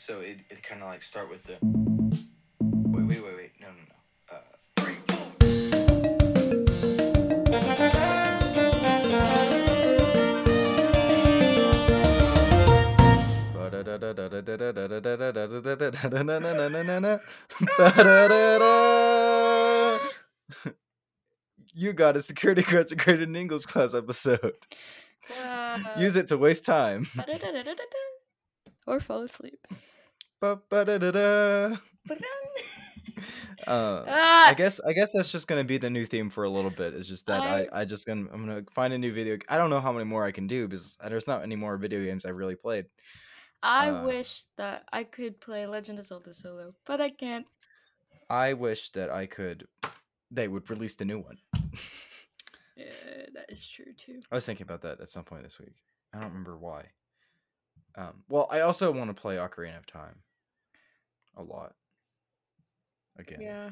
So 0.00 0.20
it 0.20 0.38
it 0.48 0.62
kind 0.62 0.80
of 0.80 0.88
like 0.88 1.02
start 1.02 1.28
with 1.28 1.44
the. 1.44 1.58
Wait 2.62 3.04
wait 3.06 3.22
wait 3.22 3.36
wait 3.36 3.52
no 3.60 3.66
no 3.68 3.82
no. 3.84 3.96
Uh, 4.32 4.40
You 21.74 21.92
got 21.92 22.16
a 22.16 22.22
security 22.22 22.62
guard 22.62 22.88
graded 22.96 23.28
in 23.28 23.36
English 23.36 23.66
class 23.66 23.92
episode. 23.92 24.54
Use 25.98 26.16
it 26.16 26.28
to 26.28 26.38
waste 26.38 26.64
time. 26.64 27.06
or 28.86 28.98
fall 28.98 29.22
asleep. 29.22 29.66
Ba-ba-da-da-da. 30.40 31.76
Uh, 33.66 34.04
Ah, 34.08 34.48
I 34.48 34.54
guess 34.54 34.80
I 34.80 34.92
guess 34.94 35.12
that's 35.14 35.30
just 35.30 35.46
gonna 35.46 35.64
be 35.64 35.76
the 35.76 35.90
new 35.90 36.06
theme 36.06 36.30
for 36.30 36.44
a 36.44 36.50
little 36.50 36.70
bit. 36.70 36.94
It's 36.94 37.06
just 37.06 37.26
that 37.26 37.42
I, 37.42 37.68
I- 37.70 37.80
I 37.80 37.84
just 37.84 38.06
gonna 38.06 38.26
I'm 38.32 38.46
gonna 38.46 38.64
find 38.70 38.92
a 38.94 38.98
new 38.98 39.12
video. 39.12 39.36
I 39.50 39.58
don't 39.58 39.68
know 39.70 39.80
how 39.80 39.92
many 39.92 40.04
more 40.06 40.24
I 40.24 40.32
can 40.32 40.46
do 40.46 40.66
because 40.66 40.96
there's 40.96 41.26
not 41.26 41.42
any 41.42 41.56
more 41.56 41.76
video 41.76 42.02
games 42.02 42.24
I've 42.24 42.36
really 42.36 42.56
played. 42.56 42.86
I 43.62 43.90
uh, 43.90 44.04
wish 44.06 44.44
that 44.56 44.84
I 44.92 45.04
could 45.04 45.40
play 45.40 45.66
Legend 45.66 45.98
of 45.98 46.06
Zelda 46.06 46.32
solo, 46.32 46.74
but 46.86 47.00
I 47.02 47.10
can't. 47.10 47.46
I 48.30 48.54
wish 48.54 48.90
that 48.92 49.10
I 49.10 49.26
could. 49.26 49.66
They 50.30 50.48
would 50.48 50.70
release 50.70 50.96
the 50.96 51.04
new 51.04 51.18
one. 51.18 51.36
Yeah, 52.76 52.86
that 53.34 53.50
is 53.50 53.68
true 53.68 53.92
too. 53.94 54.20
I 54.32 54.34
was 54.36 54.46
thinking 54.46 54.64
about 54.64 54.80
that 54.82 55.00
at 55.00 55.10
some 55.10 55.24
point 55.24 55.42
this 55.42 55.58
week. 55.58 55.74
I 56.14 56.20
don't 56.20 56.28
remember 56.28 56.56
why. 56.56 56.86
Um, 57.94 58.22
well, 58.28 58.48
I 58.50 58.60
also 58.60 58.90
want 58.90 59.14
to 59.14 59.20
play 59.20 59.36
Ocarina 59.36 59.76
of 59.76 59.86
Time 59.86 60.16
a 61.36 61.42
lot. 61.42 61.74
Again. 63.18 63.40
Yeah. 63.40 63.70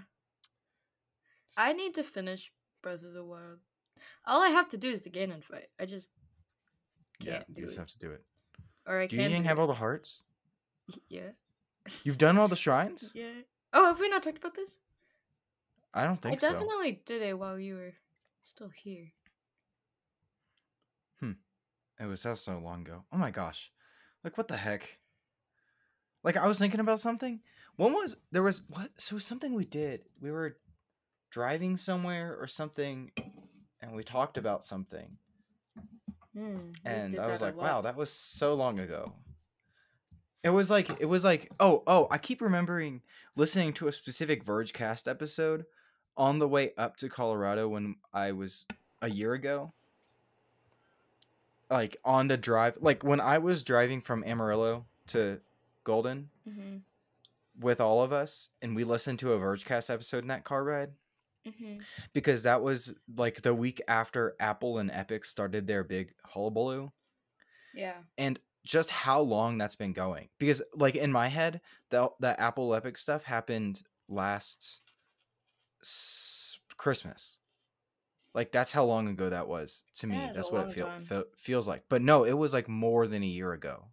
I 1.56 1.72
need 1.72 1.94
to 1.94 2.02
finish 2.04 2.52
Breath 2.82 3.02
of 3.02 3.12
the 3.14 3.24
Wild. 3.24 3.58
All 4.26 4.42
I 4.42 4.48
have 4.48 4.68
to 4.68 4.76
do 4.76 4.90
is 4.90 5.02
the 5.02 5.10
Ganon 5.10 5.42
fight. 5.42 5.68
I 5.80 5.86
just 5.86 6.10
can't 7.20 7.44
do 7.52 7.52
it. 7.52 7.58
you 7.62 7.64
just 7.66 7.76
it. 7.76 7.80
have 7.80 7.88
to 7.88 7.98
do 7.98 8.10
it. 8.12 8.22
or 8.86 9.00
I 9.00 9.06
Do 9.06 9.16
you 9.16 9.22
can't 9.22 9.32
even 9.32 9.42
do 9.42 9.48
have 9.48 9.58
all 9.58 9.66
the 9.66 9.74
hearts? 9.74 10.24
Yeah. 11.08 11.30
You've 12.04 12.18
done 12.18 12.38
all 12.38 12.48
the 12.48 12.56
shrines? 12.56 13.10
Yeah. 13.14 13.42
Oh, 13.72 13.86
have 13.86 14.00
we 14.00 14.08
not 14.08 14.22
talked 14.22 14.38
about 14.38 14.54
this? 14.54 14.78
I 15.92 16.04
don't 16.04 16.12
I 16.24 16.28
think 16.30 16.40
so. 16.40 16.52
definitely 16.52 17.02
did 17.04 17.22
it 17.22 17.38
while 17.38 17.58
you 17.58 17.74
were 17.76 17.94
still 18.42 18.70
here. 18.74 19.12
Hmm. 21.20 21.32
It 22.00 22.06
was 22.06 22.22
that 22.22 22.38
so 22.38 22.58
long 22.58 22.82
ago. 22.82 23.04
Oh 23.12 23.16
my 23.18 23.30
gosh. 23.30 23.70
Like 24.24 24.36
what 24.38 24.48
the 24.48 24.56
heck? 24.56 24.98
Like 26.22 26.36
I 26.36 26.46
was 26.46 26.58
thinking 26.58 26.80
about 26.80 27.00
something. 27.00 27.40
When 27.76 27.92
was 27.92 28.16
there 28.32 28.42
was 28.42 28.62
what 28.68 28.90
so 28.96 29.16
was 29.16 29.24
something 29.24 29.54
we 29.54 29.64
did. 29.64 30.02
We 30.20 30.30
were 30.30 30.56
driving 31.30 31.76
somewhere 31.76 32.36
or 32.40 32.46
something 32.46 33.12
and 33.80 33.92
we 33.92 34.02
talked 34.02 34.38
about 34.38 34.64
something. 34.64 35.18
We 36.34 36.42
And 36.84 37.18
I 37.18 37.26
was 37.26 37.40
like, 37.40 37.56
wow, 37.56 37.80
that 37.80 37.96
was 37.96 38.10
so 38.10 38.54
long 38.54 38.78
ago. 38.78 39.12
It 40.42 40.50
was 40.50 40.70
like 40.70 40.88
it 41.00 41.06
was 41.06 41.24
like 41.24 41.50
oh 41.58 41.82
oh 41.86 42.06
I 42.10 42.18
keep 42.18 42.40
remembering 42.40 43.02
listening 43.36 43.72
to 43.74 43.88
a 43.88 43.92
specific 43.92 44.44
Vergecast 44.44 45.08
episode 45.08 45.64
on 46.16 46.38
the 46.38 46.48
way 46.48 46.72
up 46.76 46.96
to 46.96 47.08
Colorado 47.08 47.68
when 47.68 47.96
I 48.12 48.32
was 48.32 48.66
a 49.02 49.10
year 49.10 49.32
ago. 49.34 49.72
Like 51.70 51.96
on 52.04 52.28
the 52.28 52.36
drive, 52.36 52.78
like 52.80 53.02
when 53.02 53.20
I 53.20 53.38
was 53.38 53.62
driving 53.62 54.00
from 54.00 54.24
Amarillo 54.24 54.86
to 55.08 55.40
Golden 55.88 56.28
Mhm, 56.46 56.82
with 57.58 57.80
all 57.80 58.02
of 58.02 58.12
us, 58.12 58.50
and 58.62 58.76
we 58.76 58.84
listened 58.84 59.18
to 59.20 59.32
a 59.32 59.38
Vergecast 59.38 59.88
episode 59.90 60.22
in 60.22 60.28
that 60.28 60.44
car 60.44 60.62
ride 60.62 60.92
mhm. 61.46 61.82
because 62.12 62.42
that 62.44 62.62
was 62.62 62.94
like 63.16 63.40
the 63.42 63.54
week 63.54 63.80
after 63.88 64.36
Apple 64.38 64.78
and 64.78 64.90
Epic 64.90 65.24
started 65.24 65.66
their 65.66 65.82
big 65.82 66.12
hullabaloo. 66.24 66.92
Yeah. 67.74 68.02
and 68.18 68.38
just 68.64 68.90
how 68.90 69.20
long 69.20 69.56
that's 69.56 69.76
been 69.76 69.92
going 69.94 70.28
because 70.38 70.62
like 70.74 70.94
in 70.96 71.10
my 71.12 71.28
head 71.28 71.60
the 71.90 72.10
the 72.20 72.38
apple 72.40 72.74
epic 72.74 72.98
stuff 72.98 73.22
happened 73.22 73.82
last 74.08 74.82
s- 75.82 76.58
christmas. 76.76 77.38
Like 78.34 78.52
that's 78.52 78.72
how 78.72 78.84
long 78.84 79.08
ago 79.08 79.30
that 79.30 79.48
was 79.48 79.84
to 79.98 80.06
me. 80.06 80.16
is 80.18 80.36
that's 80.36 80.50
what 80.52 80.68
it 80.68 80.72
feel, 80.72 80.90
feel, 81.00 81.24
feels 81.36 81.66
like. 81.66 81.84
But 81.88 82.02
no 82.02 82.24
it 82.24 82.36
was 82.36 82.52
like 82.52 82.68
more 82.68 83.06
than 83.08 83.22
a 83.22 83.26
year 83.26 83.52
ago. 83.52 83.86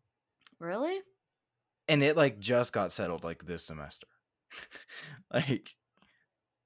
Really? 0.59 1.00
And 1.88 2.01
it 2.03 2.16
like 2.18 2.40
just 2.40 2.73
got 2.73 2.91
settled 2.91 3.23
like 3.23 3.46
this 3.46 3.63
semester 3.66 4.07
like 5.34 5.75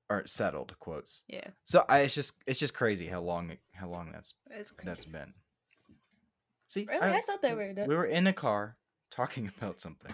or 0.09 0.23
settled 0.25 0.77
quotes 0.79 1.23
Yeah. 1.27 1.47
so 1.63 1.85
i 1.89 1.99
it's 1.99 2.15
just 2.15 2.33
it's 2.47 2.59
just 2.59 2.73
crazy 2.73 3.07
how 3.07 3.21
long 3.21 3.57
how 3.73 3.87
long 3.89 4.11
that's 4.11 4.33
that's 4.83 5.05
been 5.05 5.33
see 6.67 6.85
Really? 6.89 7.01
I 7.01 7.11
was- 7.15 7.25
thought 7.25 7.41
they 7.41 7.53
were 7.53 7.73
done. 7.73 7.87
we 7.87 7.95
were 7.95 8.05
in 8.05 8.27
a 8.27 8.33
car 8.33 8.77
talking 9.11 9.51
about 9.57 9.79
something 9.79 10.13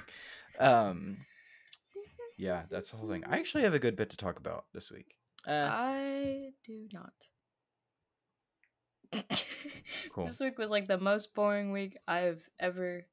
um 0.60 1.18
yeah 2.38 2.64
that's 2.70 2.92
the 2.92 2.98
whole 2.98 3.10
thing 3.10 3.24
i 3.28 3.38
actually 3.40 3.64
have 3.64 3.74
a 3.74 3.80
good 3.80 3.96
bit 3.96 4.10
to 4.12 4.18
talk 4.18 4.38
about 4.40 4.66
this 4.74 4.92
week 4.92 5.16
uh, 5.48 5.70
I 5.72 6.50
do 6.64 6.88
not. 6.92 7.14
Cool. 10.12 10.26
This 10.26 10.40
week 10.40 10.58
was 10.58 10.72
like 10.72 10.88
the 10.88 10.98
most 10.98 11.36
boring 11.36 11.72
week 11.72 11.98
I've 12.08 12.50
ever. 12.60 13.06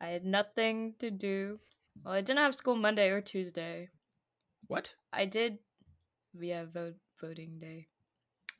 I 0.00 0.08
had 0.08 0.24
nothing 0.24 0.94
to 0.98 1.10
do. 1.10 1.58
Well, 2.04 2.14
I 2.14 2.20
didn't 2.20 2.40
have 2.40 2.54
school 2.54 2.76
Monday 2.76 3.08
or 3.10 3.20
Tuesday. 3.20 3.88
what 4.66 4.94
I 5.12 5.24
did 5.24 5.58
via 6.34 6.66
vote 6.66 6.96
voting 7.20 7.58
day, 7.58 7.88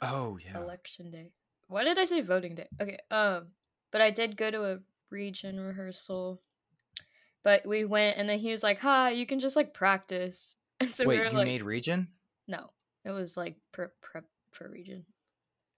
oh 0.01 0.39
yeah 0.45 0.59
election 0.59 1.11
day. 1.11 1.33
Why 1.69 1.85
did 1.85 1.99
I 1.99 2.05
say 2.05 2.21
voting 2.21 2.55
day? 2.55 2.69
Okay, 2.81 2.99
um, 3.11 3.49
but 3.91 4.01
I 4.01 4.11
did 4.11 4.37
go 4.37 4.51
to 4.51 4.65
a 4.65 4.79
region 5.11 5.61
rehearsal. 5.61 6.41
But 7.45 7.67
we 7.67 7.85
went, 7.85 8.17
and 8.17 8.29
then 8.29 8.39
he 8.39 8.51
was 8.51 8.63
like, 8.63 8.81
"Hi, 8.81 9.11
you 9.11 9.27
can 9.27 9.39
just 9.39 9.57
like 9.57 9.75
practice." 9.75 10.57
And 10.81 10.91
so 10.91 11.07
wait 11.07 11.21
we 11.21 11.25
were 11.25 11.31
you 11.31 11.37
like, 11.39 11.47
made 11.47 11.63
region 11.63 12.09
"No, 12.47 12.71
it 13.03 13.11
was 13.11 13.35
like 13.35 13.57
prep 13.73 13.93
prep 14.03 14.25
for 14.51 14.69
region." 14.69 15.07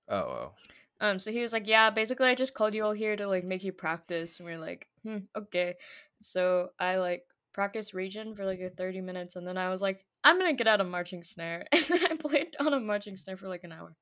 oh 0.09 0.17
oh 0.17 0.53
Um, 1.01 1.19
so 1.21 1.31
he 1.31 1.41
was 1.41 1.53
like, 1.53 1.69
"Yeah, 1.69 1.91
basically, 1.91 2.29
I 2.29 2.35
just 2.35 2.55
called 2.55 2.75
you 2.75 2.85
all 2.85 2.93
here 2.93 3.15
to 3.15 3.29
like 3.29 3.45
make 3.45 3.63
you 3.63 3.73
practice." 3.73 4.39
And 4.39 4.47
we 4.49 4.55
are 4.55 4.59
like, 4.59 4.88
"Hmm, 5.05 5.19
okay." 5.37 5.77
So 6.21 6.71
I 6.79 6.97
like 6.97 7.25
practice 7.53 7.93
region 7.95 8.35
for 8.35 8.45
like 8.45 8.61
a 8.61 8.71
thirty 8.71 9.01
minutes, 9.01 9.37
and 9.37 9.47
then 9.47 9.57
I 9.59 9.71
was 9.71 9.83
like, 9.83 10.05
"I'm 10.25 10.39
gonna 10.39 10.55
get 10.55 10.69
out 10.69 10.81
a 10.81 10.85
marching 10.85 11.23
snare," 11.25 11.67
and 11.73 11.83
then 11.85 12.07
I 12.11 12.17
played 12.17 12.57
on 12.61 12.73
a 12.75 12.81
marching 12.81 13.17
snare 13.17 13.37
for 13.37 13.49
like 13.49 13.65
an 13.65 13.73
hour. 13.73 13.97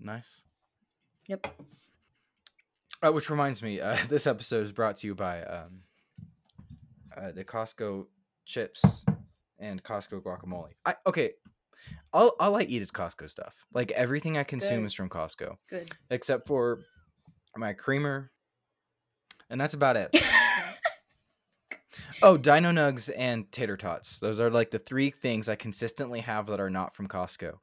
nice 0.00 0.42
Yep. 1.28 1.46
uh, 3.02 3.12
which 3.12 3.30
reminds 3.30 3.62
me 3.62 3.80
uh, 3.80 3.96
this 4.08 4.26
episode 4.26 4.64
is 4.64 4.72
brought 4.72 4.96
to 4.96 5.06
you 5.06 5.14
by 5.14 5.42
um 5.44 5.82
uh, 7.16 7.30
the 7.32 7.44
costco 7.44 8.06
chips 8.44 8.84
and 9.60 9.82
costco 9.84 10.20
guacamole 10.20 10.70
i 10.84 10.94
okay 11.06 11.32
all, 12.12 12.34
all 12.40 12.56
i 12.56 12.62
eat 12.62 12.82
is 12.82 12.90
costco 12.90 13.30
stuff 13.30 13.54
like 13.72 13.92
everything 13.92 14.36
i 14.36 14.42
consume 14.42 14.80
Good. 14.80 14.86
is 14.86 14.94
from 14.94 15.08
costco 15.08 15.56
Good. 15.70 15.90
except 16.10 16.48
for 16.48 16.80
my 17.56 17.72
creamer, 17.74 18.30
and 19.52 19.60
that's 19.60 19.74
about 19.74 19.96
it. 19.96 20.10
oh, 22.22 22.36
Dino 22.36 22.70
Nugs 22.72 23.10
and 23.16 23.50
tater 23.52 23.76
tots. 23.76 24.18
Those 24.18 24.40
are 24.40 24.50
like 24.50 24.70
the 24.70 24.78
three 24.78 25.10
things 25.10 25.48
I 25.48 25.54
consistently 25.54 26.20
have 26.20 26.46
that 26.48 26.60
are 26.60 26.70
not 26.70 26.94
from 26.94 27.08
Costco, 27.08 27.54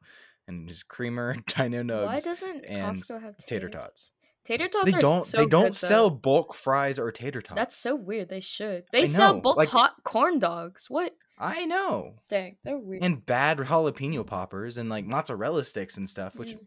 and 0.47 0.67
just 0.67 0.87
creamer, 0.87 1.35
Dino 1.47 1.83
Nugs, 1.83 2.05
Why 2.07 2.19
doesn't 2.19 2.65
and 2.65 2.95
Costco 2.95 3.21
have 3.21 3.37
tater 3.37 3.67
taters? 3.69 3.81
tots. 3.81 4.11
Tater 4.45 4.67
tots 4.67 4.85
They 4.89 4.97
are 4.97 5.01
don't. 5.01 5.25
so 5.25 5.37
they 5.37 5.45
don't 5.45 5.63
good, 5.65 5.75
sell 5.75 6.09
though. 6.09 6.15
bulk 6.15 6.53
fries 6.55 6.97
or 6.97 7.11
tater 7.11 7.41
tots. 7.41 7.57
That's 7.57 7.75
so 7.75 7.93
weird. 7.95 8.29
They 8.29 8.39
should. 8.39 8.85
They 8.91 9.05
sell 9.05 9.39
bulk 9.41 9.57
like- 9.57 9.69
hot 9.69 9.95
corn 10.03 10.39
dogs. 10.39 10.89
What? 10.89 11.13
I 11.37 11.65
know. 11.65 12.15
Dang, 12.29 12.57
they're 12.63 12.77
weird. 12.77 13.03
And 13.03 13.25
bad 13.25 13.59
jalapeno 13.59 14.25
poppers 14.25 14.77
and 14.77 14.89
like 14.89 15.05
mozzarella 15.05 15.63
sticks 15.63 15.97
and 15.97 16.09
stuff, 16.09 16.35
which 16.37 16.49
Mm. 16.55 16.65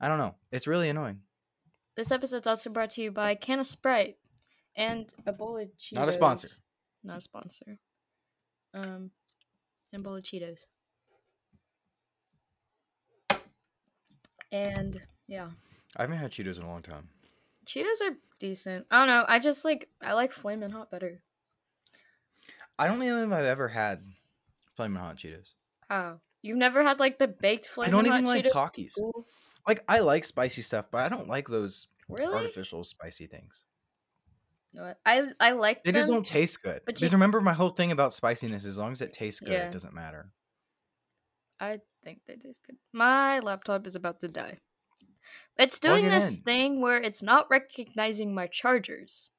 I 0.00 0.08
don't 0.08 0.18
know. 0.18 0.34
It's 0.52 0.66
really 0.66 0.88
annoying. 0.88 1.20
This 1.96 2.10
episode's 2.12 2.46
also 2.46 2.70
brought 2.70 2.90
to 2.90 3.02
you 3.02 3.10
by 3.12 3.34
Can 3.36 3.60
of 3.60 3.66
Sprite 3.66 4.16
and 4.76 5.12
a 5.26 5.32
bowl 5.32 5.56
of 5.58 5.68
Cheetos. 5.78 5.92
Not 5.94 6.08
a 6.08 6.12
sponsor. 6.12 6.48
Not 7.02 7.16
a 7.18 7.20
sponsor. 7.20 7.78
Um, 8.72 9.10
and 9.92 10.00
a 10.00 10.04
bowl 10.04 10.16
of 10.16 10.22
Cheetos. 10.22 10.64
And 14.52 15.00
yeah, 15.26 15.48
I 15.96 16.02
haven't 16.02 16.18
had 16.18 16.30
Cheetos 16.30 16.58
in 16.58 16.64
a 16.64 16.68
long 16.68 16.82
time. 16.82 17.08
Cheetos 17.66 18.00
are 18.02 18.16
decent. 18.38 18.86
I 18.90 18.98
don't 18.98 19.08
know. 19.08 19.24
I 19.28 19.38
just 19.38 19.64
like 19.64 19.88
I 20.02 20.12
like 20.14 20.32
Flamin' 20.32 20.70
Hot 20.70 20.90
better. 20.90 21.20
I 22.78 22.86
don't 22.86 23.02
even 23.02 23.16
know 23.16 23.26
if 23.26 23.32
I've 23.32 23.44
ever 23.44 23.68
had 23.68 24.02
Flamin' 24.76 25.00
Hot 25.00 25.16
Cheetos. 25.16 25.50
How? 25.88 26.20
You've 26.42 26.58
never 26.58 26.82
had 26.82 27.00
like 27.00 27.18
the 27.18 27.28
baked 27.28 27.66
Flamin' 27.66 27.92
Hot 27.92 28.04
Cheetos? 28.04 28.06
I 28.06 28.10
don't 28.10 28.18
even 28.18 28.26
like 28.26 28.44
Cheetos? 28.44 28.52
Takis. 28.52 28.98
Ooh, 29.00 29.24
Like 29.66 29.82
I 29.88 30.00
like 30.00 30.24
spicy 30.24 30.62
stuff, 30.62 30.86
but 30.90 31.00
I 31.00 31.08
don't 31.08 31.28
like 31.28 31.48
those 31.48 31.88
Really? 32.08 32.34
artificial 32.34 32.84
spicy 32.84 33.26
things. 33.26 33.64
What? 34.74 34.98
I 35.06 35.22
I 35.40 35.52
like 35.52 35.84
They 35.84 35.92
them. 35.92 36.00
just 36.00 36.08
don't 36.12 36.26
taste 36.26 36.62
good. 36.62 36.82
but 36.84 36.96
Because 36.96 37.02
you- 37.12 37.16
remember 37.16 37.40
my 37.40 37.52
whole 37.52 37.70
thing 37.70 37.92
about 37.92 38.12
spiciness, 38.12 38.64
as 38.64 38.76
long 38.76 38.92
as 38.92 39.00
it 39.02 39.12
tastes 39.12 39.40
good, 39.40 39.52
Yeah. 39.52 39.68
it 39.68 39.72
doesn't 39.72 39.94
matter. 39.94 40.32
I 41.60 41.80
think 42.02 42.22
they 42.26 42.36
taste 42.36 42.62
good. 42.66 42.76
My 42.92 43.38
laptop 43.38 43.86
is 43.86 43.94
about 43.94 44.20
to 44.20 44.28
die. 44.28 44.58
It's 45.56 45.78
doing 45.78 46.08
this 46.08 46.38
in. 46.38 46.42
thing 46.44 46.80
where 46.80 47.00
it's 47.00 47.22
not 47.22 47.46
recognizing 47.50 48.34
my 48.34 48.46
chargers. 48.48 49.30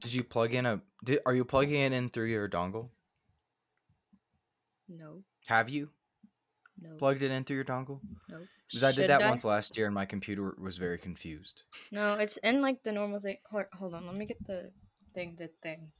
Did 0.00 0.14
you 0.14 0.24
plug 0.24 0.54
in 0.54 0.64
a 0.66 0.82
did, 1.04 1.20
are 1.26 1.34
you 1.34 1.44
plugging 1.44 1.80
it 1.80 1.92
in 1.92 2.08
through 2.08 2.26
your 2.26 2.48
dongle? 2.48 2.90
No, 4.88 5.22
Have 5.48 5.68
you 5.68 5.90
no, 6.80 6.96
plugged 6.96 7.22
it 7.22 7.30
in 7.30 7.44
through 7.44 7.56
your 7.56 7.64
dongle? 7.64 8.00
no. 8.28 8.46
Because 8.68 8.84
I 8.84 8.92
did 8.92 9.08
that 9.08 9.22
once 9.22 9.44
last 9.44 9.76
year 9.76 9.86
and 9.86 9.94
my 9.94 10.04
computer 10.04 10.54
was 10.58 10.76
very 10.76 10.98
confused. 10.98 11.62
No, 11.90 12.14
it's 12.14 12.36
in 12.38 12.60
like 12.60 12.82
the 12.82 12.92
normal 12.92 13.18
thing. 13.20 13.38
Hold, 13.50 13.64
hold 13.72 13.94
on, 13.94 14.06
let 14.06 14.16
me 14.16 14.26
get 14.26 14.44
the 14.44 14.70
thing. 15.14 15.36
The 15.38 15.48
thing. 15.62 15.92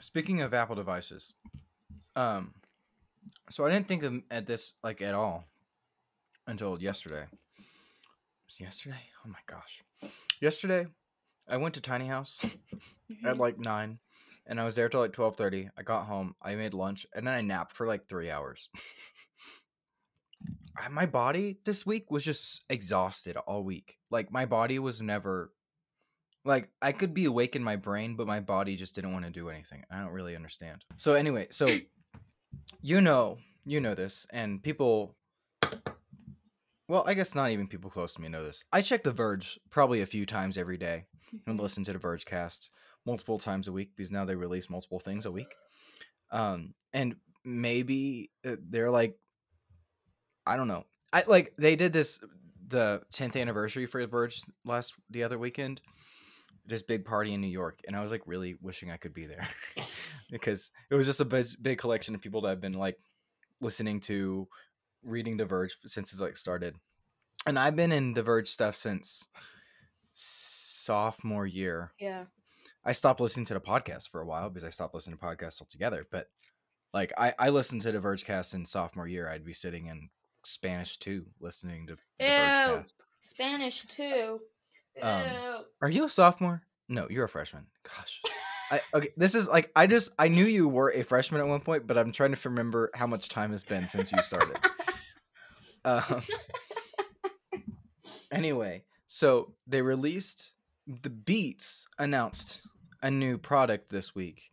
Speaking 0.00 0.40
of 0.40 0.54
Apple 0.54 0.76
devices, 0.76 1.34
um, 2.16 2.54
so 3.50 3.66
I 3.66 3.70
didn't 3.70 3.88
think 3.88 4.02
of 4.04 4.22
at 4.30 4.46
this 4.46 4.74
like 4.82 5.02
at 5.02 5.14
all 5.14 5.44
until 6.46 6.80
yesterday. 6.80 7.26
Was 8.46 8.60
yesterday? 8.60 9.02
Oh 9.24 9.28
my 9.28 9.38
gosh! 9.46 9.82
Yesterday, 10.40 10.86
I 11.48 11.56
went 11.58 11.74
to 11.74 11.80
Tiny 11.80 12.06
House 12.06 12.44
at 13.24 13.36
Mhm. 13.36 13.38
like 13.38 13.58
nine, 13.58 13.98
and 14.46 14.58
I 14.60 14.64
was 14.64 14.76
there 14.76 14.88
till 14.88 15.00
like 15.00 15.12
twelve 15.12 15.36
thirty. 15.36 15.68
I 15.76 15.82
got 15.82 16.06
home, 16.06 16.36
I 16.40 16.54
made 16.54 16.74
lunch, 16.74 17.06
and 17.12 17.26
then 17.26 17.34
I 17.34 17.40
napped 17.42 17.72
for 17.76 17.86
like 17.86 18.06
three 18.08 18.30
hours. 18.30 18.68
My 20.90 21.06
body 21.06 21.58
this 21.64 21.84
week 21.86 22.10
was 22.10 22.24
just 22.24 22.62
exhausted 22.70 23.36
all 23.36 23.62
week. 23.62 23.98
Like 24.10 24.32
my 24.32 24.46
body 24.46 24.78
was 24.78 25.02
never 25.02 25.52
like 26.44 26.70
I 26.80 26.92
could 26.92 27.14
be 27.14 27.26
awake 27.26 27.54
in 27.56 27.62
my 27.62 27.76
brain, 27.76 28.16
but 28.16 28.26
my 28.26 28.40
body 28.40 28.74
just 28.76 28.94
didn't 28.94 29.12
want 29.12 29.24
to 29.24 29.30
do 29.30 29.48
anything. 29.48 29.84
I 29.90 30.00
don't 30.00 30.12
really 30.12 30.34
understand. 30.34 30.84
So 30.96 31.14
anyway, 31.14 31.48
so 31.50 31.66
you 32.82 33.00
know, 33.00 33.38
you 33.64 33.80
know 33.80 33.94
this, 33.94 34.26
and 34.30 34.62
people. 34.62 35.14
Well, 36.88 37.04
I 37.06 37.14
guess 37.14 37.34
not 37.34 37.50
even 37.50 37.68
people 37.68 37.90
close 37.90 38.12
to 38.14 38.20
me 38.20 38.28
know 38.28 38.42
this. 38.42 38.64
I 38.72 38.82
check 38.82 39.02
The 39.02 39.12
Verge 39.12 39.58
probably 39.70 40.02
a 40.02 40.06
few 40.06 40.26
times 40.26 40.58
every 40.58 40.76
day 40.76 41.06
and 41.46 41.58
Mhm. 41.58 41.62
listen 41.62 41.84
to 41.84 41.92
the 41.92 41.98
Verge 41.98 42.26
cast 42.26 42.70
multiple 43.06 43.38
times 43.38 43.66
a 43.68 43.72
week 43.72 43.96
because 43.96 44.10
now 44.10 44.24
they 44.24 44.34
release 44.34 44.68
multiple 44.68 45.00
things 45.00 45.24
a 45.24 45.30
week. 45.32 45.54
Um, 46.30 46.74
and 46.92 47.16
maybe 47.44 48.30
uh, 48.44 48.56
they're 48.60 48.90
like, 48.90 49.16
I 50.46 50.56
don't 50.56 50.68
know. 50.68 50.84
I 51.12 51.24
like 51.26 51.54
they 51.58 51.76
did 51.76 51.92
this 51.92 52.20
the 52.68 53.02
10th 53.12 53.40
anniversary 53.40 53.86
for 53.86 54.04
Verge 54.06 54.40
last 54.64 54.94
the 55.10 55.24
other 55.24 55.38
weekend. 55.38 55.80
This 56.64 56.82
big 56.82 57.04
party 57.04 57.34
in 57.34 57.40
New 57.40 57.48
York, 57.48 57.80
and 57.86 57.96
I 57.96 58.02
was 58.02 58.12
like 58.12 58.22
really 58.24 58.56
wishing 58.62 58.90
I 58.90 58.96
could 58.96 59.12
be 59.12 59.26
there 59.26 59.48
because 60.30 60.70
it 60.90 60.94
was 60.94 61.06
just 61.06 61.20
a 61.20 61.24
big, 61.24 61.46
big 61.60 61.78
collection 61.78 62.14
of 62.14 62.20
people 62.20 62.40
that 62.42 62.50
have 62.50 62.60
been 62.60 62.72
like 62.72 62.98
listening 63.60 63.98
to, 64.00 64.46
reading 65.02 65.36
The 65.36 65.44
Verge 65.44 65.76
since 65.86 66.12
it's 66.12 66.22
like 66.22 66.36
started, 66.36 66.76
and 67.46 67.58
I've 67.58 67.74
been 67.74 67.90
in 67.90 68.14
The 68.14 68.22
Verge 68.22 68.48
stuff 68.48 68.76
since 68.76 69.28
sophomore 70.12 71.46
year. 71.46 71.92
Yeah. 71.98 72.24
I 72.84 72.92
stopped 72.92 73.20
listening 73.20 73.46
to 73.46 73.54
the 73.54 73.60
podcast 73.60 74.08
for 74.10 74.20
a 74.20 74.26
while 74.26 74.48
because 74.48 74.64
I 74.64 74.70
stopped 74.70 74.94
listening 74.94 75.18
to 75.18 75.24
podcasts 75.24 75.60
altogether. 75.60 76.06
But 76.10 76.28
like 76.92 77.12
I, 77.16 77.34
I 77.38 77.48
listened 77.50 77.82
to 77.82 77.92
the 77.92 78.00
Vergecast 78.00 78.54
in 78.54 78.64
sophomore 78.64 79.08
year. 79.08 79.28
I'd 79.28 79.44
be 79.44 79.52
sitting 79.52 79.86
in 79.86 80.10
Spanish 80.44 80.98
two, 80.98 81.26
listening 81.40 81.86
to 81.88 81.96
Ew. 82.20 82.82
Spanish 83.20 83.82
two. 83.84 84.40
Um, 85.00 85.24
Are 85.80 85.88
you 85.88 86.04
a 86.04 86.08
sophomore? 86.08 86.62
No, 86.88 87.06
you're 87.08 87.24
a 87.24 87.28
freshman. 87.28 87.66
Gosh. 87.84 88.20
I, 88.70 88.80
okay, 88.94 89.08
this 89.16 89.34
is 89.34 89.48
like 89.48 89.70
I 89.76 89.86
just 89.86 90.14
I 90.18 90.28
knew 90.28 90.44
you 90.44 90.68
were 90.68 90.90
a 90.92 91.02
freshman 91.02 91.40
at 91.40 91.46
one 91.46 91.60
point, 91.60 91.86
but 91.86 91.98
I'm 91.98 92.10
trying 92.10 92.34
to 92.34 92.48
remember 92.48 92.90
how 92.94 93.06
much 93.06 93.28
time 93.28 93.50
has 93.50 93.64
been 93.64 93.86
since 93.86 94.10
you 94.10 94.18
started. 94.22 94.56
um, 95.84 96.22
anyway, 98.30 98.84
so 99.06 99.52
they 99.66 99.82
released 99.82 100.54
the 100.86 101.10
Beats 101.10 101.86
announced 101.98 102.62
a 103.02 103.10
new 103.10 103.36
product 103.38 103.90
this 103.90 104.14
week. 104.14 104.50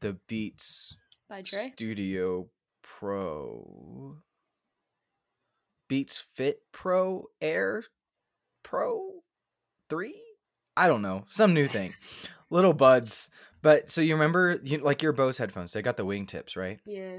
The 0.00 0.14
Beats 0.26 0.96
By 1.28 1.42
Dre. 1.42 1.70
Studio 1.72 2.48
Pro. 2.82 4.16
Beats 5.92 6.20
Fit 6.20 6.60
Pro 6.72 7.26
Air 7.42 7.84
Pro 8.62 9.22
3? 9.90 10.14
I 10.74 10.86
don't 10.86 11.02
know. 11.02 11.22
Some 11.26 11.52
new 11.52 11.66
thing. 11.66 11.92
Little 12.48 12.72
buds. 12.72 13.28
But 13.60 13.90
so 13.90 14.00
you 14.00 14.14
remember 14.14 14.58
you 14.64 14.78
like 14.78 15.02
your 15.02 15.12
Bose 15.12 15.36
headphones, 15.36 15.74
they 15.74 15.82
got 15.82 15.98
the 15.98 16.06
wingtips, 16.06 16.56
right? 16.56 16.80
Yeah. 16.86 17.18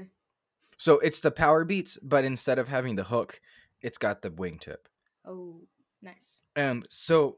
So 0.76 0.98
it's 0.98 1.20
the 1.20 1.30
Power 1.30 1.64
Beats, 1.64 2.00
but 2.02 2.24
instead 2.24 2.58
of 2.58 2.66
having 2.66 2.96
the 2.96 3.04
hook, 3.04 3.40
it's 3.80 3.96
got 3.96 4.22
the 4.22 4.30
wingtip. 4.30 4.88
Oh, 5.24 5.60
nice. 6.02 6.40
Um, 6.56 6.82
so 6.88 7.36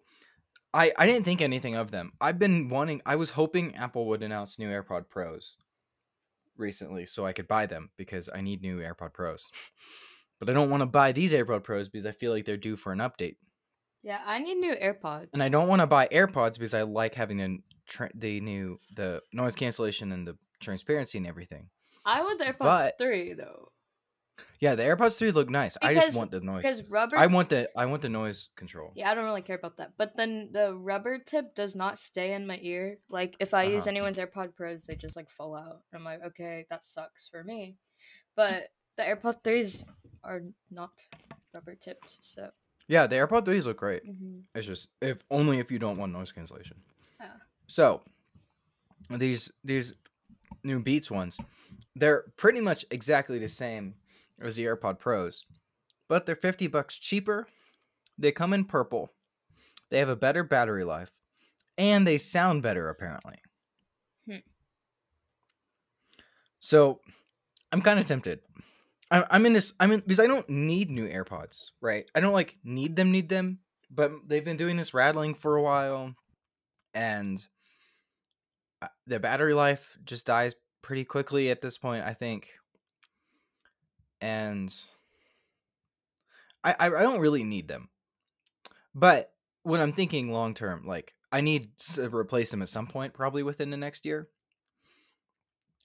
I 0.72 0.94
I 0.96 1.04
didn't 1.04 1.24
think 1.24 1.42
anything 1.42 1.74
of 1.74 1.90
them. 1.90 2.12
I've 2.18 2.38
been 2.38 2.70
wanting. 2.70 3.02
I 3.04 3.16
was 3.16 3.28
hoping 3.28 3.74
Apple 3.74 4.06
would 4.06 4.22
announce 4.22 4.58
new 4.58 4.70
AirPod 4.70 5.10
Pros 5.10 5.58
recently, 6.56 7.04
so 7.04 7.26
I 7.26 7.34
could 7.34 7.46
buy 7.46 7.66
them 7.66 7.90
because 7.98 8.30
I 8.34 8.40
need 8.40 8.62
new 8.62 8.78
AirPod 8.78 9.12
Pros. 9.12 9.50
But 10.38 10.50
I 10.50 10.52
don't 10.52 10.70
want 10.70 10.82
to 10.82 10.86
buy 10.86 11.12
these 11.12 11.32
AirPod 11.32 11.62
Pros 11.64 11.88
because 11.88 12.06
I 12.06 12.12
feel 12.12 12.32
like 12.32 12.44
they're 12.44 12.56
due 12.56 12.76
for 12.76 12.92
an 12.92 12.98
update, 12.98 13.36
Yeah, 14.02 14.20
I 14.26 14.38
need 14.38 14.56
new 14.56 14.74
AirPods. 14.74 15.28
and 15.32 15.42
I 15.42 15.48
don't 15.48 15.68
want 15.68 15.80
to 15.80 15.86
buy 15.86 16.08
AirPods 16.08 16.54
because 16.54 16.74
I 16.74 16.82
like 16.82 17.14
having 17.14 17.38
the 17.38 17.58
tra- 17.86 18.10
the 18.14 18.40
new 18.40 18.78
the 18.94 19.22
noise 19.32 19.54
cancellation 19.54 20.12
and 20.12 20.26
the 20.26 20.36
transparency 20.60 21.18
and 21.18 21.26
everything. 21.26 21.70
I 22.04 22.22
want 22.22 22.38
the 22.38 22.44
AirPods 22.46 22.58
But- 22.58 22.98
three 22.98 23.32
though, 23.34 23.72
Yeah, 24.60 24.74
the 24.74 24.82
AirPods 24.82 25.16
three 25.18 25.30
look 25.30 25.48
nice. 25.48 25.78
I 25.80 25.94
just 25.94 26.14
want 26.16 26.30
the 26.30 26.40
noise. 26.40 26.62
because 26.62 26.82
rubber. 26.90 27.16
I 27.16 27.26
want 27.26 27.48
the 27.48 27.70
I 27.74 27.86
want 27.86 28.02
the 28.02 28.10
noise 28.10 28.50
control. 28.56 28.92
Yeah, 28.94 29.10
I 29.10 29.14
don't 29.14 29.24
really 29.24 29.40
care 29.42 29.56
about 29.56 29.78
that. 29.78 29.92
But 29.96 30.16
then 30.16 30.50
the 30.52 30.74
rubber 30.74 31.18
tip 31.18 31.54
does 31.54 31.74
not 31.74 31.98
stay 31.98 32.34
in 32.34 32.46
my 32.46 32.58
ear. 32.60 32.98
Like 33.08 33.36
if 33.40 33.54
I 33.54 33.62
use 33.64 33.84
Uh-huh. 33.86 33.92
anyone's 33.96 34.18
AirPod 34.18 34.54
Pros, 34.54 34.84
they 34.84 34.94
just 34.96 35.16
like 35.16 35.30
fall 35.30 35.56
out. 35.56 35.80
I'm 35.94 36.04
like, 36.04 36.22
okay, 36.22 36.66
that 36.68 36.84
sucks 36.84 37.26
for 37.28 37.42
me. 37.42 37.76
But 38.36 38.68
the 38.98 39.02
AirPod 39.04 39.42
threes 39.42 39.86
are 40.26 40.42
not 40.70 40.90
rubber 41.54 41.74
tipped, 41.74 42.18
so 42.24 42.50
Yeah, 42.88 43.06
the 43.06 43.16
AirPod 43.16 43.44
threes 43.44 43.66
look 43.66 43.78
great. 43.78 44.04
mhm. 44.04 44.42
It's 44.54 44.66
just 44.66 44.88
if 45.00 45.24
only 45.30 45.58
if 45.58 45.70
you 45.70 45.78
don't 45.78 45.96
want 45.98 46.12
noise 46.12 46.32
cancellation. 46.32 46.82
Yeah. 47.20 47.32
So 47.66 48.02
these 49.10 49.52
these 49.64 49.94
new 50.62 50.80
Beats 50.80 51.10
ones, 51.10 51.38
they're 51.94 52.24
pretty 52.36 52.60
much 52.60 52.84
exactly 52.90 53.38
the 53.38 53.48
same 53.48 53.94
as 54.40 54.56
the 54.56 54.64
AirPod 54.64 54.98
Pros, 54.98 55.44
but 56.08 56.26
they're 56.26 56.36
fifty 56.36 56.66
bucks 56.66 56.98
cheaper. 56.98 57.46
They 58.18 58.32
come 58.32 58.52
in 58.52 58.64
purple. 58.64 59.12
They 59.90 59.98
have 59.98 60.08
a 60.08 60.16
better 60.16 60.42
battery 60.42 60.84
life, 60.84 61.10
and 61.78 62.06
they 62.06 62.18
sound 62.18 62.62
better 62.62 62.88
apparently. 62.88 63.36
Hmm. 64.26 64.38
So, 66.60 67.00
I'm 67.72 67.82
kind 67.82 68.00
of 68.00 68.06
tempted. 68.06 68.40
I'm, 69.10 69.24
I'm 69.30 69.46
in 69.46 69.52
this. 69.52 69.72
I'm 69.78 69.92
in 69.92 70.00
because 70.00 70.20
I 70.20 70.26
don't 70.26 70.48
need 70.48 70.90
new 70.90 71.08
AirPods, 71.08 71.70
right? 71.80 72.10
I 72.14 72.20
don't 72.20 72.32
like 72.32 72.56
need 72.64 72.96
them, 72.96 73.12
need 73.12 73.28
them, 73.28 73.60
but 73.90 74.12
they've 74.26 74.44
been 74.44 74.56
doing 74.56 74.76
this 74.76 74.94
rattling 74.94 75.34
for 75.34 75.56
a 75.56 75.62
while, 75.62 76.14
and 76.94 77.44
uh, 78.82 78.88
the 79.06 79.20
battery 79.20 79.54
life 79.54 79.96
just 80.04 80.26
dies 80.26 80.54
pretty 80.82 81.04
quickly 81.04 81.50
at 81.50 81.60
this 81.60 81.78
point, 81.78 82.04
I 82.04 82.14
think. 82.14 82.50
And 84.20 84.74
I 86.64 86.74
I, 86.78 86.86
I 86.86 87.02
don't 87.02 87.20
really 87.20 87.44
need 87.44 87.68
them, 87.68 87.90
but 88.94 89.32
when 89.62 89.80
I'm 89.80 89.92
thinking 89.92 90.32
long 90.32 90.54
term, 90.54 90.86
like 90.86 91.14
I 91.30 91.40
need 91.40 91.76
to 91.94 92.08
replace 92.08 92.50
them 92.50 92.62
at 92.62 92.68
some 92.68 92.86
point, 92.86 93.14
probably 93.14 93.42
within 93.42 93.70
the 93.70 93.76
next 93.76 94.04
year. 94.04 94.28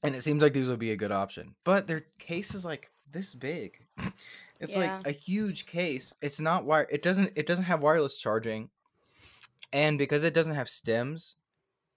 And 0.03 0.15
it 0.15 0.23
seems 0.23 0.41
like 0.41 0.53
these 0.53 0.69
would 0.69 0.79
be 0.79 0.91
a 0.91 0.97
good 0.97 1.11
option, 1.11 1.55
but 1.63 1.87
their 1.87 2.05
case 2.17 2.55
is 2.55 2.65
like 2.65 2.90
this 3.11 3.33
big. 3.35 3.85
It's 4.59 4.75
Yeah. 4.75 4.97
like 4.97 5.07
a 5.07 5.11
huge 5.11 5.65
case. 5.65 6.13
It's 6.21 6.39
not 6.39 6.65
wire. 6.65 6.87
It 6.89 7.01
doesn't. 7.01 7.33
It 7.35 7.45
doesn't 7.45 7.65
have 7.65 7.81
wireless 7.81 8.17
charging, 8.17 8.69
and 9.73 9.97
because 9.97 10.23
it 10.23 10.33
doesn't 10.33 10.55
have 10.55 10.69
stems, 10.69 11.35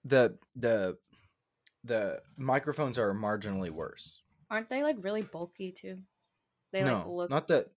the 0.04 0.38
the 0.56 0.98
the 1.84 2.22
microphones 2.36 2.98
are 2.98 3.12
marginally 3.14 3.70
worse. 3.70 4.22
aren't 4.50 4.68
they 4.70 4.82
like 4.82 4.96
really 5.00 5.22
bulky 5.22 5.72
too? 5.72 5.98
They 6.72 6.82
no, 6.82 6.96
like 6.98 7.06
look. 7.06 7.30
not 7.30 7.48
that. 7.48 7.70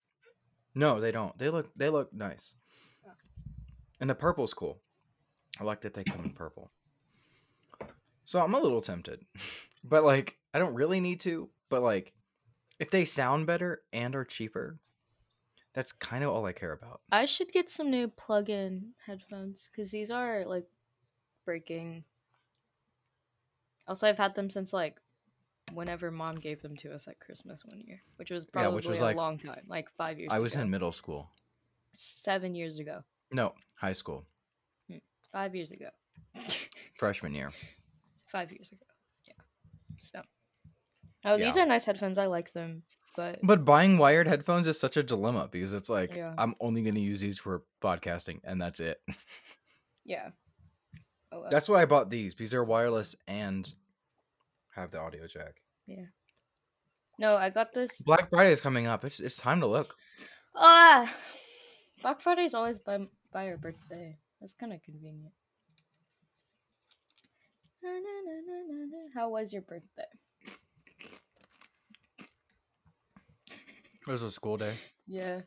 No, 0.74 1.00
they 1.00 1.12
don't. 1.12 1.38
They 1.38 1.50
look. 1.50 1.70
They 1.76 1.90
look 1.90 2.14
nice. 2.14 2.56
Oh. 3.06 3.12
And 4.00 4.10
the 4.10 4.16
purple's 4.16 4.54
cool. 4.54 4.80
I 5.60 5.64
like 5.64 5.82
that 5.82 5.94
they 5.94 6.04
come 6.04 6.24
in 6.24 6.32
purple. 6.32 6.72
So 8.26 8.40
I'm 8.42 8.54
a 8.54 8.60
little 8.60 8.82
tempted, 8.82 9.26
but 9.84 10.04
like 10.04 10.36
I 10.54 10.60
don't 10.60 10.76
really 10.76 11.00
need 11.00 11.20
to. 11.22 11.50
But 11.70 11.82
like, 11.84 12.14
if 12.80 12.90
they 12.92 13.06
sound 13.06 13.48
better 13.48 13.82
and 13.92 14.16
are 14.16 14.26
cheaper, 14.26 14.80
That's 15.74 15.92
kind 15.92 16.24
of 16.24 16.32
all 16.32 16.46
I 16.46 16.54
care 16.54 16.72
about. 16.72 17.02
I 17.12 17.26
should 17.26 17.52
get 17.52 17.70
some 17.70 17.92
new 17.92 18.08
plug-in 18.08 18.94
headphones 19.06 19.70
because 19.72 19.92
these 19.92 20.10
are 20.10 20.44
like 20.46 20.66
breaking. 21.46 22.04
Also, 23.88 24.08
I've 24.08 24.18
had 24.18 24.34
them 24.36 24.50
since 24.50 24.74
like 24.74 25.00
whenever 25.74 26.10
mom 26.12 26.36
gave 26.36 26.62
them 26.62 26.76
to 26.78 26.94
us 26.94 27.08
at 27.08 27.20
Christmas 27.20 27.64
one 27.66 27.82
year, 27.82 28.02
which 28.16 28.32
was 28.32 28.46
Yeah, 28.46 28.62
probably 28.62 28.76
which 28.76 28.88
was, 28.88 29.00
a 29.00 29.04
like- 29.04 29.16
long 29.18 29.38
time, 29.38 29.64
like 29.68 29.90
five 29.98 30.20
years. 30.20 30.28
Ago. 30.28 30.36
I 30.36 30.40
was 30.40 30.54
ago. 30.54 30.62
in 30.64 30.70
middle 30.70 30.92
school. 30.92 31.30
seven 31.94 32.56
years 32.56 32.80
ago, 32.80 33.04
No, 33.32 33.54
high 33.76 33.94
school, 33.94 34.26
hmm, 34.90 34.98
five 35.32 35.56
years 35.56 35.72
ago, 35.72 35.90
freshman 36.94 37.34
year. 37.34 37.52
five 38.26 38.52
years 38.52 38.72
ago. 38.72 38.86
Yeah. 39.26 39.34
So. 40.00 40.22
Oh, 41.28 41.38
these 41.38 41.58
are 41.58 41.66
nice 41.66 41.86
headphones. 41.86 42.18
I 42.18 42.26
like 42.28 42.54
them, 42.54 42.84
but 43.16 43.40
But 43.44 43.66
buying 43.66 43.98
wired 43.98 44.28
headphones 44.28 44.68
is 44.68 44.80
such 44.80 44.98
a 44.98 45.04
dilemma 45.04 45.50
because 45.52 45.74
it's 45.74 45.90
like 45.90 46.16
Yeah. 46.16 46.34
I'm 46.38 46.56
only 46.60 46.82
going 46.82 46.96
to 46.96 47.02
use 47.02 47.20
these 47.20 47.38
for 47.38 47.64
podcasting 47.82 48.40
and 48.44 48.62
that's 48.62 48.80
it. 48.80 49.02
yeah. 50.06 50.30
Oh, 51.32 51.42
well. 51.42 51.50
That's 51.52 51.68
why 51.68 51.82
I 51.82 51.86
bought 51.86 52.10
these 52.10 52.34
because 52.34 52.52
they're 52.52 52.64
wireless 52.64 53.16
and 53.28 53.72
have 54.76 54.92
the 54.92 55.00
audio 55.00 55.28
jack. 55.28 55.62
Yeah. 55.86 56.06
No. 57.20 57.36
I 57.36 57.50
got 57.50 57.74
this. 57.74 58.02
Black 58.02 58.30
Friday 58.30 58.52
is 58.52 58.62
coming 58.62 58.88
up. 58.88 59.04
It's 59.04 59.20
it's 59.20 59.38
time 59.38 59.60
to 59.62 59.68
look. 59.68 59.96
Ah, 60.56 61.14
Black 62.02 62.22
Friday 62.22 62.44
is 62.44 62.54
always 62.54 62.80
by 62.80 63.00
by 63.34 63.46
your 63.48 63.58
birthday. 63.58 64.18
That's 64.40 64.54
kind 64.54 64.72
of 64.74 64.82
convenient. 64.84 65.34
How 69.14 69.30
was 69.30 69.54
your 69.54 69.62
birthday? 69.62 70.06
It 74.08 74.12
was 74.12 74.24
a 74.24 74.32
school 74.32 74.56
day. 74.56 74.74
Yeah. 75.06 75.42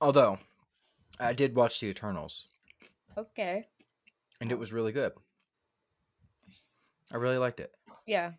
Although 0.00 0.38
I 1.18 1.32
did 1.32 1.56
watch 1.56 1.80
The 1.80 1.88
Eternals 1.88 2.46
Okay. 3.16 3.66
and 4.40 4.52
it 4.52 4.58
was 4.58 4.72
really 4.72 4.92
good. 4.92 5.12
I 7.12 7.16
really 7.16 7.38
liked 7.38 7.58
it. 7.58 7.72
Yeah. 8.06 8.32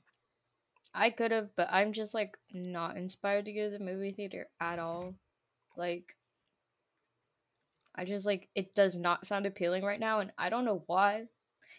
I 0.94 1.10
could 1.10 1.32
have, 1.32 1.50
but 1.58 1.68
I'm 1.72 1.92
just 1.92 2.14
like 2.14 2.38
not 2.54 2.96
inspired 2.96 3.46
to 3.46 3.54
go 3.54 3.70
to 3.70 3.78
the 3.78 3.84
movie 3.84 4.12
theater 4.12 4.48
at 4.62 4.80
all. 4.80 5.16
Like, 5.76 6.16
I 7.96 8.06
just 8.06 8.26
like 8.26 8.48
it 8.56 8.74
does 8.74 8.98
not 8.98 9.28
sound 9.28 9.46
appealing 9.46 9.84
right 9.84 10.00
now, 10.00 10.20
and 10.20 10.32
I 10.38 10.50
don't 10.50 10.66
know 10.66 10.84
why. 10.88 11.26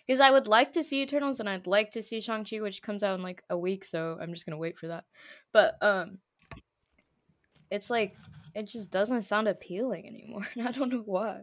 Because 0.06 0.20
I 0.20 0.30
would 0.30 0.46
like 0.46 0.72
to 0.72 0.82
see 0.82 1.02
Eternals, 1.02 1.40
and 1.40 1.48
I'd 1.48 1.66
like 1.66 1.90
to 1.90 2.02
see 2.02 2.20
Shang 2.20 2.44
Chi, 2.44 2.60
which 2.60 2.82
comes 2.82 3.02
out 3.02 3.14
in 3.16 3.22
like 3.22 3.42
a 3.50 3.58
week, 3.58 3.84
so 3.84 4.16
I'm 4.20 4.32
just 4.32 4.46
gonna 4.46 4.58
wait 4.58 4.78
for 4.78 4.88
that. 4.88 5.04
But 5.52 5.76
um, 5.82 6.18
it's 7.70 7.90
like 7.90 8.16
it 8.54 8.66
just 8.66 8.90
doesn't 8.90 9.22
sound 9.22 9.48
appealing 9.48 10.06
anymore, 10.06 10.46
and 10.54 10.66
I 10.66 10.70
don't 10.72 10.92
know 10.92 11.02
why. 11.04 11.42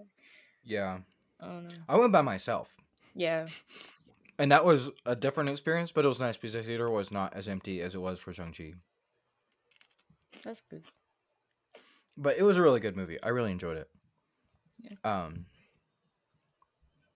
Yeah. 0.63 0.99
I 1.39 1.45
don't 1.45 1.63
know. 1.67 1.75
I 1.87 1.97
went 1.97 2.11
by 2.11 2.21
myself. 2.21 2.75
Yeah, 3.15 3.47
And 4.37 4.51
that 4.51 4.63
was 4.63 4.89
a 5.05 5.15
different 5.15 5.49
experience, 5.49 5.91
but 5.91 6.05
it 6.05 6.07
was 6.07 6.19
nice 6.19 6.37
because 6.37 6.53
the 6.53 6.61
theater 6.61 6.87
was 6.91 7.11
not 7.11 7.33
as 7.33 7.47
empty 7.47 7.81
as 7.81 7.95
it 7.95 8.01
was 8.01 8.19
for 8.19 8.31
Shang-Chi. 8.31 8.73
that's 10.43 10.61
good. 10.61 10.83
But 12.15 12.37
it 12.37 12.43
was 12.43 12.57
a 12.57 12.61
really 12.61 12.79
good 12.79 12.95
movie. 12.95 13.17
I 13.23 13.29
really 13.29 13.51
enjoyed 13.51 13.77
it. 13.77 13.89
Yeah. 14.79 14.97
Um 15.03 15.45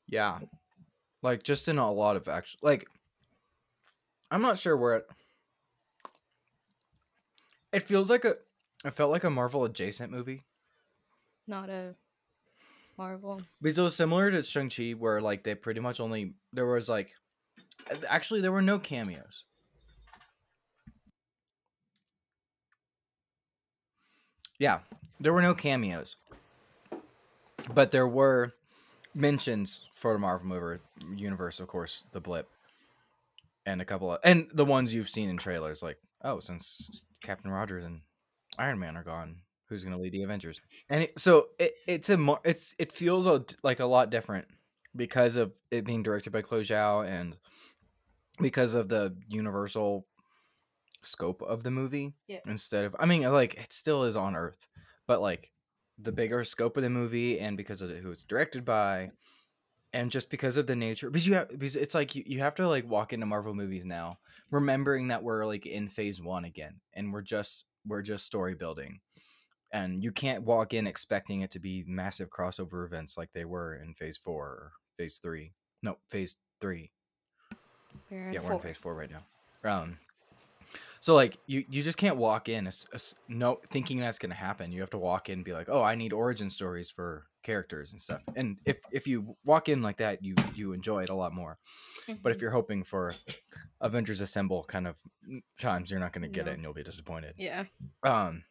Yeah. 0.07 0.39
Like 1.21 1.43
just 1.43 1.67
in 1.67 1.77
a 1.77 1.91
lot 1.91 2.15
of 2.15 2.27
action 2.27 2.59
like 2.63 2.87
I'm 4.31 4.41
not 4.41 4.57
sure 4.57 4.75
where 4.75 4.95
it 4.97 5.05
It 7.73 7.83
feels 7.83 8.09
like 8.09 8.25
a 8.25 8.35
it 8.83 8.93
felt 8.93 9.11
like 9.11 9.23
a 9.23 9.29
Marvel 9.29 9.65
adjacent 9.65 10.11
movie. 10.11 10.41
Not 11.47 11.69
a 11.69 11.95
Marvel. 12.97 13.41
Because 13.61 13.77
it 13.77 13.81
was 13.81 13.95
similar 13.95 14.31
to 14.31 14.43
Shang-Chi 14.43 14.91
where 14.91 15.21
like 15.21 15.43
they 15.43 15.55
pretty 15.55 15.79
much 15.79 15.99
only 15.99 16.33
there 16.53 16.65
was 16.65 16.89
like 16.89 17.11
actually 18.09 18.41
there 18.41 18.51
were 18.51 18.61
no 18.61 18.79
cameos. 18.79 19.45
Yeah, 24.59 24.79
there 25.19 25.33
were 25.33 25.41
no 25.41 25.55
cameos. 25.55 26.15
But 27.73 27.91
there 27.91 28.07
were 28.07 28.53
mentions 29.13 29.83
for 29.91 30.13
the 30.13 30.19
Marvel 30.19 30.47
movie 30.47 30.79
universe, 31.15 31.59
of 31.59 31.67
course, 31.67 32.05
the 32.11 32.21
blip. 32.21 32.47
And 33.65 33.81
a 33.81 33.85
couple 33.85 34.11
of 34.11 34.19
and 34.23 34.47
the 34.53 34.65
ones 34.65 34.93
you've 34.93 35.09
seen 35.09 35.29
in 35.29 35.37
trailers 35.37 35.83
like, 35.83 35.97
oh, 36.23 36.39
since 36.39 37.05
Captain 37.23 37.51
Rogers 37.51 37.85
and 37.85 38.01
Iron 38.61 38.79
Man 38.79 38.95
are 38.95 39.03
gone, 39.03 39.37
who's 39.67 39.83
going 39.83 39.95
to 39.95 40.01
lead 40.01 40.13
the 40.13 40.23
Avengers? 40.23 40.61
And 40.89 41.03
it, 41.03 41.19
so 41.19 41.47
it, 41.59 41.73
it's 41.87 42.09
a 42.09 42.37
it's 42.43 42.75
it 42.79 42.91
feels 42.91 43.25
a, 43.27 43.43
like 43.63 43.79
a 43.79 43.85
lot 43.85 44.09
different 44.09 44.47
because 44.95 45.35
of 45.35 45.57
it 45.71 45.85
being 45.85 46.03
directed 46.03 46.31
by 46.31 46.41
Chloe 46.41 46.61
Zhao 46.63 47.07
and 47.07 47.37
because 48.39 48.73
of 48.73 48.89
the 48.89 49.15
universal 49.27 50.05
scope 51.03 51.41
of 51.41 51.63
the 51.63 51.71
movie 51.71 52.13
Yeah. 52.27 52.39
instead 52.45 52.85
of 52.85 52.95
I 52.99 53.05
mean 53.05 53.23
like 53.23 53.55
it 53.55 53.73
still 53.73 54.03
is 54.03 54.15
on 54.15 54.35
Earth, 54.35 54.67
but 55.07 55.21
like 55.21 55.51
the 55.97 56.11
bigger 56.11 56.43
scope 56.43 56.77
of 56.77 56.83
the 56.83 56.89
movie 56.89 57.39
and 57.39 57.57
because 57.57 57.81
of 57.81 57.89
who 57.89 58.11
it's 58.11 58.23
directed 58.23 58.65
by 58.65 59.09
and 59.93 60.09
just 60.09 60.29
because 60.29 60.57
of 60.57 60.67
the 60.67 60.75
nature 60.75 61.09
because 61.09 61.27
you 61.27 61.33
have 61.35 61.49
because 61.49 61.75
it's 61.75 61.93
like 61.95 62.15
you, 62.15 62.23
you 62.25 62.39
have 62.39 62.55
to 62.55 62.67
like 62.67 62.87
walk 62.89 63.13
into 63.13 63.25
Marvel 63.25 63.53
movies 63.53 63.85
now 63.85 64.17
remembering 64.51 65.09
that 65.09 65.23
we're 65.23 65.45
like 65.45 65.65
in 65.65 65.87
phase 65.87 66.21
1 66.21 66.45
again 66.45 66.79
and 66.93 67.11
we're 67.13 67.21
just 67.21 67.65
we're 67.87 68.01
just 68.01 68.25
story 68.25 68.55
building 68.55 68.99
and 69.73 70.03
you 70.03 70.11
can't 70.11 70.43
walk 70.43 70.73
in 70.73 70.85
expecting 70.87 71.41
it 71.41 71.51
to 71.51 71.59
be 71.59 71.83
massive 71.87 72.29
crossover 72.29 72.85
events 72.85 73.17
like 73.17 73.29
they 73.33 73.45
were 73.45 73.75
in 73.75 73.93
phase 73.93 74.17
4 74.17 74.33
or 74.33 74.71
phase 74.97 75.19
3 75.19 75.51
no 75.81 75.97
phase 76.09 76.37
3 76.59 76.91
We're 78.09 78.31
yeah, 78.31 78.39
we're 78.43 78.53
in 78.53 78.59
phase 78.59 78.77
four 78.77 78.95
right 78.95 79.09
now. 79.09 79.69
Um, 79.69 79.97
so 80.99 81.15
like 81.15 81.37
you 81.47 81.65
you 81.69 81.81
just 81.81 81.97
can't 81.97 82.17
walk 82.17 82.49
in 82.49 82.67
as, 82.67 82.85
as 82.93 83.15
no 83.27 83.59
thinking 83.69 83.99
that's 83.99 84.19
gonna 84.19 84.35
happen. 84.35 84.71
You 84.71 84.81
have 84.81 84.89
to 84.91 84.97
walk 84.97 85.29
in 85.29 85.39
and 85.39 85.45
be 85.45 85.53
like, 85.53 85.69
oh, 85.69 85.83
I 85.83 85.95
need 85.95 86.13
origin 86.13 86.49
stories 86.49 86.89
for 86.89 87.25
characters 87.43 87.91
and 87.93 88.01
stuff. 88.01 88.21
And 88.35 88.57
if 88.65 88.77
if 88.91 89.07
you 89.07 89.35
walk 89.43 89.69
in 89.69 89.81
like 89.81 89.97
that, 89.97 90.23
you 90.23 90.35
you 90.53 90.73
enjoy 90.73 91.03
it 91.03 91.09
a 91.09 91.15
lot 91.15 91.33
more. 91.33 91.57
But 92.21 92.31
if 92.31 92.37
Mhm. 92.37 92.41
you're 92.41 92.51
hoping 92.51 92.83
for 92.83 93.15
Avengers 93.81 94.21
Assemble 94.21 94.63
kind 94.63 94.87
of 94.87 94.99
times, 95.59 95.89
you're 95.91 95.99
not 95.99 96.13
gonna 96.13 96.27
get 96.27 96.45
No. 96.45 96.51
it 96.51 96.55
and 96.55 96.63
you'll 96.63 96.73
be 96.73 96.83
disappointed. 96.83 97.35
yeah, 97.37 97.65
Um, 98.03 98.43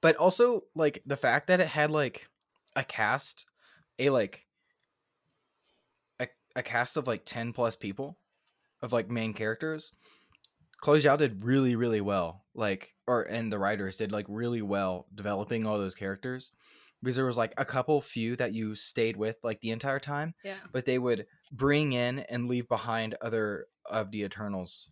but 0.00 0.16
also 0.16 0.62
like 0.74 1.02
the 1.06 1.16
fact 1.16 1.46
that 1.46 1.60
it 1.60 1.68
had 1.68 1.90
like 1.90 2.28
a 2.74 2.82
cast, 2.84 3.46
a 3.98 4.10
like 4.10 4.46
a, 6.20 6.28
a 6.56 6.62
cast 6.62 6.96
of 6.96 7.06
like 7.06 7.24
ten 7.24 7.52
plus 7.52 7.76
people, 7.76 8.18
of 8.80 8.92
like 8.92 9.08
main 9.10 9.32
characters. 9.34 9.92
Chloe 10.80 10.98
Zhao 10.98 11.16
did 11.16 11.44
really 11.44 11.76
really 11.76 12.00
well, 12.00 12.44
like 12.54 12.94
or 13.06 13.22
and 13.22 13.52
the 13.52 13.58
writers 13.58 13.98
did 13.98 14.10
like 14.10 14.26
really 14.28 14.62
well 14.62 15.06
developing 15.14 15.64
all 15.66 15.78
those 15.78 15.94
characters, 15.94 16.50
because 17.02 17.16
there 17.16 17.26
was 17.26 17.36
like 17.36 17.54
a 17.56 17.64
couple 17.64 18.00
few 18.00 18.36
that 18.36 18.52
you 18.52 18.74
stayed 18.74 19.16
with 19.16 19.36
like 19.42 19.60
the 19.60 19.70
entire 19.70 19.98
time, 19.98 20.34
yeah, 20.44 20.54
but 20.72 20.84
they 20.84 20.98
would 20.98 21.26
bring 21.50 21.92
in 21.92 22.20
and 22.20 22.48
leave 22.48 22.68
behind 22.68 23.14
other 23.20 23.66
of 23.86 24.10
the 24.10 24.22
Eternals, 24.22 24.90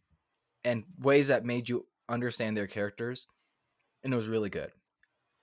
and 0.65 0.85
ways 0.99 1.29
that 1.29 1.45
made 1.45 1.69
you 1.69 1.87
understand 2.09 2.57
their 2.57 2.67
characters, 2.67 3.29
and 4.03 4.13
it 4.13 4.17
was 4.17 4.27
really 4.29 4.51
good. 4.51 4.73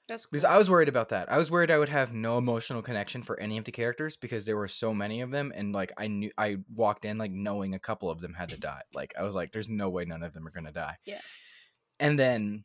that's 0.08 0.26
Because. 0.26 0.44
I 0.44 0.58
was 0.58 0.70
worried 0.70 0.90
about 0.90 1.10
that. 1.10 1.32
I 1.32 1.38
was 1.38 1.50
worried 1.50 1.72
I 1.72 1.78
would 1.78 1.90
have 1.90 2.14
no 2.14 2.38
emotional 2.38 2.82
connection 2.82 3.24
for 3.24 3.40
any 3.40 3.58
of 3.58 3.66
the 3.66 3.72
characters 3.72 4.18
because 4.18 4.46
there 4.46 4.58
were 4.58 4.68
so 4.68 4.94
many 4.94 5.22
of 5.22 5.32
them, 5.32 5.54
and 5.56 5.74
like 5.74 5.92
I 5.98 6.08
knew 6.08 6.32
I 6.38 6.58
walked 6.74 7.06
in 7.06 7.18
like 7.18 7.32
knowing 7.32 7.74
a 7.76 7.80
couple 7.80 8.10
of 8.10 8.20
them 8.20 8.34
had 8.34 8.50
to 8.50 8.60
die. 8.60 8.82
Like 8.94 9.14
I 9.18 9.24
was 9.24 9.36
like, 9.36 9.52
"There's 9.52 9.70
no 9.70 9.90
way 9.90 10.06
none 10.06 10.24
of 10.24 10.34
them 10.34 10.46
are 10.46 10.52
gonna 10.52 10.72
die." 10.72 10.98
Yeah. 11.06 11.22
And 12.00 12.20
then, 12.20 12.64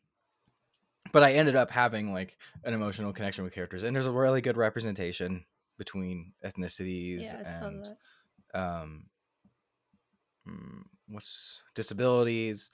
but 1.13 1.23
I 1.23 1.31
ended 1.33 1.55
up 1.55 1.71
having 1.71 2.11
like 2.11 2.37
an 2.65 2.73
emotional 2.73 3.13
connection 3.13 3.45
with 3.45 3.53
characters, 3.53 3.83
and 3.83 3.95
there's 3.95 4.05
a 4.05 4.11
really 4.11 4.41
good 4.41 4.57
representation 4.57 5.45
between 5.77 6.33
ethnicities 6.45 7.23
yeah, 7.33 7.65
and 7.65 7.87
um, 8.53 9.05
mm, 10.47 10.81
what's 11.07 11.61
disabilities 11.75 12.69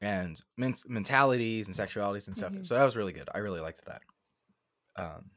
and 0.00 0.40
men- 0.56 0.74
mentalities 0.86 1.66
and 1.66 1.74
sexualities 1.76 2.28
and 2.28 2.36
stuff. 2.36 2.52
Mhm. 2.52 2.64
So 2.64 2.74
that 2.76 2.84
was 2.84 2.96
really 2.96 3.12
good. 3.12 3.28
I 3.34 3.38
really 3.38 3.60
liked 3.60 3.84
that. 3.86 4.02
Um, 4.96 5.30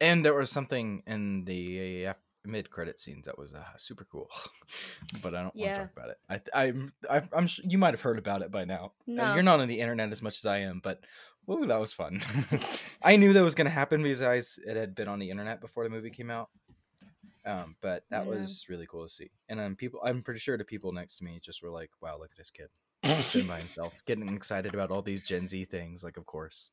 and 0.00 0.24
there 0.24 0.34
was 0.34 0.50
something 0.50 1.02
in 1.06 1.44
the 1.44 2.08
uh, 2.08 2.14
mid 2.44 2.70
credit 2.70 2.98
scenes 2.98 3.26
that 3.26 3.38
was 3.38 3.54
uh, 3.54 3.62
super 3.76 4.04
cool, 4.04 4.28
but 5.22 5.34
I 5.34 5.42
don't 5.42 5.54
want 5.56 5.68
to 5.74 5.80
talk 5.80 5.92
about 5.96 6.10
it. 6.10 6.18
I, 6.54 6.62
I'm, 6.66 6.92
I, 7.10 7.22
I'm, 7.32 7.46
sh- 7.46 7.60
you 7.64 7.78
might 7.78 7.94
have 7.94 8.00
heard 8.00 8.18
about 8.18 8.42
it 8.42 8.50
by 8.50 8.64
now. 8.64 8.92
Uh, 9.08 9.12
No. 9.12 9.34
You're 9.34 9.42
not 9.42 9.60
on 9.60 9.68
the 9.68 9.80
internet 9.80 10.10
as 10.12 10.22
much 10.22 10.38
as 10.38 10.46
I 10.46 10.58
am, 10.58 10.80
but 10.82 11.04
ooh, 11.50 11.66
that 11.66 11.80
was 11.80 11.92
fun. 11.92 12.20
I 13.02 13.16
knew 13.16 13.32
that 13.32 13.42
was 13.42 13.54
going 13.54 13.66
to 13.66 13.70
happen 13.70 14.02
because 14.02 14.22
I, 14.22 14.38
s- 14.38 14.58
it 14.58 14.76
had 14.76 14.94
been 14.94 15.08
on 15.08 15.18
the 15.18 15.30
internet 15.30 15.60
before 15.60 15.84
the 15.84 15.90
movie 15.90 16.10
came 16.10 16.30
out. 16.30 16.48
Um, 17.44 17.76
but 17.80 18.04
that 18.10 18.22
I 18.22 18.24
know. 18.24 18.30
was 18.30 18.66
really 18.68 18.86
cool 18.86 19.02
to 19.02 19.08
see. 19.08 19.30
And 19.48 19.58
um, 19.60 19.74
people, 19.76 20.00
I'm 20.04 20.22
pretty 20.22 20.38
sure 20.40 20.56
the 20.56 20.64
people 20.64 20.92
next 20.92 21.16
to 21.16 21.24
me 21.24 21.40
just 21.42 21.60
were 21.62 21.70
like, 21.70 21.90
"Wow, 22.00 22.16
look 22.18 22.30
at 22.30 22.36
this 22.38 22.50
kid 22.52 22.68
sitting 23.24 23.48
by 23.48 23.58
himself, 23.64 23.92
getting 24.06 24.28
excited 24.32 24.74
about 24.74 24.92
all 24.92 25.02
these 25.02 25.24
Gen 25.24 25.48
Z 25.48 25.64
things." 25.64 26.04
Like, 26.04 26.16
of 26.16 26.24
course, 26.24 26.70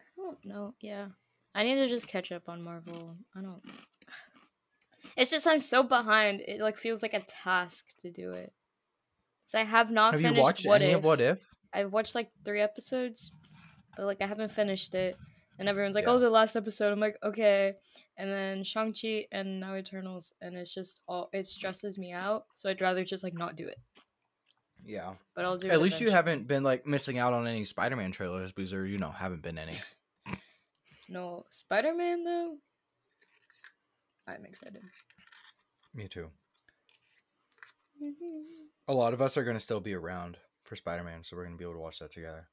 I 0.00 0.22
don't 0.22 0.42
know. 0.44 0.74
Yeah, 0.80 1.08
I 1.54 1.64
need 1.64 1.74
to 1.74 1.86
just 1.86 2.08
catch 2.08 2.32
up 2.32 2.48
on 2.48 2.62
Marvel. 2.62 3.16
I 3.36 3.42
don't. 3.42 3.62
It's 5.16 5.30
just 5.30 5.46
I'm 5.46 5.60
so 5.60 5.82
behind. 5.82 6.40
It 6.46 6.60
like 6.60 6.76
feels 6.76 7.02
like 7.02 7.14
a 7.14 7.20
task 7.20 7.88
to 7.98 8.10
do 8.10 8.30
it. 8.32 8.52
So 9.46 9.58
I 9.58 9.64
have 9.64 9.90
not 9.90 10.12
Have 10.12 10.20
finished 10.20 10.36
you 10.36 10.42
watched 10.42 10.66
What 10.66 10.80
any 10.82 10.92
If. 10.92 10.98
of 10.98 11.04
What 11.04 11.20
If? 11.20 11.54
I've 11.72 11.92
watched 11.92 12.14
like 12.14 12.30
three 12.44 12.60
episodes, 12.60 13.32
but 13.96 14.06
like 14.06 14.22
I 14.22 14.26
haven't 14.26 14.50
finished 14.50 14.94
it. 14.94 15.16
And 15.58 15.68
everyone's 15.68 15.96
like, 15.96 16.04
oh, 16.06 16.12
Yeah. 16.12 16.16
"Oh, 16.18 16.20
the 16.20 16.30
last 16.30 16.54
episode." 16.54 16.92
I'm 16.92 17.00
like, 17.00 17.16
"Okay." 17.22 17.74
And 18.16 18.30
then 18.30 18.62
Shang 18.62 18.94
Chi 18.94 19.26
and 19.32 19.58
now 19.58 19.74
Eternals, 19.74 20.32
and 20.40 20.56
it's 20.56 20.72
just 20.72 21.00
all 21.08 21.28
it 21.32 21.48
stresses 21.48 21.98
me 21.98 22.12
out. 22.12 22.44
So 22.54 22.70
I'd 22.70 22.80
rather 22.80 23.04
just 23.04 23.24
like 23.24 23.34
not 23.34 23.56
do 23.56 23.66
it. 23.66 23.78
Yeah. 24.84 25.14
But 25.34 25.44
I'll 25.44 25.56
do 25.56 25.66
it. 25.66 25.72
At 25.72 25.80
least 25.80 26.00
you 26.00 26.10
haven't 26.12 26.46
been 26.46 26.62
like 26.62 26.86
missing 26.86 27.18
out 27.18 27.32
on 27.32 27.46
any 27.46 27.64
Spider-Man 27.64 28.12
trailers 28.12 28.52
because 28.52 28.70
there, 28.70 28.86
you 28.86 28.98
know, 28.98 29.10
haven't 29.10 29.42
been 29.42 29.58
any. 29.58 29.74
No 31.10 31.46
Spider 31.50 31.94
Man 31.94 32.22
though. 32.22 32.56
I'm 34.26 34.44
excited. 34.44 34.82
Me 35.94 36.06
too. 36.06 36.28
Mm-hmm. 38.02 38.66
A 38.88 38.92
lot 38.92 39.14
of 39.14 39.22
us 39.22 39.36
are 39.38 39.44
gonna 39.44 39.58
still 39.58 39.80
be 39.80 39.94
around 39.94 40.36
for 40.68 40.76
Spider-Man, 40.76 41.22
so 41.22 41.36
we're 41.36 41.44
gonna 41.44 41.56
be 41.56 41.64
able 41.64 41.74
to 41.74 41.80
watch 41.80 41.98
that 41.98 42.12
together. 42.12 42.46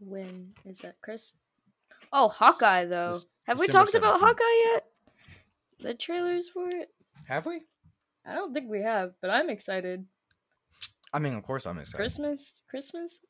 When 0.00 0.54
is 0.64 0.78
that, 0.78 0.96
Chris? 1.02 1.34
Oh, 2.12 2.28
Hawkeye 2.28 2.86
though. 2.86 3.12
this- 3.12 3.26
Have 3.46 3.58
we 3.60 3.66
December 3.66 3.84
talked 3.92 3.94
about 3.96 4.20
Hawkeye 4.20 4.72
yet? 4.72 4.90
The 5.80 5.94
trailers 5.94 6.48
for 6.48 6.68
it? 6.70 6.88
Have 7.26 7.46
we? 7.46 7.62
I 8.24 8.34
don't 8.34 8.54
think 8.54 8.70
we 8.70 8.80
have, 8.82 9.14
but 9.20 9.30
I'm 9.30 9.50
excited. 9.50 10.06
I 11.12 11.18
mean, 11.18 11.34
of 11.34 11.42
course 11.42 11.66
I'm 11.66 11.78
excited. 11.78 11.96
Christmas, 11.96 12.60
Christmas. 12.68 13.20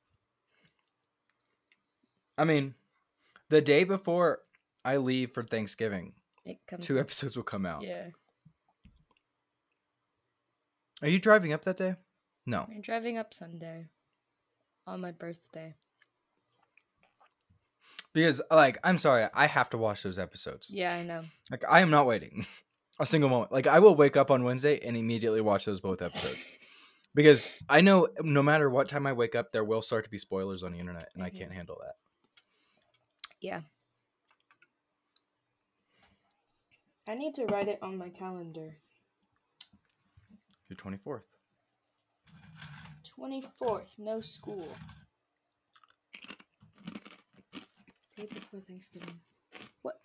I 2.38 2.44
mean, 2.44 2.74
the 3.48 3.60
day 3.60 3.84
before 3.84 4.40
I 4.84 4.96
leave 4.96 5.32
for 5.32 5.42
Thanksgiving, 5.42 6.14
It 6.44 6.58
comes. 6.66 6.86
two 6.86 6.98
episodes 6.98 7.36
will 7.36 7.44
come 7.44 7.66
out. 7.66 7.82
Yeah, 7.82 8.10
Are 11.02 11.08
you 11.08 11.18
driving 11.18 11.52
up 11.52 11.64
that 11.64 11.76
day? 11.76 11.96
No. 12.46 12.66
I'm 12.70 12.80
driving 12.82 13.16
up 13.18 13.32
Sunday, 13.32 13.86
on 14.86 15.00
my 15.00 15.12
birthday. 15.12 15.74
Because 18.12 18.40
like, 18.50 18.78
I'm 18.84 18.98
sorry, 18.98 19.26
I 19.34 19.46
have 19.46 19.70
to 19.70 19.78
watch 19.78 20.02
those 20.02 20.18
episodes. 20.18 20.68
Yeah, 20.70 20.94
I 20.94 21.02
know. 21.02 21.22
Like 21.50 21.64
I 21.68 21.80
am 21.80 21.90
not 21.90 22.06
waiting 22.06 22.46
a 23.00 23.06
single 23.06 23.28
moment. 23.30 23.50
Like 23.50 23.66
I 23.66 23.78
will 23.80 23.94
wake 23.96 24.16
up 24.16 24.30
on 24.30 24.44
Wednesday 24.44 24.78
and 24.86 24.96
immediately 24.96 25.40
watch 25.40 25.64
those 25.64 25.80
both 25.80 26.00
episodes. 26.02 26.46
because 27.14 27.48
I 27.68 27.80
know 27.80 28.08
no 28.22 28.42
matter 28.42 28.68
what 28.70 28.88
time 28.88 29.06
I 29.06 29.12
wake 29.14 29.34
up, 29.34 29.50
there 29.52 29.64
will 29.64 29.82
start 29.82 30.04
to 30.04 30.10
be 30.10 30.18
spoilers 30.18 30.62
on 30.62 30.72
the 30.72 30.78
internet, 30.78 31.08
and 31.14 31.22
I 31.24 31.30
Mhm. 31.30 31.38
can't 31.38 31.52
handle 31.52 31.78
that. 31.82 31.94
Yeah. 33.40 33.62
I 37.08 37.14
need 37.14 37.34
to 37.34 37.44
write 37.46 37.68
it 37.68 37.78
on 37.82 37.98
my 37.98 38.08
calendar. 38.10 38.76
The 40.68 40.74
twenty 40.74 40.96
fourth. 40.98 41.24
24th, 43.18 43.98
no 43.98 44.20
school. 44.20 44.68
Day 48.16 48.26
before 48.32 48.60
Thanksgiving. 48.60 49.20
What? 49.82 49.96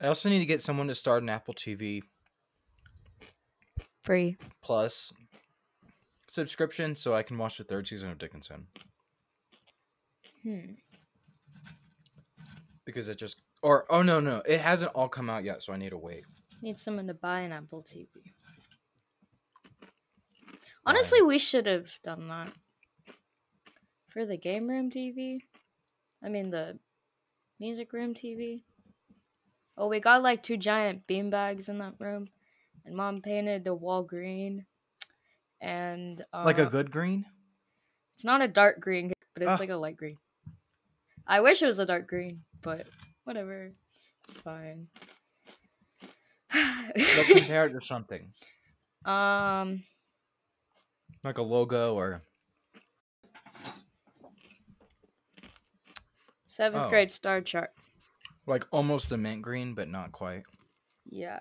I 0.00 0.06
also 0.06 0.28
need 0.28 0.40
to 0.40 0.46
get 0.46 0.60
someone 0.62 0.88
to 0.88 0.94
start 0.94 1.22
an 1.22 1.28
Apple 1.28 1.54
TV 1.54 2.02
Free. 4.02 4.36
Plus 4.62 5.12
subscription 6.28 6.94
so 6.96 7.14
I 7.14 7.22
can 7.22 7.38
watch 7.38 7.58
the 7.58 7.64
third 7.64 7.86
season 7.86 8.10
of 8.10 8.18
Dickinson 8.18 8.66
Hmm. 10.42 10.72
because 12.86 13.08
it 13.10 13.16
just 13.18 13.42
or 13.62 13.84
oh 13.90 14.00
no 14.02 14.18
no 14.18 14.42
it 14.46 14.60
hasn't 14.60 14.90
all 14.94 15.08
come 15.08 15.28
out 15.30 15.44
yet 15.44 15.62
so 15.62 15.72
I 15.72 15.76
need 15.76 15.90
to 15.90 15.98
wait. 15.98 16.24
Need 16.62 16.78
someone 16.78 17.06
to 17.08 17.14
buy 17.14 17.40
an 17.40 17.52
Apple 17.52 17.82
TV. 17.82 18.08
Honestly, 20.84 21.22
we 21.22 21.38
should 21.38 21.66
have 21.66 21.98
done 22.02 22.28
that. 22.28 22.52
For 24.10 24.26
the 24.26 24.36
game 24.36 24.68
room 24.68 24.90
TV? 24.90 25.38
I 26.22 26.28
mean, 26.28 26.50
the 26.50 26.78
music 27.58 27.92
room 27.92 28.14
TV? 28.14 28.62
Oh, 29.78 29.88
we 29.88 30.00
got 30.00 30.22
like 30.22 30.42
two 30.42 30.56
giant 30.56 31.06
beanbags 31.06 31.68
in 31.68 31.78
that 31.78 31.94
room. 31.98 32.28
And 32.84 32.94
mom 32.96 33.20
painted 33.20 33.64
the 33.64 33.74
wall 33.74 34.02
green. 34.02 34.66
And. 35.60 36.20
Uh, 36.32 36.42
like 36.44 36.58
a 36.58 36.66
good 36.66 36.90
green. 36.90 37.24
It's 38.16 38.24
not 38.24 38.42
a 38.42 38.48
dark 38.48 38.80
green, 38.80 39.12
but 39.34 39.42
it's 39.42 39.52
Ah. 39.52 39.56
like 39.58 39.70
a 39.70 39.76
light 39.76 39.96
green. 39.96 40.18
I 41.26 41.40
wish 41.40 41.62
it 41.62 41.66
was 41.66 41.78
a 41.78 41.86
dark 41.86 42.08
green, 42.08 42.42
but 42.60 42.86
whatever. 43.24 43.72
It's 44.24 44.36
fine. 44.38 44.88
But 46.94 47.26
compare 47.28 47.66
it 47.66 47.72
to 47.72 47.80
something 47.80 48.32
um. 49.06 49.84
Like 51.24 51.38
a 51.38 51.42
logo 51.42 51.94
or 51.94 52.22
Seventh 56.46 56.86
Oh. 56.86 56.90
grade 56.90 57.10
star 57.10 57.40
chart. 57.40 57.72
like 58.46 58.66
almost 58.70 59.08
the 59.08 59.16
mint 59.16 59.40
green 59.42 59.74
but 59.74 59.88
not 59.88 60.12
quite. 60.12 60.42
Yeah. 61.08 61.38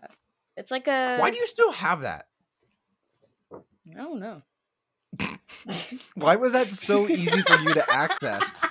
It's 0.56 0.72
like 0.72 0.88
a. 0.88 1.18
Why 1.18 1.32
do 1.32 1.38
you 1.38 1.48
still 1.48 1.72
have 1.72 2.02
that? 2.02 2.28
I 3.54 3.94
don't 3.96 4.20
know. 4.20 4.42
Why 6.16 6.36
was 6.38 6.54
that 6.54 6.68
so 6.68 7.08
easy 7.08 7.42
for 7.42 7.60
you 7.62 7.74
to 7.74 7.92
access? 7.92 8.66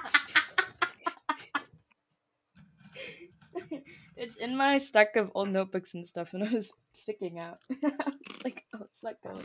it's 4.17 4.37
in 4.37 4.57
my 4.57 4.79
stack 4.79 5.17
of 5.17 5.31
old 5.35 5.49
notebooks 5.49 5.95
and 5.95 6.07
stuff, 6.07 6.33
and 6.35 6.43
it 6.43 6.53
was 6.53 6.73
sticking 6.93 7.39
out. 7.41 7.59
it's 7.69 8.45
like, 8.45 8.65
oh, 8.75 8.81
it's 8.85 9.03
not 9.03 9.15
going. 9.23 9.45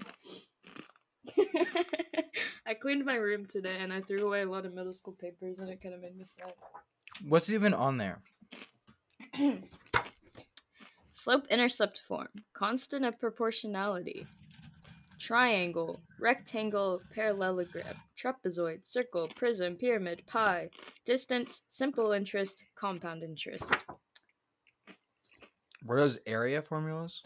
I 2.66 2.74
cleaned 2.74 3.06
my 3.06 3.16
room 3.16 3.46
today, 3.46 3.78
and 3.80 3.94
I 3.94 4.02
threw 4.02 4.26
away 4.26 4.42
a 4.42 4.50
lot 4.50 4.66
of 4.66 4.74
middle 4.74 4.94
school 4.94 5.14
papers, 5.14 5.60
and 5.60 5.70
it 5.70 5.82
kind 5.82 5.94
of 5.94 6.02
made 6.02 6.18
me 6.18 6.26
sad. 6.26 6.54
What's 7.28 7.50
even 7.50 7.74
on 7.74 7.98
there? 7.98 8.22
Slope 11.10 11.48
intercept 11.50 12.02
form, 12.08 12.28
constant 12.54 13.06
of 13.06 13.20
proportionality, 13.20 14.28
triangle, 15.20 16.02
rectangle, 16.20 17.02
parallelogram, 17.14 17.96
trapezoid, 18.18 18.86
circle, 18.86 19.28
prism, 19.36 19.76
pyramid, 19.76 20.24
pi, 20.28 20.70
distance, 21.06 21.62
simple 21.70 22.12
interest, 22.12 22.66
compound 22.76 23.24
interest. 23.24 23.74
Were 25.86 25.98
those 25.98 26.20
area 26.26 26.62
formulas? 26.62 27.24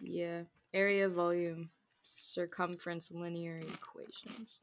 Yeah, 0.00 0.42
area, 0.72 1.08
volume, 1.08 1.70
circumference, 2.06 3.10
linear 3.10 3.58
equations. 3.58 4.60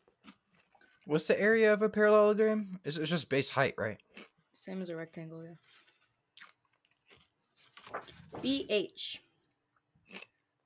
What's 1.06 1.26
the 1.26 1.40
area 1.40 1.74
of 1.74 1.82
a 1.82 1.90
parallelogram? 1.90 2.80
It's, 2.86 2.98
it's 2.98 3.10
just 3.10 3.30
base 3.30 3.50
height, 3.50 3.76
right? 3.78 4.00
Same 4.54 4.82
as 4.82 4.90
a 4.90 4.96
rectangle, 4.96 5.44
yeah. 5.44 5.56
BH. 8.42 9.20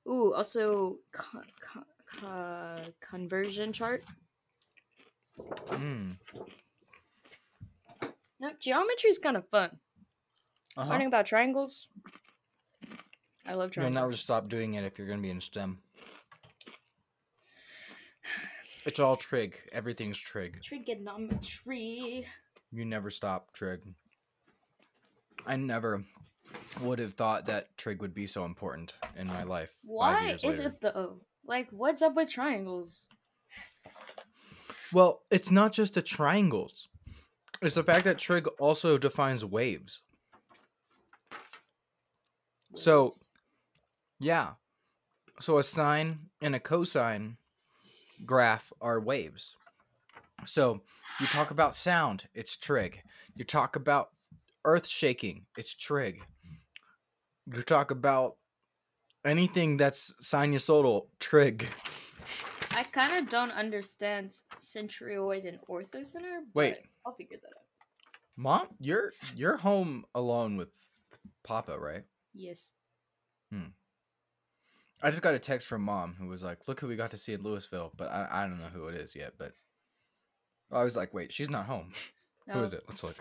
Ooh, 0.08 0.32
also 0.34 0.98
con- 1.12 1.42
con- 1.60 1.84
con- 2.06 2.94
conversion 3.00 3.72
chart. 3.72 4.04
Mm. 5.70 6.16
No, 8.40 8.50
geometry 8.60 9.10
is 9.10 9.18
kind 9.18 9.36
of 9.36 9.48
fun. 9.48 9.70
Uh-huh. 10.76 10.88
Learning 10.88 11.08
about 11.08 11.26
triangles. 11.26 11.88
I 13.46 13.54
love 13.54 13.72
triangles. 13.72 13.94
You'll 13.94 14.04
never 14.04 14.16
stop 14.16 14.48
doing 14.48 14.74
it 14.74 14.84
if 14.84 14.96
you're 14.96 15.08
going 15.08 15.18
to 15.18 15.22
be 15.22 15.30
in 15.30 15.40
STEM. 15.40 15.78
It's 18.84 19.00
all 19.00 19.16
trig. 19.16 19.56
Everything's 19.72 20.18
trig. 20.18 20.62
Trigonometry. 20.62 22.26
You 22.72 22.84
never 22.84 23.10
stop 23.10 23.52
trig. 23.52 23.80
I 25.46 25.56
never 25.56 26.04
would 26.80 26.98
have 26.98 27.14
thought 27.14 27.46
that 27.46 27.76
trig 27.76 28.00
would 28.02 28.14
be 28.14 28.26
so 28.26 28.44
important 28.44 28.94
in 29.16 29.26
my 29.26 29.42
life. 29.42 29.74
Why 29.84 30.30
is 30.32 30.44
later. 30.44 30.62
it 30.68 30.80
though? 30.80 31.20
Like, 31.46 31.68
what's 31.70 32.02
up 32.02 32.14
with 32.14 32.30
triangles? 32.30 33.08
Well, 34.92 35.22
it's 35.30 35.50
not 35.50 35.72
just 35.72 35.94
the 35.94 36.02
triangles. 36.02 36.88
It's 37.60 37.74
the 37.74 37.84
fact 37.84 38.04
that 38.04 38.18
trig 38.18 38.46
also 38.58 38.96
defines 38.98 39.44
waves. 39.44 40.02
So- 42.74 43.12
Yeah. 44.20 44.54
So 45.40 45.58
a 45.58 45.62
sine 45.62 46.30
and 46.40 46.54
a 46.54 46.60
cosine 46.60 47.36
graph 48.24 48.72
are 48.80 49.00
waves. 49.00 49.56
So 50.44 50.82
you 51.20 51.26
talk 51.26 51.50
about 51.50 51.74
sound, 51.74 52.28
it's 52.34 52.56
trig. 52.56 53.02
You 53.34 53.44
talk 53.44 53.76
about 53.76 54.10
earth 54.64 54.86
shaking, 54.86 55.46
it's 55.56 55.74
trig. 55.74 56.22
You 57.46 57.62
talk 57.62 57.90
about 57.90 58.36
anything 59.24 59.76
that's 59.76 60.14
sinusoidal, 60.22 61.06
trig. 61.18 61.66
I 62.74 62.84
kind 62.84 63.16
of 63.16 63.28
don't 63.28 63.50
understand 63.50 64.34
centroid 64.60 65.48
and 65.48 65.58
orthocenter. 65.68 66.40
Wait. 66.54 66.76
I'll 67.04 67.14
figure 67.14 67.38
that 67.42 67.48
out. 67.48 67.64
Mom, 68.36 68.68
you're 68.78 69.12
you're 69.34 69.56
home 69.56 70.04
alone 70.14 70.56
with 70.56 70.68
Papa, 71.42 71.76
right? 71.76 72.04
Yes. 72.34 72.72
Hmm. 73.50 73.72
I 75.02 75.10
just 75.10 75.22
got 75.22 75.34
a 75.34 75.38
text 75.38 75.66
from 75.66 75.82
mom 75.82 76.16
who 76.18 76.26
was 76.26 76.42
like, 76.42 76.66
"Look 76.66 76.80
who 76.80 76.88
we 76.88 76.96
got 76.96 77.10
to 77.12 77.16
see 77.16 77.32
in 77.32 77.42
Louisville," 77.42 77.92
but 77.96 78.10
I, 78.10 78.28
I 78.30 78.40
don't 78.42 78.58
know 78.58 78.70
who 78.72 78.88
it 78.88 78.94
is 78.94 79.14
yet. 79.14 79.34
But 79.38 79.52
I 80.72 80.82
was 80.82 80.96
like, 80.96 81.14
"Wait, 81.14 81.32
she's 81.32 81.50
not 81.50 81.66
home. 81.66 81.92
Who 82.50 82.62
is 82.62 82.72
oh. 82.72 82.78
it? 82.78 82.84
Let's 82.88 83.04
look." 83.04 83.16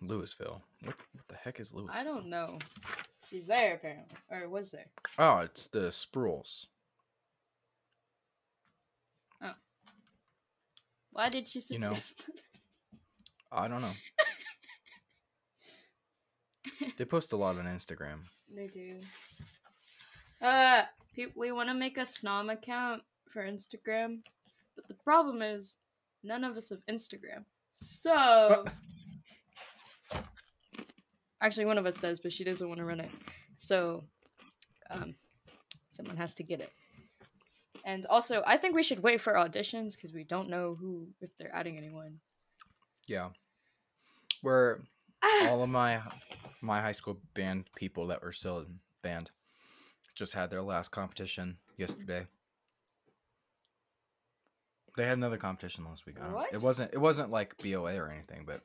Louisville. 0.00 0.62
What, 0.82 0.94
what 1.12 1.28
the 1.28 1.34
heck 1.34 1.60
is 1.60 1.74
Louisville? 1.74 1.94
I 1.94 2.04
don't 2.04 2.26
know. 2.26 2.58
She's 3.28 3.46
there 3.46 3.74
apparently, 3.74 4.16
or 4.30 4.48
was 4.48 4.70
there? 4.70 4.86
Oh, 5.18 5.38
it's 5.38 5.66
the 5.66 5.90
Spruels. 5.90 6.66
Oh, 9.42 9.52
why 11.12 11.28
did 11.28 11.48
she? 11.48 11.60
You 11.70 11.80
know. 11.80 11.94
I 13.52 13.68
don't 13.68 13.82
know. 13.82 13.92
They 16.96 17.04
post 17.04 17.32
a 17.32 17.36
lot 17.36 17.56
on 17.56 17.64
Instagram. 17.64 18.20
They 18.54 18.66
do. 18.66 18.96
Uh, 20.40 20.82
pe- 21.14 21.26
we 21.34 21.52
want 21.52 21.68
to 21.68 21.74
make 21.74 21.96
a 21.98 22.02
Snom 22.02 22.52
account 22.52 23.02
for 23.30 23.44
Instagram, 23.44 24.18
but 24.74 24.88
the 24.88 24.94
problem 24.94 25.42
is 25.42 25.76
none 26.22 26.44
of 26.44 26.56
us 26.56 26.70
have 26.70 26.84
Instagram. 26.88 27.44
So, 27.70 28.64
actually, 31.40 31.66
one 31.66 31.78
of 31.78 31.86
us 31.86 31.98
does, 31.98 32.18
but 32.18 32.32
she 32.32 32.44
doesn't 32.44 32.68
want 32.68 32.78
to 32.78 32.84
run 32.84 33.00
it. 33.00 33.10
So, 33.56 34.04
um, 34.90 35.14
someone 35.90 36.16
has 36.16 36.34
to 36.34 36.42
get 36.42 36.60
it. 36.60 36.72
And 37.84 38.06
also, 38.06 38.42
I 38.46 38.56
think 38.56 38.74
we 38.74 38.82
should 38.82 39.02
wait 39.02 39.20
for 39.20 39.34
auditions 39.34 39.94
because 39.94 40.12
we 40.12 40.24
don't 40.24 40.48
know 40.50 40.76
who 40.78 41.08
if 41.20 41.36
they're 41.38 41.54
adding 41.54 41.78
anyone. 41.78 42.20
Yeah. 43.06 43.28
Where 44.42 44.80
Ah, 45.22 45.50
all 45.50 45.62
of 45.62 45.68
my 45.68 46.00
my 46.62 46.80
high 46.80 46.92
school 46.92 47.18
band 47.34 47.64
people 47.74 48.06
that 48.08 48.22
were 48.22 48.32
still 48.32 48.60
in 48.60 48.80
band 49.02 49.30
just 50.20 50.34
had 50.34 50.50
their 50.50 50.62
last 50.62 50.90
competition 50.90 51.56
yesterday. 51.78 52.26
They 54.96 55.06
had 55.06 55.16
another 55.16 55.38
competition 55.38 55.86
last 55.86 56.04
week. 56.04 56.16
What? 56.30 56.52
It 56.52 56.60
wasn't 56.60 56.92
it 56.92 56.98
wasn't 56.98 57.30
like 57.30 57.56
BOA 57.56 57.96
or 57.96 58.10
anything, 58.10 58.44
but 58.46 58.60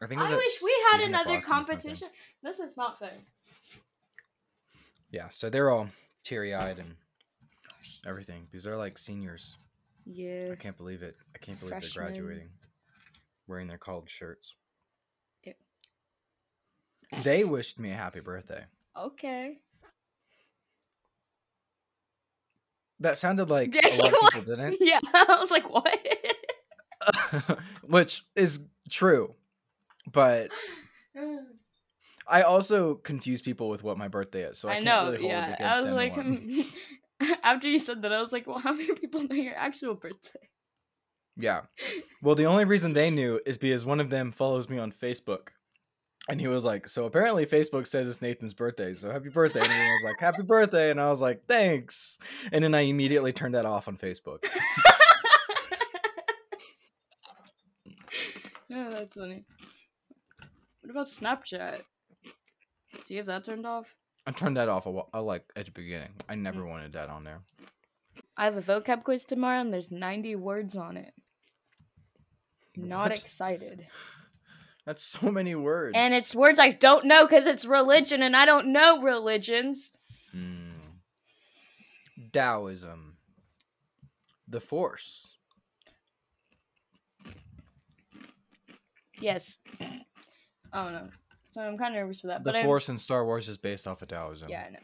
I 0.00 0.06
think 0.06 0.20
it 0.20 0.22
was 0.22 0.32
I 0.32 0.36
wish 0.36 0.62
we 0.62 0.74
had 0.92 1.00
another 1.00 1.18
Austin 1.18 1.36
or 1.36 1.42
something. 1.42 1.50
competition. 1.50 2.08
This 2.44 2.60
is 2.60 2.76
not 2.76 3.00
fair. 3.00 3.10
Yeah, 5.10 5.30
so 5.30 5.50
they're 5.50 5.70
all 5.70 5.88
teary 6.22 6.54
eyed 6.54 6.78
and 6.78 6.94
everything 8.06 8.46
because 8.48 8.62
they're 8.62 8.76
like 8.76 8.98
seniors. 8.98 9.56
Yeah. 10.06 10.50
I 10.52 10.54
can't 10.54 10.76
believe 10.76 11.02
it. 11.02 11.16
I 11.34 11.38
can't 11.38 11.58
believe 11.58 11.72
Freshmen. 11.72 12.04
they're 12.04 12.12
graduating 12.12 12.48
wearing 13.48 13.66
their 13.66 13.78
college 13.78 14.10
shirts. 14.10 14.54
Ew. 15.44 15.54
They 17.22 17.42
wished 17.42 17.80
me 17.80 17.90
a 17.90 17.94
happy 17.94 18.20
birthday. 18.20 18.64
Okay. 18.96 19.58
That 23.00 23.16
sounded 23.16 23.48
like 23.48 23.74
Yeah, 23.74 23.80
a 23.84 23.96
lot 23.96 24.12
of 24.12 24.18
people 24.32 24.56
didn't. 24.56 24.78
Yeah, 24.80 25.00
I 25.14 25.36
was 25.40 25.50
like, 25.50 25.70
what? 25.72 25.98
Which 27.82 28.24
is 28.34 28.60
true. 28.90 29.34
But 30.10 30.50
I 32.28 32.42
also 32.42 32.96
confuse 32.96 33.40
people 33.40 33.68
with 33.68 33.82
what 33.82 33.98
my 33.98 34.08
birthday 34.08 34.42
is. 34.42 34.58
So 34.58 34.68
I, 34.68 34.72
I 34.72 34.74
can't 34.74 34.84
know. 34.84 35.04
really 35.04 35.18
hold 35.18 35.30
yeah, 35.30 35.56
I 35.76 35.80
was 35.80 35.92
like, 35.92 36.14
hmm, 36.14 36.60
after 37.42 37.68
you 37.68 37.78
said 37.78 38.02
that, 38.02 38.12
I 38.12 38.20
was 38.20 38.32
like, 38.32 38.46
well, 38.46 38.58
how 38.58 38.72
many 38.72 38.92
people 38.94 39.22
know 39.22 39.34
your 39.36 39.54
actual 39.54 39.94
birthday? 39.94 40.48
Yeah. 41.36 41.62
Well, 42.20 42.34
the 42.34 42.46
only 42.46 42.64
reason 42.64 42.92
they 42.92 43.10
knew 43.10 43.40
is 43.46 43.56
because 43.58 43.86
one 43.86 44.00
of 44.00 44.10
them 44.10 44.32
follows 44.32 44.68
me 44.68 44.78
on 44.78 44.92
Facebook. 44.92 45.48
And 46.28 46.40
he 46.40 46.46
was 46.48 46.64
like, 46.64 46.86
So 46.88 47.06
apparently 47.06 47.46
Facebook 47.46 47.86
says 47.86 48.06
it's 48.08 48.20
Nathan's 48.20 48.52
birthday. 48.54 48.92
So 48.94 49.10
happy 49.10 49.30
birthday. 49.30 49.60
And 49.60 49.68
everyone 49.70 49.92
was 49.94 50.04
like, 50.04 50.20
Happy 50.20 50.42
birthday. 50.42 50.90
And 50.90 51.00
I 51.00 51.08
was 51.08 51.20
like, 51.20 51.44
Thanks. 51.46 52.18
And 52.52 52.62
then 52.62 52.74
I 52.74 52.80
immediately 52.82 53.32
turned 53.32 53.54
that 53.54 53.64
off 53.64 53.88
on 53.88 53.96
Facebook. 53.96 54.44
yeah, 58.68 58.88
that's 58.90 59.14
funny. 59.14 59.44
What 60.82 60.90
about 60.90 61.06
Snapchat? 61.06 61.80
Do 63.06 63.14
you 63.14 63.18
have 63.18 63.26
that 63.26 63.44
turned 63.44 63.66
off? 63.66 63.94
I 64.26 64.30
turned 64.32 64.56
that 64.58 64.68
off 64.68 64.86
a 64.86 64.90
while, 64.90 65.08
uh, 65.14 65.22
like 65.22 65.44
at 65.56 65.64
the 65.66 65.70
beginning. 65.70 66.10
I 66.28 66.34
never 66.34 66.60
Mm. 66.62 66.68
wanted 66.68 66.92
that 66.92 67.08
on 67.08 67.24
there. 67.24 67.40
I 68.36 68.44
have 68.44 68.56
a 68.56 68.62
vocab 68.62 69.04
quiz 69.04 69.24
tomorrow, 69.24 69.60
and 69.60 69.72
there's 69.72 69.90
90 69.90 70.36
words 70.36 70.76
on 70.76 70.96
it. 70.96 71.14
Not 72.76 73.10
What? 73.10 73.18
excited. 73.18 73.88
That's 74.88 75.02
so 75.02 75.30
many 75.30 75.54
words. 75.54 75.92
And 75.94 76.14
it's 76.14 76.34
words 76.34 76.58
I 76.58 76.70
don't 76.70 77.04
know 77.04 77.26
because 77.26 77.46
it's 77.46 77.66
religion, 77.66 78.22
and 78.22 78.34
I 78.34 78.46
don't 78.46 78.72
know 78.72 79.02
religions. 79.02 79.92
Hmm. 80.32 80.70
Taoism. 82.32 83.18
The 84.48 84.60
Force. 84.60 85.34
Yes. 89.20 89.58
I 90.72 90.84
don't 90.84 90.92
know. 90.92 91.08
So 91.50 91.60
I'm 91.60 91.76
kind 91.76 91.94
of 91.94 92.00
nervous 92.00 92.20
for 92.20 92.28
that. 92.28 92.42
The 92.42 92.52
but 92.52 92.56
I'm- 92.56 92.64
Force 92.64 92.88
in 92.88 92.96
Star 92.96 93.26
Wars 93.26 93.46
is 93.46 93.58
based 93.58 93.86
off 93.86 94.00
of 94.00 94.08
Taoism. 94.08 94.48
Yeah, 94.48 94.64
I 94.66 94.70
know. 94.70 94.78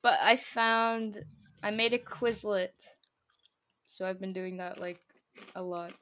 But 0.00 0.18
I 0.22 0.36
found 0.36 1.18
I 1.62 1.70
made 1.70 1.92
a 1.92 1.98
Quizlet, 1.98 2.86
so 3.84 4.06
I've 4.06 4.20
been 4.20 4.32
doing 4.32 4.56
that 4.56 4.80
like 4.80 5.00
a 5.54 5.62
lot. 5.62 5.92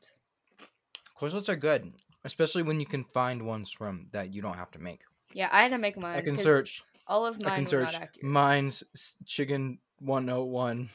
Quizlets 1.20 1.48
are 1.48 1.56
good, 1.56 1.92
especially 2.24 2.62
when 2.62 2.81
you 2.81 2.87
can 2.87 3.04
find 3.04 3.42
ones 3.42 3.70
from 3.70 4.07
that 4.12 4.33
you 4.35 4.42
don't 4.42 4.57
have 4.57 4.70
to 4.72 4.78
make. 4.78 5.02
Yeah, 5.33 5.48
I 5.52 5.61
had 5.62 5.70
to 5.72 5.78
make 5.78 5.98
mine. 5.98 6.16
I 6.16 6.20
can 6.22 6.37
search. 6.38 6.83
all 7.07 7.26
of 7.26 7.37
mine 7.42 7.52
I 7.52 7.57
can 7.57 7.66
search 7.66 7.94
mine's 8.22 8.83
chicken 9.26 9.78
101 10.00 10.88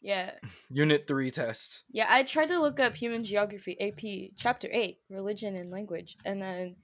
yeah, 0.00 0.32
unit 0.70 1.06
3 1.06 1.30
test. 1.30 1.84
yeah. 1.90 2.06
I 2.08 2.22
tried 2.22 2.48
to 2.48 2.60
look 2.60 2.78
up 2.80 2.96
human 2.96 3.24
geography 3.24 3.76
AP 3.80 4.32
chapter 4.36 4.68
eight, 4.70 4.98
religion 5.08 5.56
and 5.56 5.70
language, 5.70 6.16
and 6.24 6.40
then 6.42 6.76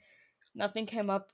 nothing 0.55 0.87
came 0.87 1.11
up. 1.11 1.29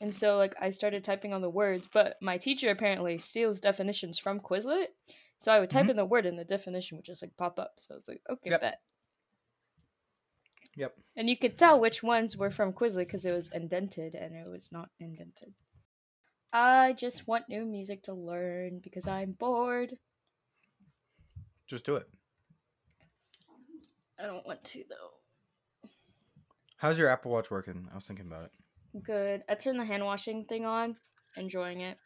And 0.00 0.14
so 0.14 0.36
like 0.36 0.54
I 0.60 0.70
started 0.70 1.04
typing 1.04 1.32
on 1.32 1.42
the 1.42 1.50
words, 1.50 1.88
but 1.92 2.16
my 2.20 2.38
teacher 2.38 2.70
apparently 2.70 3.18
steals 3.18 3.60
definitions 3.60 4.18
from 4.18 4.40
Quizlet. 4.40 4.86
So 5.38 5.52
I 5.52 5.60
would 5.60 5.70
type 5.70 5.86
Mhm. 5.86 5.90
in 5.90 5.96
the 5.96 6.04
word 6.04 6.26
and 6.26 6.38
the 6.38 6.44
definition 6.44 6.96
would 6.96 7.04
just 7.04 7.22
like 7.22 7.36
pop 7.36 7.58
up. 7.58 7.74
So 7.78 7.94
I 7.94 7.96
was 7.96 8.08
like, 8.08 8.22
okay, 8.30 8.50
Yep. 8.50 8.60
bet. 8.60 8.80
Yep. 10.76 10.94
And 11.16 11.28
you 11.28 11.36
could 11.36 11.56
tell 11.56 11.78
which 11.78 12.02
ones 12.02 12.36
were 12.36 12.50
from 12.50 12.72
Quizlet 12.72 13.06
because 13.06 13.24
it 13.24 13.32
was 13.32 13.50
indented 13.52 14.14
and 14.14 14.34
it 14.34 14.48
was 14.48 14.70
not 14.72 14.88
indented. 14.98 15.54
I 16.52 16.94
just 16.94 17.26
want 17.26 17.48
new 17.48 17.64
music 17.64 18.02
to 18.04 18.14
learn 18.14 18.80
because 18.82 19.06
I'm 19.06 19.32
bored. 19.32 19.96
Just 21.66 21.84
do 21.84 21.96
it. 21.96 22.08
I 24.18 24.26
don't 24.26 24.46
want 24.46 24.62
to 24.64 24.84
though. 24.88 25.88
How's 26.76 26.98
your 26.98 27.08
Apple 27.08 27.30
Watch 27.30 27.50
working? 27.50 27.88
I 27.90 27.94
was 27.94 28.06
thinking 28.06 28.26
about 28.26 28.44
it. 28.44 28.50
Good. 29.02 29.42
I 29.48 29.54
turned 29.54 29.80
the 29.80 29.84
hand 29.84 30.04
washing 30.04 30.44
thing 30.44 30.66
on, 30.66 30.96
enjoying 31.36 31.80
it. 31.80 31.96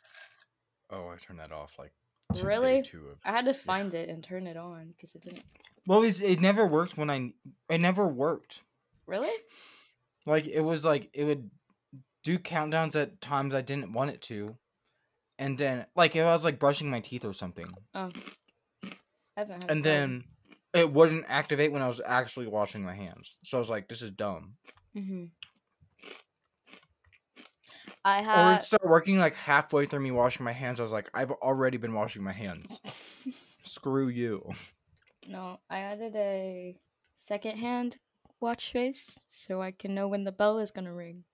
Oh, 0.90 1.09
I 1.09 1.16
turned 1.16 1.40
that 1.40 1.52
off 1.52 1.74
like 1.79 1.92
Really? 2.43 2.85
I 3.25 3.31
had 3.31 3.45
to 3.47 3.55
find 3.55 3.95
it 3.95 4.09
and 4.09 4.23
turn 4.23 4.47
it 4.47 4.57
on 4.57 4.95
because 4.97 5.15
it 5.15 5.23
didn't. 5.23 5.45
Well, 5.87 6.03
it's, 6.03 6.21
it 6.21 6.41
never 6.41 6.67
worked 6.67 6.97
when 6.97 7.11
I 7.11 7.33
it 7.69 7.79
never 7.79 8.07
worked. 8.07 8.62
Really? 9.07 9.33
Like 10.27 10.47
it 10.47 10.61
was 10.61 10.85
like 10.85 11.09
it 11.12 11.25
would 11.25 11.51
do 12.25 12.39
countdowns 12.39 13.01
at 13.01 13.21
times 13.21 13.55
I 13.55 13.62
didn't 13.62 13.93
want 13.93 14.11
it 14.11 14.21
to. 14.23 14.57
And 15.39 15.57
then 15.57 15.87
like 15.95 16.17
if 16.17 16.27
I 16.27 16.33
was 16.33 16.45
like 16.45 16.59
brushing 16.59 16.91
my 16.91 17.01
teeth 17.01 17.25
or 17.25 17.33
something. 17.33 17.69
Oh. 17.95 18.11
I 19.37 19.41
haven't 19.41 19.62
had. 19.62 19.71
And 19.71 19.85
then 19.85 20.25
it 20.75 20.93
wouldn't 20.93 21.27
activate 21.29 21.73
when 21.73 21.83
I 21.83 21.87
was 21.87 22.01
actually 22.05 22.49
washing 22.49 22.83
my 22.83 22.95
hands. 22.95 23.39
So 23.45 23.57
I 23.57 23.61
was 23.61 23.71
like, 23.71 23.89
this 23.89 24.03
is 24.03 24.11
dumb. 24.11 24.55
hmm 24.95 25.27
I 28.07 28.21
or 28.21 28.25
had. 28.25 28.59
it 28.61 28.64
started 28.64 28.88
working 28.88 29.19
like 29.19 29.35
halfway 29.35 29.85
through 29.87 30.01
me 30.01 30.12
washing 30.12 30.45
my 30.45 30.53
hands. 30.53 30.79
I 30.79 30.85
was 30.85 30.92
like, 30.92 31.11
I've 31.12 31.33
already 31.33 31.77
been 31.77 31.92
washing 31.92 32.23
my 32.23 32.33
hands. 32.33 32.81
Screw 33.64 34.09
you. 34.09 34.53
no, 35.29 35.59
I 35.69 35.79
added 35.81 36.14
a 36.14 36.77
second 37.14 37.59
hand 37.59 37.97
watch 38.40 38.71
face 38.71 39.19
so 39.29 39.61
I 39.61 39.73
can 39.73 39.95
know 39.95 40.07
when 40.07 40.23
the 40.25 40.31
bell 40.33 40.59
is 40.59 40.71
gonna 40.71 40.95
ring. 40.95 41.25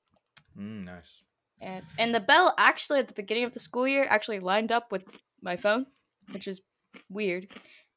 Mm, 0.59 0.85
nice. 0.87 1.23
and 1.61 1.85
and 1.99 2.15
the 2.15 2.21
bell 2.21 2.55
actually 2.57 3.01
at 3.01 3.09
the 3.09 3.15
beginning 3.15 3.45
of 3.45 3.53
the 3.53 3.61
school 3.61 3.87
year 3.87 4.07
actually 4.09 4.41
lined 4.41 4.73
up 4.73 4.91
with 4.91 5.05
my 5.43 5.57
phone, 5.57 5.87
which 6.31 6.49
is 6.49 6.63
weird, 7.11 7.49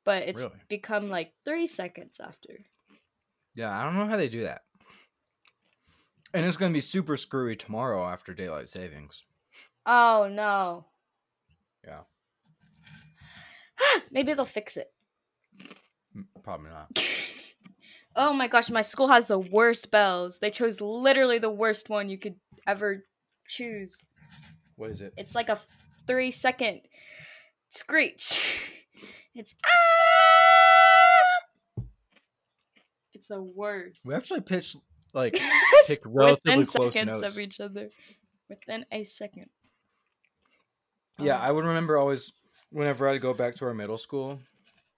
but 0.04 0.24
it's 0.24 0.42
Really? 0.44 0.60
become 0.68 1.10
like 1.10 1.32
three 1.46 1.68
seconds 1.68 2.20
after. 2.20 2.66
Yeah, 3.56 3.72
I 3.72 3.84
don't 3.86 3.96
know 3.98 4.06
how 4.08 4.18
they 4.18 4.28
do 4.30 4.44
that. 4.44 4.64
And 6.36 6.45
it's 6.45 6.58
gonna 6.58 6.74
be 6.74 6.82
super 6.82 7.15
screwy 7.15 7.56
tomorrow 7.56 8.06
after 8.06 8.34
daylight 8.34 8.67
savings. 8.67 9.24
Oh 9.86 10.30
no. 10.30 10.84
Yeah. 11.88 12.02
Maybe 14.12 14.34
they'll 14.34 14.43
fix 14.43 14.76
it. 14.76 14.91
Probably 16.43 16.69
not. 16.69 17.02
Oh 18.17 18.32
my 18.32 18.48
gosh, 18.48 18.69
my 18.69 18.82
school 18.82 19.10
has 19.10 19.28
the 19.28 19.38
worst 19.38 19.91
bells. 19.91 20.39
They 20.39 20.50
chose 20.50 20.80
literally 20.80 21.38
the 21.38 21.50
worst 21.50 21.89
one 21.89 22.08
you 22.08 22.17
could 22.17 22.36
ever 22.65 23.04
choose. 23.45 24.06
What 24.78 24.91
is 24.91 25.02
it? 25.02 25.13
It's 25.17 25.36
like 25.36 25.50
a 25.50 25.60
three 26.08 26.32
second 26.32 26.82
screech. 27.69 28.41
It's 29.38 29.54
ah! 29.65 31.84
It's 33.13 33.28
the 33.28 33.43
worst. 33.43 34.06
We 34.06 34.13
actually 34.13 34.39
pitched 34.39 34.78
like 35.15 35.39
picked 35.88 36.06
relatively 36.06 36.58
within 36.58 36.65
close 36.65 36.93
seconds 36.93 37.21
notes. 37.21 37.36
of 37.36 37.41
each 37.41 37.60
other. 37.60 37.89
Within 38.49 38.86
a 38.91 39.04
second. 39.04 39.49
Yeah, 41.17 41.38
Um, 41.38 41.41
I 41.41 41.51
would 41.51 41.65
remember 41.65 41.97
always 41.97 42.32
whenever 42.71 43.08
I 43.08 43.17
go 43.17 43.34
back 43.34 43.56
to 43.56 43.65
our 43.65 43.73
middle 43.73 43.97
school. 43.97 44.39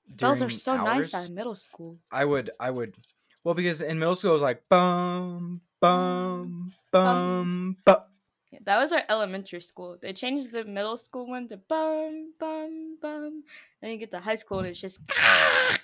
bells 0.10 0.41
are 0.41 0.49
so 0.49 0.75
nice 0.75 1.13
hours, 1.13 1.25
at 1.25 1.32
middle 1.32 1.56
school. 1.56 1.99
I 2.12 2.25
would 2.25 2.49
I 2.60 2.71
would 2.71 2.95
well 3.43 3.53
because 3.53 3.82
in 3.82 3.99
middle 3.99 4.15
school 4.15 4.32
it 4.32 4.34
was 4.34 4.41
like 4.41 4.63
bum 4.69 5.62
bum 5.80 6.73
bum 6.91 7.77
bum. 7.86 8.03
Yeah, 8.51 8.60
that 8.63 8.80
was 8.80 8.91
our 8.93 9.03
elementary 9.10 9.62
school. 9.62 9.97
They 10.01 10.13
changed 10.13 10.51
the 10.53 10.63
middle 10.63 10.97
school 10.97 11.27
one 11.27 11.47
to 11.49 11.58
bum 11.58 12.34
bum 12.39 12.97
bum. 13.01 13.43
Then 13.82 13.91
you 13.91 13.97
get 13.97 14.12
to 14.12 14.19
high 14.19 14.36
school 14.36 14.60
and 14.60 14.67
it's 14.67 14.82
just 14.82 15.01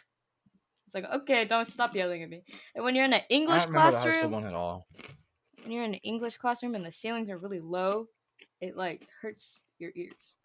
It's 0.94 1.04
like, 1.04 1.22
okay, 1.22 1.46
don't 1.46 1.66
stop 1.66 1.96
yelling 1.96 2.22
at 2.22 2.30
me. 2.30 2.44
And 2.76 2.84
when 2.84 2.94
you're 2.94 3.06
in 3.06 3.14
an 3.14 3.24
English 3.30 3.66
classroom, 3.66 4.32
one 4.32 4.46
at 4.46 4.54
all. 4.54 4.88
when 5.64 5.72
you're 5.72 5.84
in 5.84 5.96
an 5.96 6.00
English 6.04 6.38
classroom 6.38 6.76
and 6.76 6.86
the 6.86 6.92
ceilings 6.92 7.32
are 7.32 7.38
really 7.38 7.60
low, 7.60 8.10
it 8.62 8.78
like 8.78 9.08
hurts 9.22 9.64
your 9.80 9.92
ears. 9.96 10.36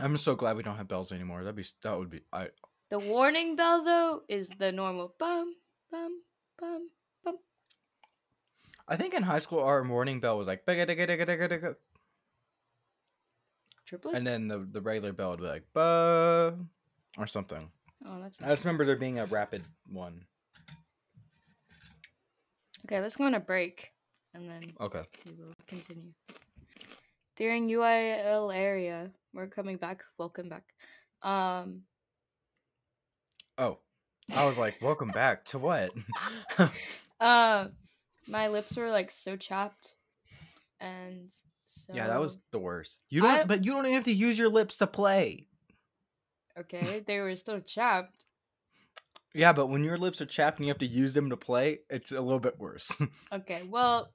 I'm 0.00 0.16
so 0.16 0.34
glad 0.34 0.56
we 0.56 0.62
don't 0.62 0.76
have 0.76 0.88
bells 0.88 1.12
anymore. 1.12 1.44
That'd 1.44 1.56
be 1.56 1.64
that 1.82 1.98
would 1.98 2.08
be 2.08 2.22
I 2.32 2.48
The 2.88 2.98
warning 2.98 3.54
bell 3.54 3.84
though 3.84 4.22
is 4.28 4.48
the 4.48 4.72
normal 4.72 5.14
bum 5.18 5.54
bum 5.90 6.22
bum 6.58 6.88
bum. 7.22 7.36
I 8.88 8.96
think 8.96 9.12
in 9.12 9.22
high 9.22 9.40
school 9.40 9.60
our 9.60 9.84
morning 9.84 10.20
bell 10.20 10.38
was 10.38 10.46
like 10.46 10.64
Triplets? 13.84 14.16
and 14.16 14.26
then 14.26 14.48
the 14.48 14.66
the 14.70 14.80
regular 14.80 15.12
bell 15.12 15.30
would 15.30 15.40
be 15.40 15.46
like 15.46 15.64
ba 15.74 16.56
or 17.18 17.26
something. 17.26 17.70
Oh, 18.06 18.20
that's 18.22 18.42
I 18.42 18.48
just 18.48 18.64
remember 18.64 18.84
there 18.84 18.96
being 18.96 19.18
a 19.18 19.26
rapid 19.26 19.62
one. 19.90 20.24
okay. 22.86 23.00
Let's 23.00 23.16
go 23.16 23.24
on 23.24 23.34
a 23.34 23.40
break, 23.40 23.90
and 24.34 24.48
then 24.50 24.62
Okay. 24.80 25.02
we 25.26 25.32
will 25.32 25.52
continue. 25.66 26.12
During 27.36 27.68
UIL 27.68 28.54
area, 28.54 29.10
we're 29.32 29.46
coming 29.46 29.76
back. 29.78 30.02
Welcome 30.18 30.48
back. 30.48 30.64
Um, 31.22 31.82
Oh, 33.58 33.78
I 34.34 34.46
was 34.46 34.58
like, 34.58 34.80
welcome 34.80 35.08
back 35.10 35.44
to 35.46 35.58
what? 35.58 35.90
uh, 37.20 37.66
my 38.26 38.48
lips 38.48 38.76
were 38.76 38.90
like 38.90 39.10
so 39.10 39.36
chapped, 39.36 39.94
and 40.80 41.30
so 41.66 41.92
yeah, 41.94 42.06
that 42.08 42.20
was 42.20 42.38
the 42.50 42.58
worst. 42.58 43.00
You 43.10 43.20
don't, 43.20 43.30
I- 43.30 43.44
but 43.44 43.64
you 43.64 43.72
don't 43.72 43.84
even 43.84 43.94
have 43.94 44.04
to 44.04 44.12
use 44.12 44.38
your 44.38 44.48
lips 44.48 44.78
to 44.78 44.86
play. 44.86 45.48
Okay. 46.58 47.02
They 47.06 47.20
were 47.20 47.36
still 47.36 47.60
chapped. 47.60 48.26
Yeah, 49.34 49.52
but 49.52 49.68
when 49.68 49.84
your 49.84 49.96
lips 49.96 50.20
are 50.20 50.26
chapped 50.26 50.58
and 50.58 50.66
you 50.66 50.70
have 50.70 50.78
to 50.78 50.86
use 50.86 51.14
them 51.14 51.30
to 51.30 51.36
play, 51.36 51.80
it's 51.88 52.12
a 52.12 52.20
little 52.20 52.40
bit 52.40 52.58
worse. 52.58 52.96
Okay, 53.32 53.62
well. 53.68 54.12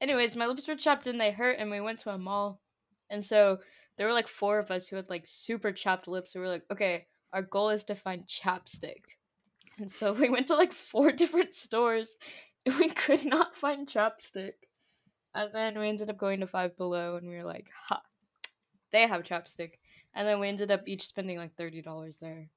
Anyways, 0.00 0.36
my 0.36 0.46
lips 0.46 0.68
were 0.68 0.76
chapped 0.76 1.06
and 1.06 1.18
they 1.18 1.30
hurt, 1.30 1.56
and 1.58 1.70
we 1.70 1.80
went 1.80 2.00
to 2.00 2.10
a 2.10 2.18
mall, 2.18 2.60
and 3.08 3.24
so 3.24 3.60
there 3.96 4.06
were 4.06 4.12
like 4.12 4.28
four 4.28 4.58
of 4.58 4.70
us 4.70 4.88
who 4.88 4.96
had 4.96 5.08
like 5.08 5.26
super 5.26 5.72
chapped 5.72 6.06
lips. 6.08 6.32
So 6.32 6.40
we 6.40 6.46
were 6.46 6.52
like, 6.52 6.64
okay, 6.70 7.06
our 7.32 7.42
goal 7.42 7.70
is 7.70 7.84
to 7.84 7.94
find 7.94 8.26
chapstick, 8.26 9.04
and 9.78 9.90
so 9.90 10.12
we 10.12 10.28
went 10.28 10.48
to 10.48 10.56
like 10.56 10.72
four 10.72 11.10
different 11.22 11.54
stores, 11.54 12.16
and 12.66 12.74
we 12.78 12.90
could 12.90 13.24
not 13.24 13.56
find 13.56 13.88
chapstick, 13.88 14.54
and 15.34 15.50
then 15.54 15.78
we 15.78 15.88
ended 15.88 16.10
up 16.10 16.18
going 16.18 16.40
to 16.40 16.46
Five 16.46 16.76
Below, 16.76 17.16
and 17.16 17.26
we 17.26 17.36
were 17.36 17.44
like, 17.44 17.70
ha, 17.88 18.02
they 18.92 19.06
have 19.06 19.22
chapstick, 19.22 19.74
and 20.14 20.26
then 20.26 20.40
we 20.40 20.48
ended 20.48 20.70
up 20.70 20.86
each 20.86 21.06
spending 21.06 21.38
like 21.38 21.56
thirty 21.56 21.82
dollars 21.82 22.18
there. 22.18 22.50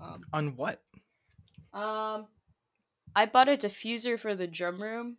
Um, 0.00 0.24
On 0.32 0.56
what? 0.56 0.80
um, 1.72 2.26
I 3.16 3.26
bought 3.26 3.48
a 3.48 3.56
diffuser 3.56 4.18
for 4.18 4.34
the 4.34 4.46
drum 4.46 4.80
room, 4.82 5.18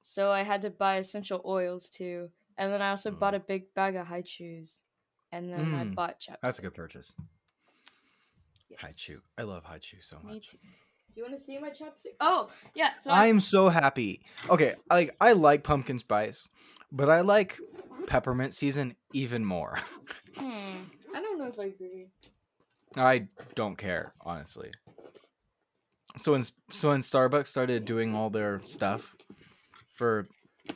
so 0.00 0.32
I 0.32 0.42
had 0.42 0.62
to 0.62 0.70
buy 0.70 0.96
essential 0.96 1.42
oils 1.46 1.88
too. 1.90 2.30
And 2.58 2.72
then 2.72 2.82
I 2.82 2.90
also 2.90 3.10
bought 3.10 3.34
a 3.34 3.40
big 3.40 3.74
bag 3.74 3.96
of 3.96 4.06
Hi-Chews, 4.06 4.84
and 5.32 5.52
then 5.52 5.74
I 5.74 5.84
Mm, 5.84 5.94
bought 5.94 6.20
chapstick. 6.20 6.40
That's 6.42 6.58
a 6.58 6.62
good 6.62 6.74
purchase. 6.74 7.12
Yes. 8.68 8.80
Hi-Chew. 8.80 9.20
I 9.38 9.42
love 9.42 9.64
Hi-Chew 9.64 10.00
so 10.00 10.18
much. 10.22 10.32
Me 10.32 10.40
too. 10.40 10.58
Do 11.16 11.22
you 11.22 11.28
want 11.28 11.38
to 11.38 11.42
see 11.42 11.56
my 11.56 11.70
chapstick? 11.70 12.12
Oh, 12.20 12.50
yeah. 12.74 12.90
So 12.98 13.10
I'm 13.10 13.40
so 13.40 13.70
happy. 13.70 14.20
Okay, 14.50 14.74
like 14.90 15.16
I 15.18 15.32
like 15.32 15.62
pumpkin 15.62 15.98
spice, 15.98 16.50
but 16.92 17.08
I 17.08 17.22
like 17.22 17.58
peppermint 18.06 18.52
season 18.52 18.96
even 19.14 19.42
more. 19.42 19.78
I, 20.36 20.40
hmm, 20.42 21.16
I 21.16 21.22
don't 21.22 21.38
know 21.38 21.46
if 21.46 21.58
I 21.58 21.64
agree. 21.68 22.08
I 22.96 23.28
don't 23.54 23.78
care, 23.78 24.12
honestly. 24.20 24.70
So 26.18 26.32
when 26.32 26.42
so 26.68 26.90
when 26.90 27.00
Starbucks 27.00 27.46
started 27.46 27.86
doing 27.86 28.14
all 28.14 28.28
their 28.28 28.60
stuff 28.64 29.16
for 29.94 30.28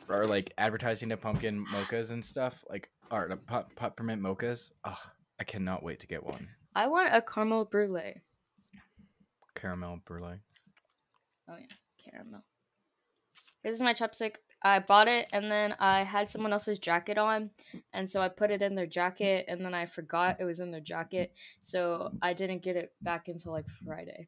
or 0.09 0.25
like 0.25 0.51
advertising 0.57 1.09
the 1.09 1.17
pumpkin 1.17 1.63
mochas 1.67 2.09
and 2.09 2.25
stuff, 2.25 2.65
like 2.67 2.89
or 3.11 3.27
the 3.27 3.37
peppermint 3.75 4.23
mochas, 4.23 4.71
oh, 4.85 5.03
I 5.39 5.43
cannot 5.43 5.83
wait 5.83 5.99
to 5.99 6.07
get 6.07 6.25
one. 6.25 6.47
I 6.73 6.87
want 6.87 7.13
a 7.13 7.21
caramel 7.21 7.65
brulee. 7.65 8.23
Caramel 9.55 10.01
brulee. 10.05 10.39
Oh 11.49 11.55
yeah, 11.59 12.11
caramel. 12.11 12.43
This 13.63 13.75
is 13.75 13.81
my 13.81 13.93
chapstick. 13.93 14.35
I 14.63 14.79
bought 14.79 15.07
it 15.07 15.27
and 15.33 15.51
then 15.51 15.75
I 15.79 16.03
had 16.03 16.29
someone 16.29 16.53
else's 16.53 16.79
jacket 16.79 17.17
on, 17.17 17.49
and 17.93 18.09
so 18.09 18.21
I 18.21 18.27
put 18.27 18.51
it 18.51 18.61
in 18.61 18.75
their 18.75 18.85
jacket, 18.85 19.45
and 19.47 19.65
then 19.65 19.73
I 19.73 19.85
forgot 19.85 20.37
it 20.39 20.45
was 20.45 20.59
in 20.59 20.71
their 20.71 20.81
jacket, 20.81 21.33
so 21.61 22.11
I 22.21 22.33
didn't 22.33 22.61
get 22.61 22.75
it 22.75 22.93
back 23.01 23.27
until 23.27 23.53
like 23.53 23.65
Friday. 23.85 24.27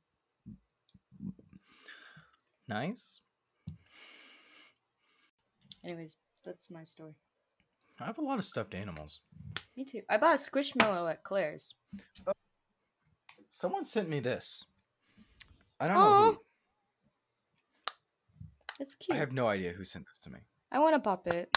Nice. 2.68 3.20
Anyways, 5.84 6.18
that's 6.44 6.72
my 6.72 6.84
story. 6.84 7.14
I 8.00 8.06
have 8.06 8.18
a 8.18 8.22
lot 8.22 8.40
of 8.40 8.46
stuffed 8.46 8.74
animals. 8.74 9.20
Me 9.78 9.86
too. 9.86 10.02
I 10.10 10.18
bought 10.18 10.36
a 10.36 10.38
squishmallow 10.38 11.10
at 11.12 11.24
Claire's. 11.24 11.76
Someone 13.50 13.86
sent 13.86 14.10
me 14.10 14.20
this. 14.20 14.66
I 15.84 15.88
don't 15.88 15.98
know 15.98 16.02
Aw, 16.02 16.32
who. 16.32 16.38
It's 18.80 18.96
cute. 18.96 19.18
I 19.18 19.20
have 19.20 19.34
no 19.34 19.48
idea 19.48 19.74
who 19.74 19.84
sent 19.84 20.06
this 20.08 20.18
to 20.20 20.30
me. 20.30 20.40
I 20.72 20.80
want 20.80 20.96
to 20.96 21.00
pop 21.00 21.28
it. 21.28 21.54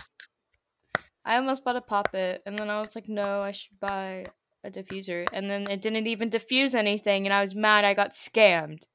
I 1.24 1.36
almost 1.36 1.64
bought 1.64 1.76
a 1.76 1.80
pop 1.80 2.12
it, 2.12 2.42
and 2.44 2.58
then 2.58 2.68
I 2.68 2.80
was 2.80 2.96
like, 2.96 3.08
no, 3.08 3.42
I 3.42 3.52
should 3.52 3.78
buy 3.78 4.26
a 4.64 4.70
diffuser, 4.70 5.28
and 5.32 5.48
then 5.48 5.70
it 5.70 5.80
didn't 5.80 6.08
even 6.08 6.28
diffuse 6.28 6.74
anything, 6.74 7.24
and 7.24 7.32
I 7.32 7.40
was 7.40 7.54
mad. 7.54 7.84
I 7.84 7.94
got 7.94 8.10
scammed. 8.10 8.88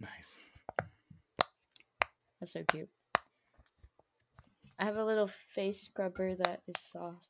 Nice. 0.00 0.50
That's 2.40 2.52
so 2.52 2.64
cute. 2.64 2.88
I 4.76 4.86
have 4.86 4.96
a 4.96 5.04
little 5.04 5.28
face 5.28 5.82
scrubber 5.82 6.34
that 6.34 6.62
is 6.66 6.80
soft. 6.80 7.29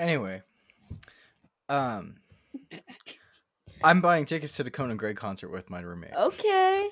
Anyway, 0.00 0.40
um, 1.68 2.16
I'm 3.84 4.00
buying 4.00 4.24
tickets 4.24 4.56
to 4.56 4.62
the 4.64 4.70
Conan 4.70 4.96
Gray 4.96 5.12
concert 5.12 5.50
with 5.50 5.68
my 5.68 5.80
roommate. 5.80 6.14
Okay. 6.14 6.88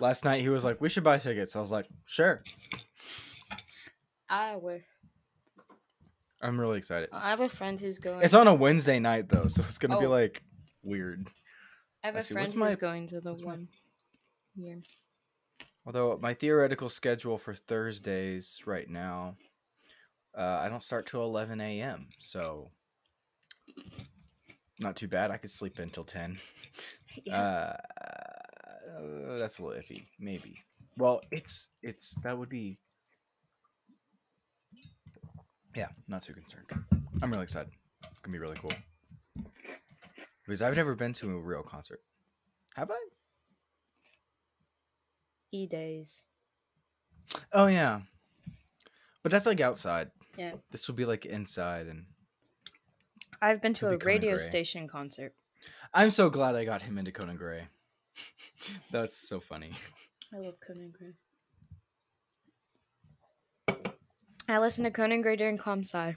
Last 0.00 0.24
night 0.24 0.40
he 0.40 0.48
was 0.48 0.64
like, 0.64 0.80
"We 0.80 0.88
should 0.88 1.04
buy 1.04 1.18
tickets." 1.18 1.54
I 1.56 1.60
was 1.60 1.70
like, 1.70 1.86
"Sure." 2.06 2.42
I 4.30 4.56
will. 4.56 4.80
I'm 6.40 6.58
really 6.58 6.78
excited. 6.78 7.10
I 7.12 7.28
have 7.30 7.40
a 7.40 7.48
friend 7.50 7.78
who's 7.78 7.98
going. 7.98 8.22
It's 8.22 8.32
on 8.34 8.46
a 8.48 8.54
Wednesday 8.54 8.98
night 8.98 9.28
though, 9.28 9.48
so 9.48 9.62
it's 9.68 9.78
gonna 9.78 9.98
be 9.98 10.06
Oh. 10.06 10.10
like 10.10 10.42
weird. 10.82 11.28
I 12.02 12.06
have 12.06 12.16
a 12.16 12.22
friend 12.22 12.46
who's 12.46 12.54
my- 12.56 12.74
going 12.76 13.08
to 13.08 13.20
the 13.20 13.28
what's 13.30 13.42
my- 13.42 13.48
one. 13.48 13.68
Here. 14.56 14.80
Although 15.84 16.18
my 16.22 16.32
theoretical 16.32 16.88
schedule 16.88 17.36
for 17.36 17.52
Thursdays 17.52 18.62
right 18.66 18.88
now, 18.88 19.36
uh, 20.38 20.60
I 20.62 20.68
don't 20.68 20.82
start 20.82 21.06
till 21.06 21.24
11 21.24 21.60
a.m. 21.60 22.06
So 22.18 22.70
not 24.78 24.96
too 24.96 25.08
bad. 25.08 25.30
I 25.30 25.36
could 25.36 25.50
sleep 25.50 25.78
until 25.78 26.04
10. 26.04 26.38
Yeah. 27.24 27.36
Uh, 27.40 27.76
uh, 28.96 29.38
that's 29.38 29.58
a 29.58 29.64
little 29.64 29.80
iffy. 29.82 30.04
Maybe. 30.20 30.54
Well, 30.96 31.20
it's 31.32 31.70
it's 31.82 32.14
that 32.22 32.38
would 32.38 32.48
be. 32.50 32.78
Yeah, 35.74 35.88
not 36.06 36.22
too 36.22 36.34
concerned. 36.34 36.66
I'm 37.22 37.30
really 37.30 37.42
excited. 37.44 37.72
It's 38.02 38.18
gonna 38.20 38.32
be 38.32 38.38
really 38.38 38.56
cool. 38.56 38.72
Because 40.44 40.62
I've 40.62 40.76
never 40.76 40.94
been 40.94 41.12
to 41.14 41.30
a 41.30 41.40
real 41.40 41.62
concert. 41.62 42.00
Have 42.76 42.90
I? 42.90 43.00
E 45.50 45.66
days. 45.66 46.26
Oh 47.52 47.66
yeah, 47.66 48.02
but 49.22 49.32
that's 49.32 49.46
like 49.46 49.60
outside. 49.60 50.10
Yeah. 50.38 50.52
This 50.70 50.86
will 50.86 50.94
be 50.94 51.04
like 51.04 51.26
inside, 51.26 51.88
and 51.88 52.06
I've 53.42 53.60
been 53.60 53.74
to 53.74 53.88
a 53.88 53.98
be 53.98 54.06
radio 54.06 54.36
Gray. 54.36 54.38
station 54.38 54.86
concert. 54.86 55.34
I'm 55.92 56.10
so 56.10 56.30
glad 56.30 56.54
I 56.54 56.64
got 56.64 56.82
him 56.82 56.96
into 56.96 57.10
Conan 57.10 57.36
Gray. 57.36 57.66
that's 58.92 59.16
so 59.16 59.40
funny. 59.40 59.72
I 60.32 60.38
love 60.38 60.54
Conan 60.64 60.92
Gray. 60.96 61.14
I 64.48 64.58
listen 64.60 64.84
to 64.84 64.92
Conan 64.92 65.22
Gray 65.22 65.34
during 65.34 65.58
comp 65.58 65.84
sci. 65.84 66.14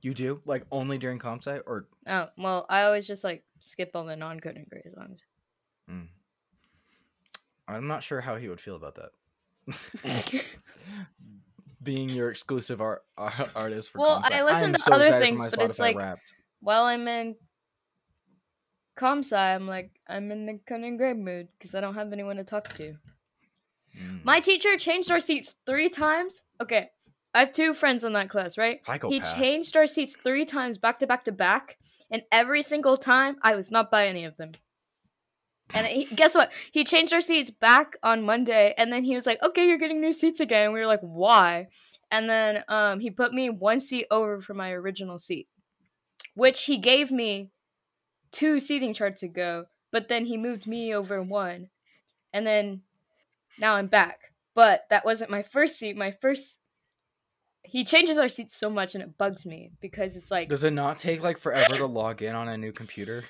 You 0.00 0.14
do 0.14 0.40
like 0.46 0.64
only 0.72 0.96
during 0.96 1.18
comp 1.18 1.42
sci 1.42 1.58
or 1.66 1.88
Oh 2.06 2.28
well, 2.38 2.64
I 2.70 2.84
always 2.84 3.06
just 3.06 3.22
like 3.22 3.44
skip 3.60 3.90
all 3.94 4.04
the 4.06 4.16
non 4.16 4.40
Conan 4.40 4.64
Gray 4.70 4.82
songs. 4.94 5.22
Mm. 5.90 6.08
I'm 7.68 7.86
not 7.86 8.02
sure 8.02 8.22
how 8.22 8.36
he 8.36 8.48
would 8.48 8.62
feel 8.62 8.76
about 8.76 8.94
that. 8.94 10.42
Being 11.86 12.10
your 12.10 12.30
exclusive 12.30 12.80
art, 12.82 13.02
ar- 13.16 13.50
artist 13.56 13.92
for 13.92 13.98
Well, 14.00 14.20
Comp 14.20 14.34
I 14.34 14.42
listen 14.44 14.64
am 14.64 14.72
to 14.74 14.78
so 14.78 14.92
other 14.92 15.18
things, 15.18 15.40
my 15.42 15.48
but 15.48 15.62
it's 15.62 15.78
like- 15.78 15.96
Wrapped. 15.96 16.34
While 16.60 16.84
I'm 16.84 17.06
in 17.06 17.36
comp 18.96 19.24
sci, 19.24 19.36
I'm 19.36 19.66
like 19.66 19.90
I'm 20.08 20.30
in 20.32 20.46
the 20.46 20.58
Conan 20.66 20.96
Gray 20.96 21.14
mood 21.14 21.48
because 21.58 21.74
I 21.74 21.80
don't 21.80 21.94
have 21.94 22.12
anyone 22.12 22.36
to 22.36 22.44
talk 22.44 22.68
to. 22.74 22.94
Mm. 23.96 24.24
My 24.24 24.40
teacher 24.40 24.76
changed 24.76 25.10
our 25.10 25.20
seats 25.20 25.54
three 25.64 25.88
times. 25.88 26.40
Okay, 26.60 26.88
I 27.34 27.38
have 27.40 27.52
two 27.52 27.72
friends 27.72 28.04
in 28.04 28.14
that 28.14 28.28
class, 28.28 28.58
right? 28.58 28.78
He 29.08 29.20
changed 29.20 29.76
our 29.76 29.86
seats 29.86 30.16
three 30.24 30.44
times 30.44 30.76
back 30.78 30.98
to 31.00 31.06
back 31.06 31.24
to 31.24 31.32
back, 31.32 31.76
and 32.10 32.22
every 32.32 32.62
single 32.62 32.96
time 32.96 33.36
I 33.42 33.54
was 33.54 33.70
not 33.70 33.90
by 33.90 34.06
any 34.06 34.24
of 34.24 34.36
them. 34.36 34.52
And 35.74 35.86
he, 35.86 36.04
guess 36.04 36.34
what? 36.34 36.52
He 36.72 36.84
changed 36.84 37.12
our 37.12 37.20
seats 37.20 37.50
back 37.50 37.96
on 38.02 38.22
Monday, 38.22 38.72
and 38.78 38.92
then 38.92 39.02
he 39.02 39.14
was 39.14 39.26
like, 39.26 39.42
"Okay, 39.42 39.66
you're 39.66 39.78
getting 39.78 40.00
new 40.00 40.12
seats 40.12 40.40
again." 40.40 40.66
And 40.66 40.72
we 40.72 40.80
were 40.80 40.86
like, 40.86 41.00
"Why?" 41.00 41.66
And 42.10 42.30
then 42.30 42.62
um, 42.68 43.00
he 43.00 43.10
put 43.10 43.32
me 43.32 43.50
one 43.50 43.80
seat 43.80 44.06
over 44.10 44.40
from 44.40 44.58
my 44.58 44.70
original 44.72 45.18
seat, 45.18 45.48
which 46.34 46.64
he 46.64 46.78
gave 46.78 47.10
me 47.10 47.50
two 48.30 48.60
seating 48.60 48.94
charts 48.94 49.22
ago. 49.22 49.64
But 49.90 50.08
then 50.08 50.26
he 50.26 50.36
moved 50.36 50.66
me 50.66 50.94
over 50.94 51.20
one, 51.22 51.66
and 52.32 52.46
then 52.46 52.82
now 53.58 53.74
I'm 53.74 53.88
back. 53.88 54.32
But 54.54 54.84
that 54.90 55.04
wasn't 55.04 55.30
my 55.30 55.42
first 55.42 55.78
seat. 55.78 55.96
My 55.96 56.12
first 56.12 56.58
he 57.64 57.82
changes 57.84 58.18
our 58.18 58.28
seats 58.28 58.56
so 58.56 58.70
much 58.70 58.94
and 58.94 59.02
it 59.02 59.18
bugs 59.18 59.44
me 59.44 59.72
because 59.80 60.16
it's 60.16 60.30
like 60.30 60.48
Does 60.48 60.62
it 60.62 60.72
not 60.72 60.98
take 60.98 61.22
like 61.22 61.36
forever 61.36 61.74
to 61.74 61.86
log 61.86 62.22
in 62.22 62.34
on 62.34 62.48
a 62.48 62.56
new 62.56 62.72
computer? 62.72 63.24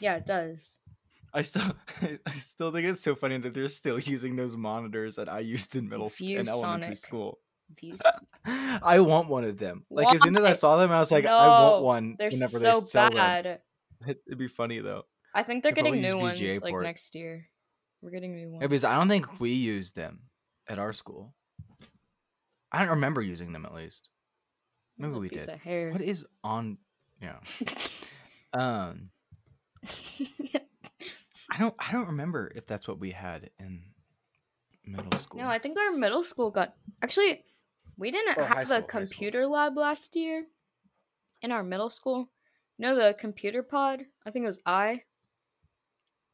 yeah 0.00 0.16
it 0.16 0.26
does 0.26 0.74
I 1.36 1.42
still, 1.42 1.76
I 2.26 2.30
still 2.30 2.72
think 2.72 2.88
it's 2.88 3.02
so 3.02 3.14
funny 3.14 3.36
that 3.36 3.52
they're 3.52 3.68
still 3.68 3.98
using 3.98 4.36
those 4.36 4.56
monitors 4.56 5.16
that 5.16 5.28
I 5.28 5.40
used 5.40 5.76
in 5.76 5.86
middle 5.86 6.08
school, 6.08 6.38
and 6.38 6.48
elementary 6.48 6.96
school. 6.96 7.38
I 8.82 9.00
want 9.00 9.28
one 9.28 9.44
of 9.44 9.58
them. 9.58 9.84
Like 9.90 10.14
as 10.14 10.22
soon 10.22 10.36
as 10.36 10.44
I 10.44 10.54
saw 10.54 10.78
them, 10.78 10.90
I 10.90 10.98
was 10.98 11.12
like, 11.12 11.26
I 11.26 11.46
want 11.46 11.84
one. 11.84 12.16
they're 12.18 12.30
whenever 12.30 12.58
so 12.58 12.72
they 12.72 12.80
sell 12.80 13.10
them. 13.10 13.58
It'd 14.06 14.38
be 14.38 14.48
funny 14.48 14.80
though. 14.80 15.04
i 15.34 15.42
think 15.42 15.62
they're 15.62 15.72
They 15.72 15.82
probably 15.82 16.00
getting 16.00 16.16
new 16.16 16.22
ones 16.22 16.62
like 16.62 16.74
next 16.82 17.14
year 17.14 17.48
we're 18.02 18.10
getting 18.10 18.34
new 18.34 18.50
ones 18.50 18.62
Yeah, 18.62 18.68
because 18.68 18.84
I 18.84 18.94
don't 18.94 19.08
think 19.08 19.40
we 19.40 19.50
used 19.52 19.96
them 19.96 20.20
at 20.68 20.78
our 20.78 20.92
school. 20.92 21.34
I 22.72 22.80
don't 22.80 22.90
remember 22.90 23.20
using 23.20 23.52
them 23.52 23.66
at 23.66 23.74
least. 23.74 24.08
Maybe 24.98 25.14
we 25.14 25.28
did. 25.28 25.48
What 25.92 26.00
is 26.00 26.26
on? 26.42 26.78
Yeah. 27.20 27.36
Um, 28.54 29.10
I 31.56 31.58
don't. 31.60 31.74
I 31.78 31.90
don't 31.92 32.08
remember 32.08 32.52
if 32.54 32.66
that's 32.66 32.86
what 32.86 32.98
we 33.00 33.12
had 33.12 33.48
in 33.58 33.82
middle 34.84 35.18
school. 35.18 35.40
no 35.40 35.48
i 35.48 35.58
think 35.58 35.76
our 35.76 35.90
middle 35.90 36.22
school 36.22 36.50
got 36.52 36.74
actually 37.02 37.42
we 37.96 38.10
didn't 38.12 38.38
Or 38.38 38.44
have 38.44 38.66
school, 38.68 38.76
a 38.78 38.82
computer 38.82 39.44
lab 39.46 39.76
last 39.76 40.14
year 40.14 40.44
in 41.42 41.50
our 41.50 41.64
middle 41.64 41.90
school 41.90 42.28
you 42.78 42.86
know 42.86 42.94
the 42.94 43.12
computer 43.18 43.64
pod 43.64 44.04
i 44.24 44.30
think 44.30 44.44
it 44.44 44.46
was 44.46 44.60
i 44.64 45.02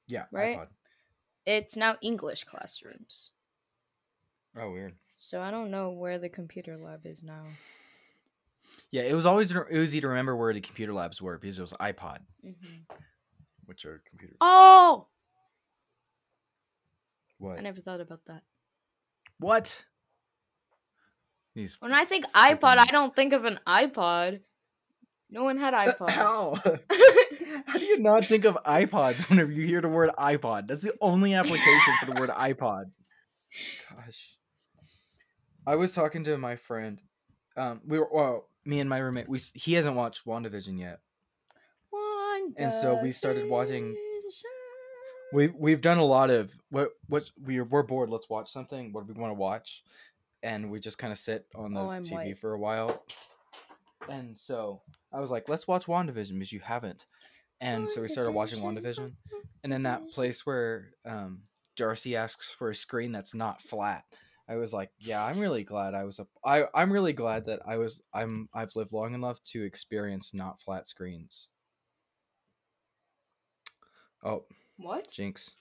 yeah. 0.06 0.24
right? 0.32 0.58
iPod. 0.58 0.66
it's 1.46 1.76
now 1.78 1.96
english 2.02 2.44
classrooms 2.44 3.30
Oh, 4.54 4.70
weird. 4.70 4.96
so 5.16 5.40
i 5.40 5.50
don't 5.50 5.70
know 5.70 5.90
where 5.92 6.18
the 6.18 6.28
computer 6.28 6.76
lab 6.76 7.06
is 7.06 7.22
now 7.22 7.44
Yeah, 8.90 9.02
it 9.04 9.14
was 9.14 9.24
always 9.24 9.54
easy 9.72 10.00
to 10.02 10.08
remember 10.08 10.36
where 10.36 10.52
the 10.52 10.60
computer 10.60 10.92
labs 10.92 11.22
were 11.22 11.38
because 11.38 11.58
it 11.58 11.62
was 11.62 11.72
iPod, 11.80 12.18
hmm 12.42 12.52
which 13.64 13.86
are 13.86 14.02
computers. 14.10 14.36
oh 14.42 15.06
what? 17.42 17.58
i 17.58 17.60
never 17.60 17.80
thought 17.80 18.00
about 18.00 18.24
that 18.26 18.42
What? 19.38 19.84
These. 21.54 21.76
When 21.80 21.92
I 21.92 22.04
think 22.06 22.24
iPod, 22.32 22.78
I 22.78 22.86
don't 22.86 23.14
think 23.14 23.34
of 23.34 23.44
an 23.44 23.60
iPod. 23.66 24.40
No 25.28 25.44
one 25.44 25.58
had 25.58 25.74
iPods. 25.74 26.10
How? 26.10 26.54
How 27.66 27.78
do 27.78 27.84
you 27.84 27.98
not 27.98 28.24
think 28.24 28.46
of 28.46 28.56
iPods 28.64 29.28
whenever 29.28 29.52
you 29.52 29.66
hear 29.66 29.82
the 29.82 29.88
word 29.88 30.10
iPod? 30.18 30.68
That's 30.68 30.82
the 30.82 30.94
only 31.00 31.34
application 31.34 31.94
for 32.00 32.06
the 32.06 32.20
word 32.20 32.30
iPod. 32.30 32.84
Gosh. 33.90 34.36
I 35.66 35.74
was 35.76 35.94
talking 35.94 36.24
to 36.24 36.38
my 36.38 36.56
friend. 36.56 37.00
Um, 37.56 37.80
we 37.86 37.98
were 37.98 38.08
well, 38.10 38.48
me 38.64 38.80
and 38.80 38.88
my 38.88 38.98
roommate. 38.98 39.28
We 39.28 39.38
he 39.54 39.74
hasn't 39.74 39.94
watched 39.94 40.24
WandaVision 40.26 40.78
yet. 40.78 41.00
One 41.90 42.54
And 42.56 42.72
so 42.72 42.98
we 43.02 43.12
started 43.12 43.48
watching-. 43.50 43.94
We've 45.32 45.54
we've 45.54 45.80
done 45.80 45.98
a 45.98 46.04
lot 46.04 46.30
of 46.30 46.54
what 46.70 46.90
what 47.08 47.30
we 47.42 47.60
we're 47.60 47.82
bored. 47.82 48.10
Let's 48.10 48.28
watch 48.28 48.50
something. 48.50 48.92
What 48.92 49.06
do 49.06 49.12
we 49.12 49.20
want 49.20 49.30
to 49.30 49.38
watch? 49.38 49.82
And 50.42 50.70
we 50.70 50.80
just 50.80 50.98
kind 50.98 51.12
of 51.12 51.18
sit 51.18 51.46
on 51.54 51.72
the 51.72 51.80
Oh, 51.80 51.90
I'm 51.90 52.02
TV 52.02 52.12
white. 52.12 52.38
for 52.38 52.52
a 52.52 52.58
while. 52.58 53.02
And 54.08 54.36
so 54.36 54.82
I 55.12 55.20
was 55.20 55.30
like, 55.30 55.48
let's 55.48 55.68
watch 55.68 55.86
WandaVision 55.86 56.32
because 56.34 56.52
you 56.52 56.60
haven't. 56.60 57.06
And 57.60 57.88
so 57.88 58.00
we 58.00 58.08
started 58.08 58.32
watching 58.32 58.60
WandaVision. 58.60 59.12
And 59.62 59.72
in 59.72 59.84
that 59.84 60.10
place 60.10 60.44
where 60.44 60.90
um, 61.06 61.42
Darcy 61.76 62.16
asks 62.16 62.50
for 62.50 62.70
a 62.70 62.74
screen 62.74 63.12
that's 63.12 63.34
not 63.34 63.62
flat, 63.62 64.04
I 64.48 64.56
was 64.56 64.74
like, 64.74 64.90
yeah, 64.98 65.24
I'm 65.24 65.38
really 65.38 65.62
glad 65.62 65.94
I 65.94 66.02
was 66.02 66.18
a 66.18 66.26
I 66.44 66.64
I'm 66.74 66.92
really 66.92 67.12
glad 67.12 67.46
that 67.46 67.60
I 67.64 67.76
was 67.76 68.02
I'm 68.12 68.48
I've 68.52 68.74
lived 68.74 68.92
long 68.92 69.14
enough 69.14 69.42
to 69.44 69.62
experience 69.62 70.34
not 70.34 70.60
flat 70.60 70.88
screens. 70.88 71.48
Oh, 74.24 74.44
What? 74.76 75.10
Jinx. 75.10 75.52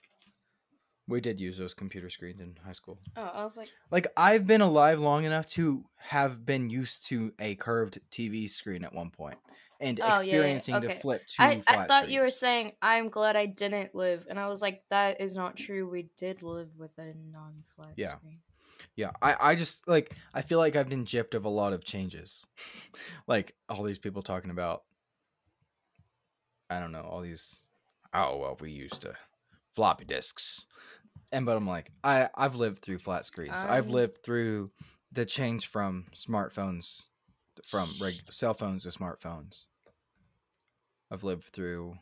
We 1.08 1.20
did 1.20 1.40
use 1.40 1.58
those 1.58 1.74
computer 1.74 2.08
screens 2.08 2.40
in 2.40 2.56
high 2.64 2.72
school. 2.72 2.98
Oh, 3.16 3.22
I 3.22 3.42
was 3.42 3.56
like, 3.56 3.68
Like 3.90 4.06
I've 4.16 4.46
been 4.46 4.60
alive 4.60 5.00
long 5.00 5.24
enough 5.24 5.46
to 5.50 5.84
have 5.98 6.46
been 6.46 6.70
used 6.70 7.06
to 7.06 7.32
a 7.38 7.56
curved 7.56 7.98
TV 8.10 8.48
screen 8.48 8.84
at 8.84 8.94
one 8.94 9.10
point 9.10 9.36
and 9.80 9.98
Oh, 10.00 10.04
yeah, 10.04 10.12
yeah, 10.12 10.18
experiencing 10.20 10.76
okay. 10.76 10.88
to 10.88 10.94
flip 10.94 11.26
to 11.26 11.42
I, 11.42 11.60
flat 11.60 11.66
I 11.66 11.86
thought 11.86 12.02
screen. 12.04 12.14
you 12.14 12.20
were 12.20 12.30
saying 12.30 12.72
I'm 12.80 13.08
glad 13.08 13.36
I 13.36 13.46
didn't 13.46 13.94
live, 13.94 14.26
and 14.30 14.38
I 14.38 14.48
was 14.48 14.62
like, 14.62 14.84
that 14.90 15.20
is 15.20 15.36
not 15.36 15.56
true. 15.56 15.88
We 15.88 16.08
did 16.16 16.42
live 16.42 16.68
with 16.78 16.96
a 16.98 17.12
non-flat 17.32 17.94
Yeah. 17.96 18.14
screen. 18.14 18.38
Yeah, 18.96 19.10
I, 19.20 19.36
I 19.38 19.54
just 19.54 19.88
like 19.88 20.14
I 20.34 20.42
feel 20.42 20.58
like 20.58 20.76
I've 20.76 20.88
been 20.88 21.04
gypped 21.04 21.34
of 21.34 21.44
a 21.44 21.48
lot 21.50 21.72
of 21.72 21.84
changes. 21.84 22.46
like 23.26 23.54
all 23.68 23.82
these 23.82 23.98
people 23.98 24.22
talking 24.22 24.50
about 24.50 24.82
I 26.70 26.80
don't 26.80 26.92
know, 26.92 27.02
all 27.02 27.20
these 27.20 27.64
oh 28.14 28.36
well 28.36 28.56
we 28.60 28.70
used 28.70 29.02
to 29.02 29.14
floppy 29.74 30.04
disks. 30.04 30.66
And 31.30 31.46
but 31.46 31.56
I'm 31.56 31.66
like, 31.66 31.90
I, 32.04 32.28
I've 32.34 32.56
lived 32.56 32.78
through 32.78 32.98
flat 32.98 33.24
screens. 33.24 33.62
I've 33.62 33.86
I'm- 33.86 33.88
lived 33.90 34.18
through 34.22 34.70
the 35.10 35.24
change 35.24 35.66
from 35.66 36.06
smartphones 36.14 37.06
from 37.66 37.88
reg- 38.00 38.30
cell 38.32 38.54
phones 38.54 38.84
to 38.84 38.88
smartphones. 38.90 39.66
I've 41.10 41.24
lived 41.24 41.44
through 41.44 41.96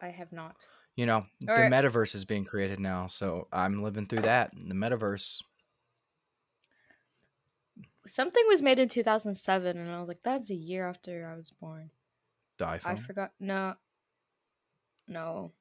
I 0.00 0.08
have 0.08 0.32
not. 0.32 0.66
you 0.96 1.06
know, 1.06 1.22
the 1.40 1.52
metaverse 1.52 2.14
is 2.14 2.24
being 2.24 2.44
created 2.44 2.78
now, 2.80 3.06
so 3.06 3.48
I'm 3.52 3.82
living 3.82 4.06
through 4.06 4.22
that. 4.22 4.52
The 4.52 4.74
metaverse. 4.74 5.40
Something 8.06 8.42
was 8.48 8.60
made 8.62 8.80
in 8.80 8.88
2007, 8.88 9.78
and 9.78 9.90
I 9.90 9.98
was 10.00 10.08
like, 10.08 10.22
that's 10.22 10.50
a 10.50 10.54
year 10.54 10.88
after 10.88 11.30
I 11.32 11.36
was 11.36 11.50
born. 11.50 11.90
The 12.58 12.64
iPhone. 12.66 12.86
I 12.86 12.96
forgot. 12.96 13.30
No. 13.38 13.74
No. 15.08 15.52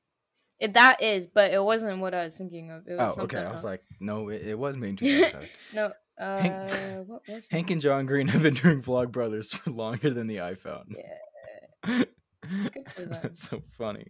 It, 0.60 0.74
that 0.74 1.02
is, 1.02 1.26
but 1.28 1.52
it 1.52 1.64
wasn't 1.64 2.00
what 2.00 2.14
I 2.14 2.24
was 2.26 2.36
thinking 2.36 2.70
of. 2.70 2.88
It 2.88 2.98
was 2.98 3.18
Oh, 3.18 3.24
okay. 3.24 3.36
something 3.38 3.48
I 3.48 3.52
was 3.52 3.64
like, 3.66 3.82
no, 4.00 4.30
it, 4.30 4.44
it 4.44 4.60
was 4.60 4.76
2007. 4.76 5.48
no. 5.74 5.92
Uh, 6.20 6.38
Hank- 6.40 7.08
what 7.08 7.22
was 7.28 7.46
it? 7.46 7.52
Hank 7.52 7.72
and 7.72 7.82
John 7.82 8.06
Green 8.06 8.28
have 8.28 8.44
been 8.44 8.54
doing 8.54 8.82
Vlogbrothers 8.84 9.56
for 9.58 9.72
longer 9.72 10.12
than 10.12 10.28
the 10.28 10.38
iPhone. 10.38 10.94
Yeah. 10.96 12.04
Good 12.74 12.90
for 12.92 13.02
them. 13.02 13.20
That's 13.24 13.42
so 13.50 13.64
funny. 13.78 14.06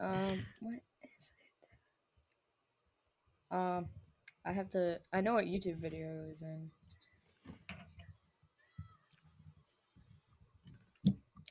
Um, 0.00 0.42
what 0.60 0.78
is 1.18 1.32
it? 3.50 3.54
Um, 3.54 3.86
I 4.46 4.52
have 4.52 4.70
to. 4.70 5.00
I 5.12 5.20
know 5.20 5.34
what 5.34 5.44
YouTube 5.44 5.76
video 5.80 6.24
is 6.30 6.40
in. 6.42 6.70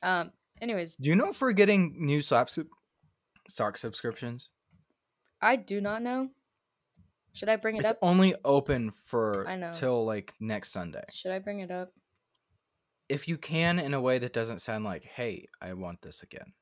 Um. 0.02 0.32
Anyways, 0.60 0.94
Do 0.96 1.10
you 1.10 1.16
know 1.16 1.28
if 1.28 1.40
we're 1.40 1.52
getting 1.52 1.94
new 1.98 2.20
sock, 2.20 2.48
sub- 2.48 2.66
sock 3.54 3.78
subscriptions? 3.78 4.50
I 5.40 5.56
do 5.56 5.80
not 5.80 6.02
know. 6.02 6.30
Should 7.34 7.48
I 7.48 7.56
bring 7.56 7.76
it 7.76 7.80
It's 7.80 7.90
up? 7.90 7.96
It's 7.96 8.02
only 8.02 8.34
open 8.44 8.90
for 9.06 9.46
I 9.48 9.56
know. 9.56 9.70
till 9.72 10.04
like 10.04 10.34
next 10.40 10.70
Sunday. 10.70 11.04
Should 11.12 11.32
I 11.32 11.38
bring 11.38 11.60
it 11.60 11.70
up? 11.70 11.90
If 13.08 13.28
you 13.28 13.36
can 13.36 13.78
in 13.78 13.92
a 13.94 14.00
way 14.00 14.18
that 14.18 14.32
doesn't 14.32 14.60
sound 14.60 14.84
like, 14.84 15.04
"Hey, 15.04 15.46
I 15.60 15.74
want 15.74 16.00
this 16.02 16.22
again." 16.22 16.52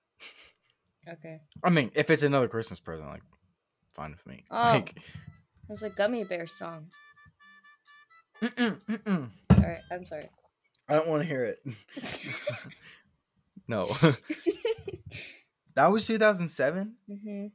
Okay. 1.09 1.41
I 1.65 1.71
mean, 1.71 1.91
if 1.95 2.11
it's 2.11 2.23
another 2.23 2.49
Christmas 2.49 2.81
present, 2.81 3.09
like, 3.09 3.23
fine 3.95 4.13
with 4.13 4.27
me. 4.27 4.45
Oh. 4.51 4.63
Like, 4.63 4.97
It's 5.69 5.83
a 5.83 5.91
gummy 5.91 6.25
bear 6.25 6.47
song. 6.47 6.87
mm-mm, 8.41 8.81
mm-mm. 8.85 9.31
Alright, 9.53 9.81
I'm 9.91 10.05
sorry. 10.07 10.29
I 10.89 10.95
don't 10.95 11.09
want 11.09 11.23
to 11.23 11.29
hear 11.29 11.45
it. 11.45 11.59
no, 13.69 13.87
that 15.75 15.87
was 15.89 16.07
2007. 16.07 16.97
hmm 17.09 17.47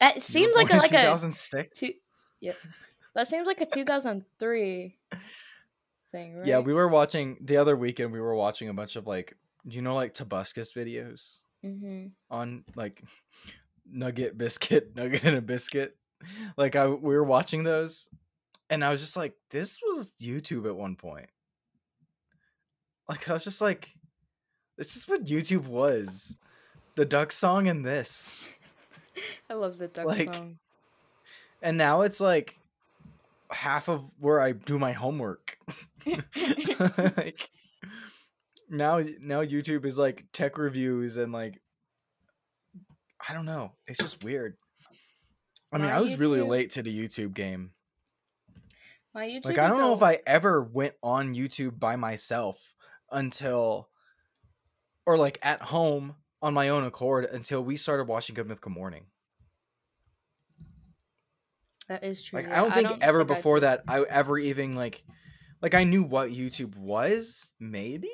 That 0.00 0.22
seems 0.22 0.56
like 0.56 0.70
a 0.70 0.76
like 0.78 0.92
a 0.92 0.98
2006. 0.98 1.78
two. 1.78 1.92
Yes, 2.40 2.66
that 3.14 3.28
seems 3.28 3.46
like 3.46 3.60
a 3.60 3.66
2003 3.66 4.96
thing, 6.12 6.34
right? 6.36 6.46
Yeah, 6.48 6.58
we 6.60 6.72
were 6.72 6.88
watching 6.88 7.36
the 7.42 7.58
other 7.58 7.76
weekend. 7.76 8.12
We 8.12 8.20
were 8.20 8.34
watching 8.34 8.68
a 8.68 8.74
bunch 8.74 8.96
of 8.96 9.06
like, 9.06 9.36
you 9.64 9.82
know, 9.82 9.94
like 9.94 10.14
Tobuscus 10.14 10.74
videos 10.74 11.40
hmm 11.62 12.06
on 12.30 12.64
like 12.76 13.02
nugget 13.90 14.38
biscuit, 14.38 14.92
nugget 14.96 15.24
and 15.24 15.36
a 15.36 15.42
biscuit. 15.42 15.96
Like 16.56 16.76
I, 16.76 16.86
we 16.88 17.14
were 17.14 17.24
watching 17.24 17.62
those, 17.62 18.08
and 18.70 18.82
I 18.84 18.90
was 18.90 19.00
just 19.00 19.16
like, 19.16 19.34
this 19.50 19.80
was 19.82 20.14
YouTube 20.20 20.66
at 20.66 20.76
one 20.76 20.96
point. 20.96 21.28
Like 23.10 23.28
I 23.28 23.32
was 23.32 23.42
just 23.42 23.60
like, 23.60 23.88
this 24.78 24.94
is 24.94 25.08
what 25.08 25.24
YouTube 25.24 25.66
was. 25.66 26.36
The 26.94 27.04
duck 27.04 27.32
song 27.32 27.66
and 27.66 27.84
this. 27.84 28.48
I 29.50 29.54
love 29.54 29.78
the 29.78 29.88
duck 29.88 30.06
Like, 30.06 30.32
song. 30.32 30.58
And 31.60 31.76
now 31.76 32.02
it's 32.02 32.20
like 32.20 32.56
half 33.50 33.88
of 33.88 34.04
where 34.20 34.40
I 34.40 34.52
do 34.52 34.78
my 34.78 34.92
homework. 34.92 35.58
like 36.06 37.50
now 38.70 39.00
now 39.20 39.42
YouTube 39.42 39.84
is 39.84 39.98
like 39.98 40.26
tech 40.32 40.56
reviews 40.56 41.16
and 41.16 41.32
like 41.32 41.60
I 43.28 43.34
don't 43.34 43.44
know. 43.44 43.72
It's 43.88 43.98
just 43.98 44.22
weird. 44.22 44.56
I 45.72 45.78
mean, 45.78 45.88
My 45.88 45.96
I 45.96 46.00
was 46.00 46.16
really 46.16 46.42
late 46.42 46.70
to 46.70 46.82
the 46.82 46.96
YouTube 46.96 47.34
game. 47.34 47.72
My 49.12 49.26
YouTube. 49.26 49.46
Like 49.46 49.58
I 49.58 49.66
don't 49.66 49.78
know 49.78 49.90
a- 49.90 49.96
if 49.96 50.02
I 50.04 50.20
ever 50.28 50.62
went 50.62 50.94
on 51.02 51.34
YouTube 51.34 51.80
by 51.80 51.96
myself 51.96 52.58
until 53.10 53.88
or 55.06 55.16
like 55.18 55.38
at 55.42 55.62
home 55.62 56.14
on 56.42 56.54
my 56.54 56.68
own 56.68 56.84
accord 56.84 57.24
until 57.26 57.62
we 57.62 57.76
started 57.76 58.04
watching 58.04 58.34
Good 58.34 58.48
Mythical 58.48 58.70
Morning. 58.70 59.04
That 61.88 62.04
is 62.04 62.22
true. 62.22 62.38
Like 62.38 62.46
yeah. 62.46 62.58
I 62.58 62.62
don't 62.62 62.72
think 62.72 63.02
ever 63.02 63.24
think 63.24 63.28
before 63.28 63.56
did. 63.56 63.64
that 63.64 63.82
I 63.88 64.02
ever 64.02 64.38
even 64.38 64.72
like 64.72 65.02
like 65.60 65.74
I 65.74 65.84
knew 65.84 66.02
what 66.02 66.30
YouTube 66.30 66.76
was, 66.76 67.48
maybe, 67.58 68.12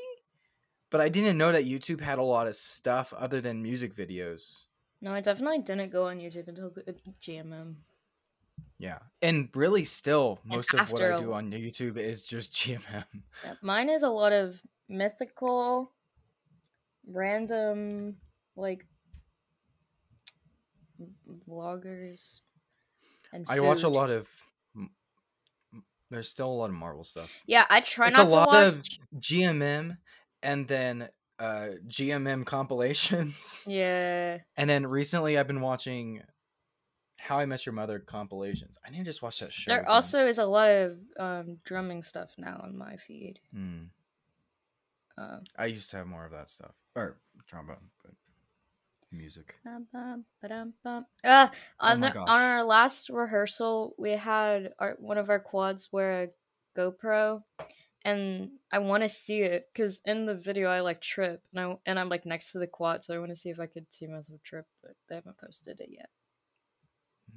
but 0.90 1.00
I 1.00 1.08
didn't 1.08 1.36
know 1.36 1.52
that 1.52 1.64
YouTube 1.64 2.00
had 2.00 2.18
a 2.18 2.22
lot 2.22 2.46
of 2.46 2.56
stuff 2.56 3.12
other 3.12 3.40
than 3.40 3.62
music 3.62 3.94
videos. 3.94 4.62
No, 5.00 5.12
I 5.12 5.20
definitely 5.20 5.58
didn't 5.58 5.92
go 5.92 6.06
on 6.08 6.18
YouTube 6.18 6.48
until 6.48 6.72
GMM. 7.20 7.72
Uh, 7.72 7.74
yeah. 8.78 8.98
And 9.22 9.48
really 9.54 9.84
still 9.84 10.40
most 10.44 10.72
of 10.74 10.90
what 10.90 11.02
I 11.02 11.18
do 11.18 11.32
on 11.32 11.50
YouTube 11.50 11.98
is 11.98 12.26
just 12.26 12.52
GMM. 12.54 13.04
Yeah, 13.44 13.52
mine 13.62 13.88
is 13.88 14.02
a 14.02 14.08
lot 14.08 14.32
of 14.32 14.60
mythical, 14.88 15.92
random, 17.06 18.16
like 18.56 18.86
vloggers. 21.48 22.40
And 23.32 23.44
I 23.48 23.60
watch 23.60 23.82
a 23.82 23.88
lot 23.88 24.10
of 24.10 24.28
there's 26.10 26.28
still 26.28 26.48
a 26.48 26.54
lot 26.54 26.70
of 26.70 26.76
Marvel 26.76 27.02
stuff. 27.02 27.30
Yeah, 27.46 27.64
I 27.68 27.80
try 27.80 28.08
It's 28.08 28.16
not 28.16 28.26
a 28.26 28.30
to 28.30 28.34
lot 28.36 28.48
watch. 28.48 28.64
of 28.68 29.20
GMM 29.20 29.96
and 30.42 30.68
then 30.68 31.08
uh 31.38 31.68
GMM 31.88 32.46
compilations. 32.46 33.64
Yeah, 33.68 34.38
And 34.56 34.70
then 34.70 34.86
recently 34.86 35.36
I've 35.36 35.48
been 35.48 35.60
watching 35.60 36.22
How 37.16 37.38
I 37.40 37.46
Met 37.46 37.66
Your 37.66 37.72
Mother 37.74 37.98
compilations. 37.98 38.78
I 38.86 38.90
need 38.90 38.98
to 38.98 39.04
just 39.04 39.20
watch 39.20 39.40
that 39.40 39.52
show. 39.52 39.68
there 39.70 39.80
again. 39.80 39.90
also 39.90 40.26
is 40.28 40.38
a 40.38 40.46
lot 40.46 40.70
of 40.70 40.96
um, 41.18 41.58
drumming 41.64 42.02
stuff 42.02 42.30
now 42.38 42.60
on 42.62 42.78
my 42.78 42.96
feed. 42.96 43.40
Hmm. 43.52 43.86
Uh, 45.18 45.38
I 45.58 45.66
used 45.66 45.90
to 45.90 45.98
have 45.98 46.06
more 46.06 46.24
of 46.24 46.32
that 46.32 46.48
stuff. 46.48 46.72
Or 46.94 47.16
trombone, 47.48 47.90
but 48.02 48.12
music. 49.12 49.54
bum, 49.64 50.24
bum, 50.42 50.74
bum. 50.82 51.06
Ah, 51.24 51.50
on 51.80 52.02
Oh 52.02 52.08
the, 52.08 52.18
on 52.18 52.40
our 52.40 52.64
last 52.64 53.08
rehearsal, 53.08 53.94
we 53.98 54.12
had 54.12 54.72
our 54.78 54.96
one 54.98 55.18
of 55.18 55.30
our 55.30 55.40
quads 55.40 55.88
wear 55.92 56.24
a 56.24 56.28
GoPro, 56.78 57.42
and 58.04 58.50
I 58.72 58.78
want 58.78 59.02
to 59.02 59.08
see 59.08 59.40
it 59.40 59.68
because 59.72 60.00
in 60.04 60.26
the 60.26 60.34
video 60.34 60.68
I 60.68 60.80
like 60.80 61.00
trip, 61.00 61.42
and 61.52 61.60
I 61.60 61.76
and 61.86 61.98
I'm 61.98 62.08
like 62.08 62.26
next 62.26 62.52
to 62.52 62.58
the 62.58 62.66
quad, 62.66 63.04
so 63.04 63.14
I 63.14 63.18
want 63.18 63.30
to 63.30 63.36
see 63.36 63.50
if 63.50 63.60
I 63.60 63.66
could 63.66 63.86
see 63.90 64.06
myself 64.06 64.42
trip, 64.42 64.66
but 64.82 64.92
they 65.08 65.14
haven't 65.14 65.38
posted 65.38 65.80
it 65.80 65.90
yet. 65.90 66.10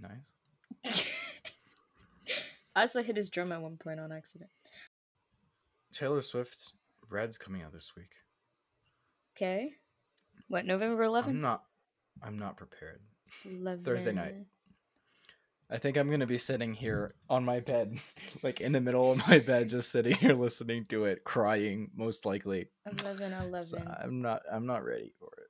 Nice. 0.01 1.05
I 2.75 2.81
also 2.81 3.03
hit 3.03 3.17
his 3.17 3.29
drum 3.29 3.51
at 3.51 3.61
one 3.61 3.77
point 3.77 3.99
on 3.99 4.11
accident. 4.11 4.49
Taylor 5.91 6.21
Swift 6.21 6.73
Red's 7.09 7.37
coming 7.37 7.61
out 7.63 7.73
this 7.73 7.93
week. 7.95 8.11
Okay, 9.35 9.71
what 10.47 10.65
November 10.65 11.03
11th? 11.03 11.27
I'm 11.27 11.41
not 11.41 11.63
I'm 12.21 12.37
not 12.37 12.57
prepared. 12.57 13.01
11th. 13.45 13.85
Thursday 13.85 14.11
night. 14.13 14.35
I 15.71 15.77
think 15.77 15.97
I'm 15.97 16.09
gonna 16.09 16.25
be 16.25 16.37
sitting 16.37 16.73
here 16.73 17.13
on 17.29 17.45
my 17.45 17.59
bed, 17.59 17.99
like 18.43 18.59
in 18.59 18.71
the 18.71 18.81
middle 18.81 19.11
of 19.11 19.27
my 19.27 19.39
bed, 19.39 19.69
just 19.69 19.91
sitting 19.91 20.15
here 20.15 20.33
listening 20.33 20.85
to 20.89 21.05
it, 21.05 21.23
crying, 21.23 21.91
most 21.95 22.25
likely. 22.25 22.69
11 23.03 23.33
11. 23.33 23.63
So 23.63 23.77
I'm 23.77 24.21
not 24.21 24.41
I'm 24.51 24.65
not 24.65 24.83
ready 24.83 25.11
for 25.19 25.29
it. 25.37 25.49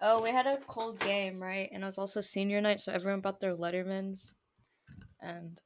Oh, 0.00 0.20
we 0.22 0.30
had 0.30 0.46
a 0.46 0.58
cold 0.66 1.00
game, 1.00 1.42
right? 1.42 1.70
And 1.72 1.82
it 1.82 1.86
was 1.86 1.98
also 1.98 2.20
senior 2.20 2.60
night, 2.60 2.80
so 2.80 2.92
everyone 2.92 3.20
brought 3.20 3.40
their 3.40 3.56
Lettermans. 3.56 4.32
And 5.20 5.60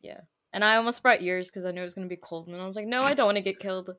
yeah. 0.00 0.20
And 0.52 0.64
I 0.64 0.76
almost 0.76 1.02
brought 1.02 1.22
yours 1.22 1.50
because 1.50 1.64
I 1.64 1.70
knew 1.70 1.82
it 1.82 1.84
was 1.84 1.94
going 1.94 2.08
to 2.08 2.12
be 2.12 2.20
cold. 2.20 2.48
And 2.48 2.56
I 2.60 2.66
was 2.66 2.76
like, 2.76 2.86
no, 2.86 3.02
I 3.02 3.14
don't 3.14 3.26
want 3.26 3.36
to 3.36 3.42
get 3.42 3.58
killed. 3.58 3.90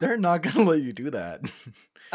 They're 0.00 0.16
not 0.16 0.42
gonna 0.42 0.68
let 0.68 0.82
you 0.82 0.92
do 0.92 1.10
that. 1.10 1.40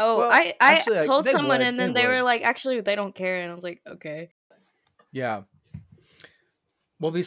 Oh, 0.00 0.18
Well, 0.18 0.30
I, 0.30 0.54
I 0.60 0.74
actually, 0.74 1.02
told 1.02 1.24
they 1.24 1.32
someone, 1.32 1.58
would, 1.58 1.66
and 1.66 1.80
then 1.80 1.92
they, 1.92 2.06
were 2.06 2.22
like, 2.22 2.42
actually, 2.42 2.80
they 2.80 2.94
don't 2.94 3.16
care. 3.16 3.40
And 3.40 3.50
I 3.50 3.54
was 3.54 3.64
like, 3.64 3.80
okay. 3.84 4.28
Yeah. 5.10 5.42
Well, 7.00 7.10
be. 7.10 7.24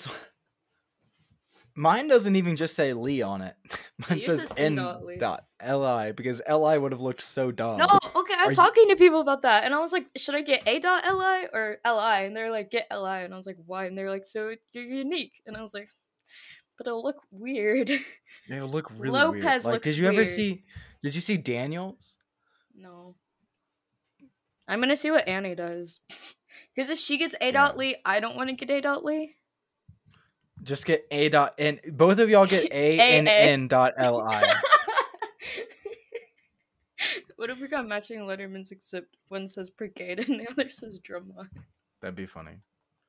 Mine 1.76 2.08
doesn't 2.08 2.38
even 2.38 2.56
just 2.56 2.76
say 2.76 2.94
Lee 2.94 3.22
on 3.22 3.42
it. 3.42 3.56
Mine 4.10 4.20
yours 4.20 4.40
says 4.40 4.54
N 4.56 4.76
dot 4.76 5.46
Li 5.68 6.12
because 6.12 6.42
Li 6.50 6.78
would 6.78 6.92
have 6.92 7.02
looked 7.02 7.22
so 7.22 7.52
dumb. 7.52 7.78
No, 7.78 7.86
okay, 7.86 8.34
I 8.34 8.42
are 8.42 8.46
was 8.46 8.52
you- 8.58 8.64
talking 8.64 8.90
to 8.90 8.96
people 8.96 9.22
about 9.22 9.42
that. 9.44 9.64
And 9.64 9.74
I 9.74 9.80
was 9.80 9.92
like, 9.92 10.08
should 10.18 10.36
I 10.36 10.42
get 10.42 10.68
A 10.68 10.80
dot 10.80 11.04
Li 11.06 11.48
or 11.54 11.78
Li? 11.86 12.26
And 12.26 12.36
they're 12.36 12.52
like, 12.52 12.72
get 12.72 12.88
Li. 12.92 13.24
And 13.24 13.34
I 13.34 13.38
was 13.38 13.46
like, 13.48 13.58
why? 13.66 13.86
And 13.86 13.98
they're 13.98 14.10
like, 14.10 14.26
so 14.26 14.54
you're 14.74 14.84
unique. 14.84 15.42
And 15.46 15.56
I 15.58 15.62
was 15.62 15.74
like, 15.74 15.88
but 16.78 16.88
it'll 16.88 17.04
look 17.04 17.22
weird. 17.32 17.92
It'll 18.50 18.68
look 18.68 18.90
really 18.98 19.10
Lopez 19.20 19.44
weird. 19.44 19.64
Like, 19.66 19.74
looks 19.74 19.84
did 19.88 19.98
you 19.98 20.08
ever 20.08 20.16
weird. 20.18 20.28
see? 20.28 20.64
Did 21.04 21.14
you 21.16 21.22
see 21.22 21.38
Daniels? 21.38 22.18
No. 22.76 23.16
I'm 24.68 24.80
gonna 24.80 24.96
see 24.96 25.12
what 25.12 25.28
Annie 25.28 25.56
does. 25.56 26.00
Because 26.76 26.90
if 26.90 27.00
she 27.00 27.18
gets 27.18 27.36
A 27.42 27.46
Yeah. 27.48 27.52
dot 27.52 27.78
Lee, 27.78 27.96
I 28.06 28.20
don't 28.22 28.36
want 28.38 28.50
to 28.50 28.56
get 28.56 28.70
A 28.70 28.82
dot 28.82 29.04
Lee. 29.04 29.36
Just 30.64 30.86
get 30.86 31.06
A 31.12 31.28
dot 31.30 31.54
N. 31.58 31.80
Both 31.92 32.20
of 32.20 32.30
y'all 32.30 32.46
get 32.46 32.66
A, 32.72 32.98
A, 33.00 33.18
and 33.18 33.28
N 33.28 33.68
dot 33.68 33.94
Li. 33.98 34.06
What 37.42 37.50
if 37.50 37.60
we 37.60 37.68
got 37.68 37.88
matching 37.88 38.20
Lettermans 38.20 38.72
except 38.72 39.18
one 39.30 39.48
says 39.48 39.72
brigade 39.72 40.20
and 40.30 40.40
the 40.40 40.48
other 40.52 40.70
says 40.70 41.00
drumline? 41.00 41.50
That'd 42.02 42.16
be 42.16 42.28
funny. 42.28 42.58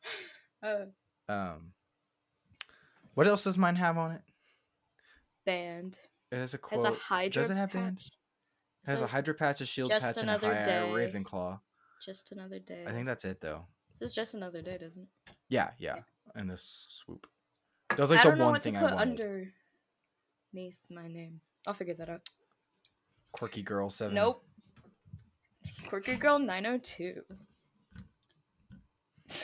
Uh, 0.65 0.87
Um, 1.29 1.73
what 3.15 3.27
else 3.27 3.43
does 3.45 3.59
mine 3.59 3.75
have 3.77 3.99
on 3.99 4.13
it? 4.13 4.21
band. 5.45 5.99
It 6.31 6.37
has 6.37 6.55
a 6.55 6.57
It 6.57 6.61
quote. 6.63 6.85
has 6.85 6.97
a 6.97 6.99
Hydra 6.99 7.43
does 7.43 7.51
it 7.51 7.57
have 7.57 7.71
patch. 7.71 7.83
band? 7.83 7.99
It 8.87 8.91
has 8.91 9.03
a 9.03 9.07
Hydra 9.09 9.35
patch, 9.35 9.61
a 9.61 9.67
shield 9.67 9.91
"Just 9.91 10.07
patch, 10.07 10.17
and 10.19 10.31
a 10.31 10.35
another 10.35 10.55
high 10.55 10.63
day." 10.63 10.83
Ravenclaw. 10.89 11.59
Just 12.05 12.31
another 12.31 12.61
day. 12.61 12.85
I 12.87 12.93
think 12.93 13.07
that's 13.07 13.25
it 13.25 13.41
though. 13.41 13.67
This 13.99 14.11
is 14.11 14.15
just 14.15 14.35
another 14.35 14.63
day, 14.63 14.79
doesn't 14.79 15.03
it? 15.03 15.35
Yeah, 15.49 15.71
yeah. 15.79 15.97
And 16.37 16.49
this 16.49 16.87
swoop. 16.91 17.27
That 17.91 17.99
was 17.99 18.11
like 18.11 18.21
I 18.21 18.23
the 18.23 18.29
don't 18.31 18.39
know 18.39 18.45
one 18.45 18.53
what 18.53 18.63
to 18.63 18.71
thing 18.71 18.79
put 18.81 18.93
I 18.93 18.95
wanted. 18.95 19.53
underneath 20.53 20.79
my 20.91 21.09
name. 21.09 21.41
I'll 21.67 21.75
figure 21.75 21.95
that 21.95 22.09
out. 22.09 22.29
Quirky 23.33 23.63
girl 23.63 23.91
seven. 23.91 24.15
Nope. 24.15 24.45
Quirky 25.89 26.17
Girl 26.17 26.39
902. 26.39 27.23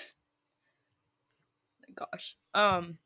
Gosh. 1.95 2.37
Um 2.55 2.99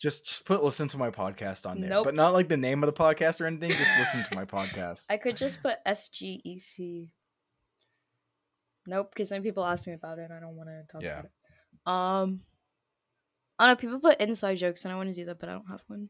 Just 0.00 0.26
just 0.26 0.44
put 0.44 0.62
listen 0.62 0.88
to 0.88 0.98
my 0.98 1.10
podcast 1.10 1.68
on 1.68 1.80
there, 1.80 1.90
Nope. 1.90 2.04
but 2.04 2.14
not 2.14 2.32
like 2.32 2.48
the 2.48 2.56
name 2.56 2.82
of 2.82 2.86
the 2.86 2.92
podcast 2.92 3.40
or 3.40 3.46
anything. 3.46 3.70
Just 3.70 3.98
listen 3.98 4.24
to 4.28 4.34
my 4.34 4.44
podcast. 4.46 5.06
I 5.10 5.16
could 5.16 5.36
just 5.36 5.60
put 5.62 5.76
SGEC. 5.86 7.10
Nope, 8.86 9.10
because 9.12 9.28
then 9.28 9.42
people 9.42 9.64
ask 9.64 9.86
me 9.86 9.92
about 9.92 10.18
it 10.18 10.24
and 10.30 10.32
I 10.32 10.40
don't 10.40 10.56
want 10.56 10.68
to 10.70 10.84
talk 10.90 11.02
Yeah. 11.02 11.20
about 11.20 11.24
it. 11.26 11.30
Um, 11.86 12.40
I 13.58 13.66
don't 13.66 13.72
know. 13.72 13.76
People 13.76 14.00
put 14.00 14.20
inside 14.20 14.54
jokes 14.56 14.84
and 14.84 14.92
I 14.92 14.96
want 14.96 15.08
to 15.08 15.14
do 15.14 15.24
that, 15.26 15.38
but 15.40 15.48
I 15.48 15.52
don't 15.52 15.68
have 15.68 15.82
one. 15.88 16.08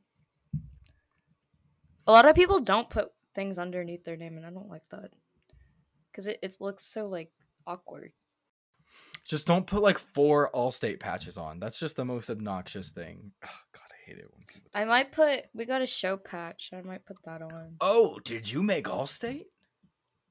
A 2.06 2.12
lot 2.12 2.26
of 2.26 2.36
people 2.36 2.60
don't 2.60 2.88
put 2.88 3.10
things 3.34 3.58
underneath 3.58 4.04
their 4.04 4.16
name, 4.16 4.36
and 4.36 4.46
I 4.46 4.50
don't 4.50 4.68
like 4.68 4.88
that 4.90 5.10
because 6.10 6.26
it, 6.26 6.38
it 6.42 6.56
looks 6.60 6.84
so 6.84 7.06
like 7.06 7.30
awkward. 7.66 8.12
Just 9.24 9.46
don't 9.46 9.66
put 9.66 9.82
like 9.82 9.98
four 9.98 10.50
Allstate 10.54 11.00
patches 11.00 11.36
on. 11.36 11.60
That's 11.60 11.78
just 11.78 11.96
the 11.96 12.04
most 12.04 12.30
obnoxious 12.30 12.90
thing. 12.90 13.32
Ugh, 13.42 13.50
God, 13.72 13.82
I 13.92 14.10
hate 14.10 14.18
it 14.18 14.28
when 14.32 14.44
people. 14.46 14.70
I 14.74 14.84
might 14.84 15.12
put. 15.12 15.44
We 15.54 15.66
got 15.66 15.82
a 15.82 15.86
show 15.86 16.16
patch. 16.16 16.70
I 16.72 16.80
might 16.80 17.04
put 17.04 17.22
that 17.24 17.42
on. 17.42 17.76
Oh, 17.80 18.18
did 18.24 18.50
you 18.50 18.62
make 18.62 18.86
Allstate? 18.86 19.44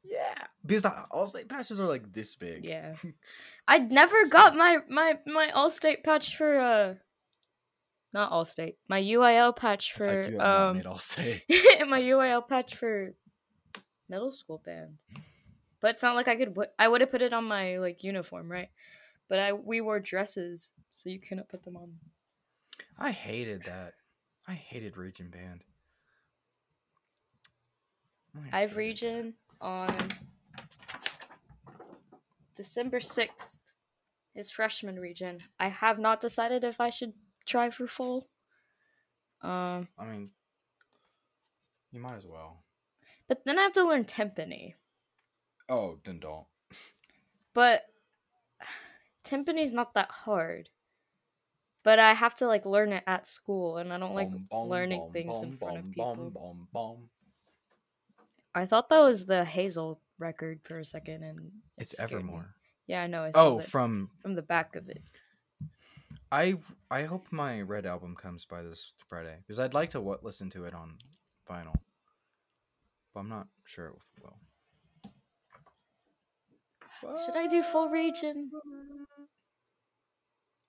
Yeah, 0.03 0.35
because 0.65 0.81
the 0.81 0.93
Allstate 1.11 1.49
patches 1.49 1.79
are 1.79 1.87
like 1.87 2.11
this 2.11 2.35
big. 2.35 2.65
Yeah, 2.65 2.95
I 3.67 3.79
never 3.79 4.25
got 4.29 4.55
my 4.55 4.79
my 4.89 5.15
my 5.25 5.51
Allstate 5.53 6.03
patch 6.03 6.35
for 6.35 6.57
uh, 6.57 6.93
not 8.13 8.31
Allstate. 8.31 8.75
My 8.87 9.01
UIL 9.01 9.55
patch 9.55 9.95
like 9.99 10.09
for 10.09 10.31
not 10.31 10.69
um 10.69 10.81
Allstate. 10.81 11.41
my 11.87 12.01
UIL 12.01 12.47
patch 12.47 12.75
for 12.75 13.13
middle 14.09 14.31
school 14.31 14.61
band. 14.65 14.97
But 15.79 15.91
it's 15.91 16.03
not 16.03 16.15
like 16.15 16.27
I 16.27 16.35
could 16.35 16.55
put 16.55 16.69
I 16.79 16.87
would 16.87 17.01
have 17.01 17.11
put 17.11 17.21
it 17.21 17.33
on 17.33 17.45
my 17.45 17.77
like 17.77 18.03
uniform, 18.03 18.51
right? 18.51 18.69
But 19.29 19.39
I 19.39 19.53
we 19.53 19.81
wore 19.81 19.99
dresses, 19.99 20.71
so 20.91 21.09
you 21.09 21.19
couldn't 21.19 21.49
put 21.49 21.63
them 21.63 21.77
on. 21.77 21.93
I 22.97 23.11
hated 23.11 23.63
that. 23.65 23.93
I 24.47 24.53
hated 24.53 24.97
Region 24.97 25.29
Band. 25.29 25.63
I 28.51 28.61
have 28.61 28.77
region 28.77 29.33
on 29.59 29.89
December 32.55 32.99
6th 32.99 33.57
is 34.35 34.51
freshman 34.51 34.99
region. 34.99 35.39
I 35.59 35.69
have 35.69 35.99
not 35.99 36.21
decided 36.21 36.63
if 36.63 36.79
I 36.79 36.89
should 36.89 37.13
try 37.47 37.69
for 37.71 37.87
full. 37.87 38.27
Um. 39.41 39.87
I 39.97 40.05
mean, 40.05 40.29
you 41.91 41.99
might 41.99 42.17
as 42.17 42.25
well. 42.25 42.63
but 43.27 43.43
then 43.45 43.57
I 43.57 43.63
have 43.63 43.73
to 43.73 43.87
learn 43.87 44.03
timpani. 44.05 44.75
Oh, 45.69 45.97
then 46.05 46.19
don't. 46.19 46.45
But 47.53 47.83
timpani's 49.23 49.71
not 49.71 49.93
that 49.95 50.11
hard. 50.11 50.69
But 51.83 51.99
I 51.99 52.13
have 52.13 52.35
to 52.35 52.47
like 52.47 52.65
learn 52.65 52.91
it 52.91 53.03
at 53.07 53.27
school 53.27 53.77
and 53.77 53.93
I 53.93 53.97
don't 53.97 54.13
like 54.15 54.31
Bum, 54.31 54.47
bum, 54.51 54.69
learning 54.69 55.01
bum, 55.01 55.11
things 55.13 55.41
in 55.41 55.49
bum, 55.51 55.57
front 55.57 55.77
of 55.77 55.91
people. 55.91 56.33
I 58.53 58.65
thought 58.65 58.89
that 58.89 58.99
was 58.99 59.25
the 59.25 59.45
Hazel 59.45 60.01
record 60.19 60.61
for 60.63 60.79
a 60.79 60.85
second 60.85 61.23
and 61.23 61.39
it 61.77 61.83
It's 61.83 61.91
scared 61.91 62.11
me. 62.11 62.17
Evermore. 62.17 62.55
Yeah, 62.87 63.03
I 63.03 63.07
know. 63.07 63.23
I 63.23 63.31
Oh, 63.35 63.57
that 63.57 63.67
from 63.67 64.09
from 64.21 64.35
the 64.35 64.41
back 64.41 64.75
of 64.75 64.89
it. 64.89 65.01
I 66.31 66.55
I 66.91 67.03
hope 67.03 67.27
my 67.31 67.61
Red 67.61 67.85
album 67.85 68.15
comes 68.15 68.45
by 68.45 68.61
this 68.61 68.95
Friday 69.07 69.37
because 69.45 69.59
I'd 69.59 69.73
like 69.73 69.89
to 69.91 69.99
w- 69.99 70.19
listen 70.21 70.49
to 70.51 70.65
it 70.65 70.73
on 70.73 70.97
vinyl, 71.49 71.75
but 73.13 73.21
I'm 73.21 73.29
not 73.29 73.47
sure 73.65 73.87
it 73.87 73.93
will. 74.21 74.39
Should 77.25 77.35
I 77.35 77.47
do 77.47 77.61
full 77.63 77.89
region? 77.89 78.51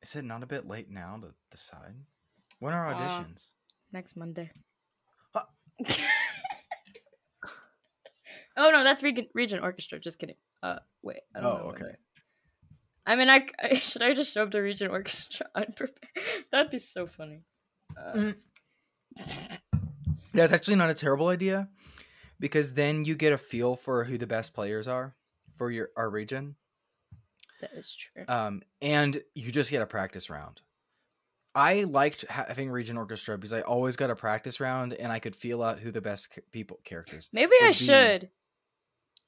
Is 0.02 0.14
it 0.14 0.24
not 0.24 0.42
a 0.42 0.46
bit 0.46 0.68
late 0.68 0.90
now 0.90 1.18
to 1.20 1.34
decide? 1.50 1.94
When 2.60 2.74
are 2.74 2.86
Uh, 2.88 2.94
auditions? 2.94 3.52
Next 3.92 4.16
Monday. 4.16 4.50
Huh. 5.34 5.44
oh 8.56 8.70
no, 8.70 8.84
that's 8.84 9.02
region, 9.02 9.26
region 9.34 9.60
orchestra. 9.60 9.98
Just 9.98 10.18
kidding. 10.18 10.36
Uh, 10.62 10.78
wait. 11.02 11.20
I 11.34 11.40
don't 11.40 11.54
know 11.54 11.62
oh, 11.62 11.66
when 11.68 11.82
okay. 11.82 11.96
They- 13.08 13.12
I 13.12 13.16
mean, 13.16 13.30
I, 13.30 13.46
I 13.62 13.74
should 13.74 14.02
I 14.02 14.14
just 14.14 14.32
show 14.32 14.42
up 14.44 14.50
to 14.52 14.60
region 14.60 14.90
orchestra 14.90 15.46
unprepared? 15.54 15.96
That'd 16.52 16.70
be 16.70 16.78
so 16.78 17.06
funny. 17.06 17.42
Uh, 17.96 18.12
Mm. 18.14 18.34
That's 20.34 20.52
actually 20.52 20.76
not 20.76 20.90
a 20.90 20.94
terrible 20.94 21.28
idea 21.28 21.68
because 22.38 22.74
then 22.74 23.04
you 23.04 23.14
get 23.16 23.32
a 23.32 23.38
feel 23.38 23.74
for 23.76 24.04
who 24.04 24.18
the 24.18 24.26
best 24.26 24.54
players 24.54 24.86
are 24.86 25.16
for 25.56 25.70
your 25.70 25.88
our 25.96 26.08
region. 26.10 26.56
that 27.60 27.70
is 27.72 27.92
true. 27.94 28.24
um, 28.28 28.62
and 28.82 29.20
you 29.34 29.50
just 29.50 29.70
get 29.70 29.82
a 29.82 29.86
practice 29.86 30.30
round. 30.30 30.60
I 31.54 31.84
liked 31.84 32.24
having 32.28 32.70
region 32.70 32.96
orchestra 32.98 33.36
because 33.36 33.52
I 33.54 33.62
always 33.62 33.96
got 33.96 34.10
a 34.10 34.14
practice 34.14 34.60
round, 34.60 34.92
and 34.92 35.10
I 35.10 35.18
could 35.18 35.34
feel 35.34 35.62
out 35.62 35.80
who 35.80 35.90
the 35.90 36.02
best 36.02 36.32
ca- 36.32 36.42
people 36.52 36.78
characters. 36.84 37.28
Maybe 37.32 37.52
I 37.62 37.68
be- 37.68 37.72
should. 37.72 38.30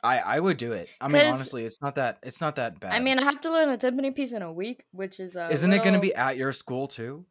I 0.03 0.19
I 0.19 0.41
would 0.41 0.57
do 0.57 0.73
it. 0.73 0.89
I 1.01 1.09
mean, 1.09 1.23
honestly, 1.23 1.65
it's 1.65 1.81
not 1.81 1.95
that 1.97 2.19
it's 2.23 2.41
not 2.41 2.57
that 2.57 2.81
bad. 2.81 2.93
I 2.93 3.01
mean, 3.01 3.19
I 3.19 3.25
have 3.25 3.41
to 3.43 3.53
learn 3.53 3.69
the 3.69 3.77
timpani 3.77 4.15
piece 4.15 4.33
in 4.33 4.43
a 4.43 4.53
week, 4.53 4.85
which 4.93 5.21
is 5.21 5.37
uh. 5.37 5.49
isn't 5.51 5.73
it 5.73 5.83
going 5.83 5.95
to 5.95 6.01
be 6.01 6.15
at 6.15 6.37
your 6.37 6.53
school 6.53 6.89
too? 6.89 7.27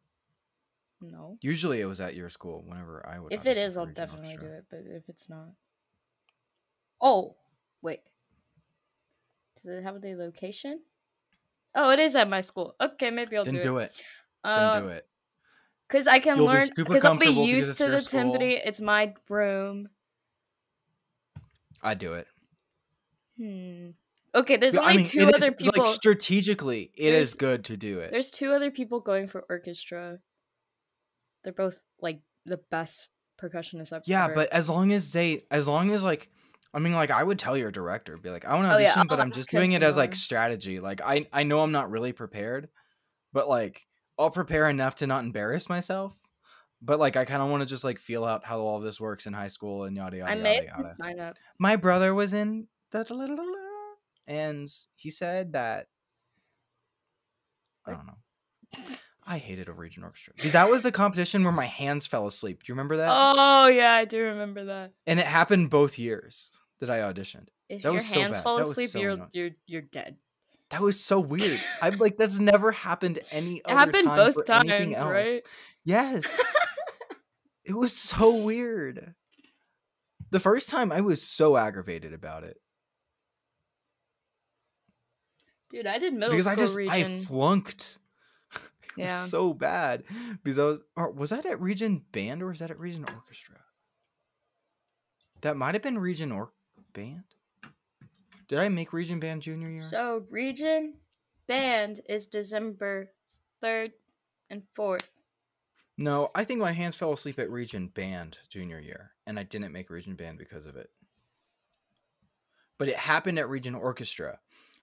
No. 1.02 1.38
Usually, 1.40 1.80
it 1.80 1.86
was 1.86 2.00
at 2.00 2.14
your 2.14 2.28
school. 2.28 2.62
Whenever 2.66 3.04
I 3.08 3.18
would. 3.18 3.32
If 3.32 3.46
it 3.46 3.56
is, 3.56 3.76
I'll 3.76 3.86
definitely 3.86 4.36
do 4.36 4.46
it. 4.46 4.66
But 4.70 4.80
if 4.86 5.08
it's 5.08 5.28
not, 5.28 5.48
oh 7.00 7.36
wait, 7.82 8.00
does 9.62 9.78
it 9.78 9.82
have 9.82 10.00
the 10.00 10.14
location? 10.14 10.80
Oh, 11.74 11.90
it 11.90 11.98
is 11.98 12.16
at 12.16 12.28
my 12.28 12.40
school. 12.40 12.74
Okay, 12.80 13.10
maybe 13.10 13.36
I'll 13.36 13.44
do 13.44 13.60
do, 13.60 13.78
it. 13.78 13.84
it. 13.84 14.02
Uh, 14.44 14.74
Then 14.74 14.82
do 14.82 14.88
it. 14.90 15.06
Cause 15.88 16.06
I 16.06 16.20
can 16.20 16.36
You'll 16.36 16.46
learn. 16.46 16.68
Because 16.76 17.04
I'll 17.04 17.16
be 17.16 17.30
used 17.30 17.78
to 17.78 17.88
the 17.88 17.96
timpani. 17.96 18.60
It's 18.64 18.80
my 18.80 19.14
room. 19.28 19.88
I 21.82 21.94
do 21.94 22.12
it. 22.12 22.28
Hmm. 23.40 23.90
Okay, 24.34 24.56
there's 24.56 24.76
only 24.76 24.92
I 24.92 24.96
mean, 24.96 25.06
two 25.06 25.26
other 25.26 25.46
is- 25.48 25.54
people. 25.58 25.84
Like 25.84 25.94
strategically, 25.94 26.90
it 26.96 27.14
is 27.14 27.30
There's- 27.30 27.34
good 27.34 27.64
to 27.66 27.76
do 27.76 27.98
it. 28.00 28.10
There's 28.12 28.30
two 28.30 28.52
other 28.52 28.70
people 28.70 29.00
going 29.00 29.26
for 29.26 29.44
orchestra. 29.48 30.18
They're 31.42 31.52
both 31.52 31.82
like 32.00 32.20
the 32.44 32.58
best 32.70 33.08
percussionists 33.40 33.92
I've 33.92 34.02
Yeah, 34.06 34.24
ever- 34.26 34.34
but 34.34 34.52
as 34.52 34.68
long 34.68 34.92
as 34.92 35.12
they, 35.12 35.46
as 35.50 35.66
long 35.66 35.90
as 35.90 36.04
like, 36.04 36.30
I 36.72 36.78
mean, 36.78 36.92
like 36.92 37.10
I 37.10 37.22
would 37.24 37.38
tell 37.38 37.56
your 37.56 37.70
director, 37.72 38.16
be 38.18 38.30
like, 38.30 38.44
I 38.44 38.54
want 38.54 38.70
to 38.70 38.74
Oh, 38.76 38.78
yeah, 38.78 39.02
but 39.08 39.18
I'll 39.18 39.22
I'm 39.22 39.32
just 39.32 39.50
doing 39.50 39.72
it 39.72 39.82
as 39.82 39.96
like 39.96 40.14
strategy. 40.14 40.78
Like 40.78 41.00
I, 41.00 41.26
I 41.32 41.42
know 41.42 41.60
I'm 41.60 41.72
not 41.72 41.90
really 41.90 42.12
prepared, 42.12 42.68
but 43.32 43.48
like 43.48 43.86
I'll 44.18 44.30
prepare 44.30 44.68
enough 44.68 44.96
to 44.96 45.06
not 45.06 45.24
embarrass 45.24 45.68
myself. 45.68 46.14
But 46.82 46.98
like 47.00 47.16
I 47.16 47.24
kind 47.24 47.42
of 47.42 47.50
want 47.50 47.62
to 47.62 47.66
just 47.66 47.82
like 47.84 47.98
feel 47.98 48.24
out 48.24 48.44
how 48.46 48.60
all 48.60 48.78
this 48.80 49.00
works 49.00 49.26
in 49.26 49.32
high 49.32 49.48
school 49.48 49.84
and 49.84 49.96
yada 49.96 50.18
yada 50.18 50.30
I 50.32 50.34
yada 50.36 50.66
yada. 50.66 50.94
sign 50.94 51.18
up. 51.18 51.36
My 51.58 51.74
brother 51.76 52.14
was 52.14 52.32
in 52.32 52.68
and 54.26 54.68
he 54.96 55.10
said 55.10 55.52
that 55.52 55.86
I 57.86 57.92
don't 57.92 58.06
know. 58.06 58.84
I 59.26 59.38
hated 59.38 59.68
a 59.68 59.72
region 59.72 60.02
orchestra 60.04 60.32
because 60.36 60.52
that 60.52 60.68
was 60.68 60.82
the 60.82 60.92
competition 60.92 61.42
where 61.44 61.52
my 61.52 61.66
hands 61.66 62.06
fell 62.06 62.26
asleep. 62.26 62.62
Do 62.62 62.70
you 62.70 62.74
remember 62.74 62.96
that? 62.98 63.08
Oh 63.10 63.68
yeah, 63.68 63.92
I 63.94 64.04
do 64.04 64.20
remember 64.22 64.64
that. 64.66 64.92
and 65.06 65.20
it 65.20 65.26
happened 65.26 65.70
both 65.70 65.98
years 65.98 66.50
that 66.80 66.90
I 66.90 66.98
auditioned. 67.00 67.48
If 67.68 67.82
That 67.82 67.88
your 67.88 67.94
was 67.94 68.06
so 68.08 68.20
hands 68.20 68.38
bad. 68.38 68.44
fall 68.44 68.56
That 68.56 68.66
asleep, 68.66 68.90
so 68.90 68.98
you're 69.00 69.12
annoying. 69.12 69.28
you're 69.32 69.50
you're 69.66 69.82
dead. 69.82 70.16
That 70.70 70.80
was 70.82 71.00
so 71.00 71.18
weird. 71.20 71.58
I'm 71.82 71.96
like, 71.98 72.16
that's 72.16 72.38
never 72.40 72.70
happened 72.72 73.18
any. 73.30 73.62
Other. 73.64 73.74
Time. 73.74 73.88
It 73.88 73.94
happened 73.94 74.08
time 74.08 74.16
both 74.16 74.44
times, 74.44 75.00
right? 75.00 75.42
Yes, 75.84 76.40
it 77.64 77.74
was 77.76 77.92
so 77.96 78.36
weird. 78.42 79.14
The 80.30 80.40
first 80.40 80.68
time, 80.68 80.92
I 80.92 81.00
was 81.00 81.20
so 81.22 81.56
aggravated 81.56 82.12
about 82.12 82.44
it 82.44 82.56
Dude, 85.70 85.86
I 85.86 85.98
did 85.98 86.12
middle 86.14 86.30
because 86.30 86.44
school 86.44 86.52
I 86.52 86.56
just 86.56 86.76
region. 86.76 86.94
I 86.94 87.24
flunked. 87.24 87.98
Yeah. 88.96 89.24
so 89.24 89.54
bad 89.54 90.02
because 90.42 90.58
I 90.58 90.64
was. 90.64 90.80
Was 91.14 91.30
that 91.30 91.46
at 91.46 91.60
Region 91.60 92.02
Band 92.10 92.42
or 92.42 92.48
was 92.48 92.58
that 92.58 92.72
at 92.72 92.78
Region 92.78 93.06
Orchestra? 93.14 93.54
That 95.42 95.56
might 95.56 95.74
have 95.74 95.82
been 95.82 95.96
Region 95.96 96.32
or 96.32 96.50
Band. 96.92 97.22
Did 98.48 98.58
I 98.58 98.68
make 98.68 98.92
Region 98.92 99.20
Band 99.20 99.42
junior 99.42 99.68
year? 99.68 99.78
So 99.78 100.24
region 100.28 100.94
band 101.46 102.00
is 102.08 102.26
December 102.26 103.12
third 103.60 103.92
and 104.50 104.64
fourth. 104.74 105.22
No, 105.96 106.30
I 106.34 106.42
think 106.44 106.60
my 106.60 106.72
hands 106.72 106.96
fell 106.96 107.12
asleep 107.12 107.38
at 107.38 107.48
Region 107.48 107.86
Band 107.86 108.38
junior 108.48 108.80
year, 108.80 109.12
and 109.26 109.38
I 109.38 109.44
didn't 109.44 109.72
make 109.72 109.88
Region 109.88 110.16
Band 110.16 110.36
because 110.36 110.66
of 110.66 110.76
it. 110.76 110.90
But 112.76 112.88
it 112.88 112.96
happened 112.96 113.38
at 113.38 113.48
Region 113.48 113.76
Orchestra 113.76 114.40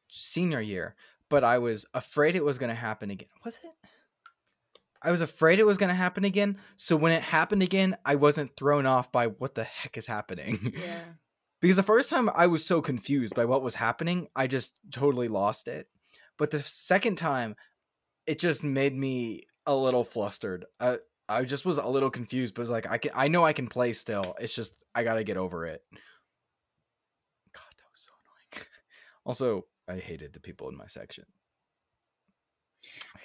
senior 0.10 0.62
year, 0.62 0.96
but 1.30 1.44
I 1.44 1.58
was 1.58 1.86
afraid 1.94 2.36
it 2.36 2.46
was 2.46 2.58
going 2.58 2.70
to 2.70 2.76
happen 2.76 3.10
again. 3.10 3.30
Was 3.44 3.56
it? 3.64 3.72
I 5.02 5.12
was 5.12 5.22
afraid 5.22 5.60
it 5.60 5.66
was 5.66 5.78
going 5.78 5.90
to 5.90 5.96
happen 5.96 6.26
again, 6.26 6.58
so 6.76 6.96
when 6.96 7.12
it 7.12 7.22
happened 7.22 7.62
again, 7.62 7.98
I 8.04 8.16
wasn't 8.16 8.56
thrown 8.58 8.86
off 8.86 9.12
by 9.12 9.28
what 9.28 9.56
the 9.56 9.64
heck 9.64 9.98
is 9.98 10.08
happening. 10.08 10.74
Yeah. 10.76 11.02
because 11.62 11.76
the 11.76 11.84
first 11.84 12.10
time 12.10 12.30
I 12.34 12.48
was 12.48 12.66
so 12.66 12.82
confused 12.82 13.36
by 13.36 13.46
what 13.46 13.62
was 13.62 13.76
happening, 13.76 14.28
I 14.36 14.48
just 14.48 14.80
totally 14.92 15.28
lost 15.28 15.68
it. 15.68 15.88
But 16.38 16.52
the 16.52 16.60
second 16.60 17.18
time, 17.18 17.56
it 18.26 18.40
just 18.40 18.64
made 18.64 18.96
me 18.96 19.44
a 19.66 19.76
little 19.76 20.04
flustered. 20.04 20.66
Uh, 20.80 20.98
I 21.30 21.44
just 21.44 21.66
was 21.66 21.78
a 21.78 21.88
little 21.88 22.10
confused, 22.10 22.56
but 22.56 22.62
it 22.62 22.64
was 22.64 22.70
like 22.70 22.90
I 22.90 22.98
can 22.98 23.12
I 23.14 23.28
know 23.28 23.44
I 23.44 23.54
can 23.54 23.68
play 23.68 23.94
still. 23.94 24.36
It's 24.40 24.54
just 24.54 24.84
I 24.96 25.04
gotta 25.04 25.24
get 25.24 25.38
over 25.38 25.66
it. 25.66 25.82
God, 27.54 27.64
that 27.78 27.90
was 27.92 28.02
so 28.02 28.12
annoying. 28.54 28.66
also, 29.26 29.66
I 29.88 29.98
hated 29.98 30.34
the 30.34 30.40
people 30.40 30.70
in 30.70 30.78
my 30.78 30.88
section. 30.88 31.26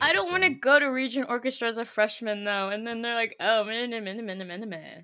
I 0.00 0.06
hated 0.06 0.16
don't 0.18 0.30
want 0.30 0.42
to 0.44 0.50
go 0.50 0.78
to 0.78 0.86
Region 0.86 1.24
Orchestra 1.24 1.68
as 1.68 1.78
a 1.78 1.84
freshman 1.84 2.44
though, 2.44 2.68
and 2.70 2.86
then 2.86 3.02
they're 3.02 3.14
like, 3.14 3.36
"Oh, 3.40 3.64
meh, 3.64 3.86
meh, 3.86 4.00
meh, 4.00 4.14
meh, 4.14 4.34
meh, 4.34 4.56
meh." 4.58 5.02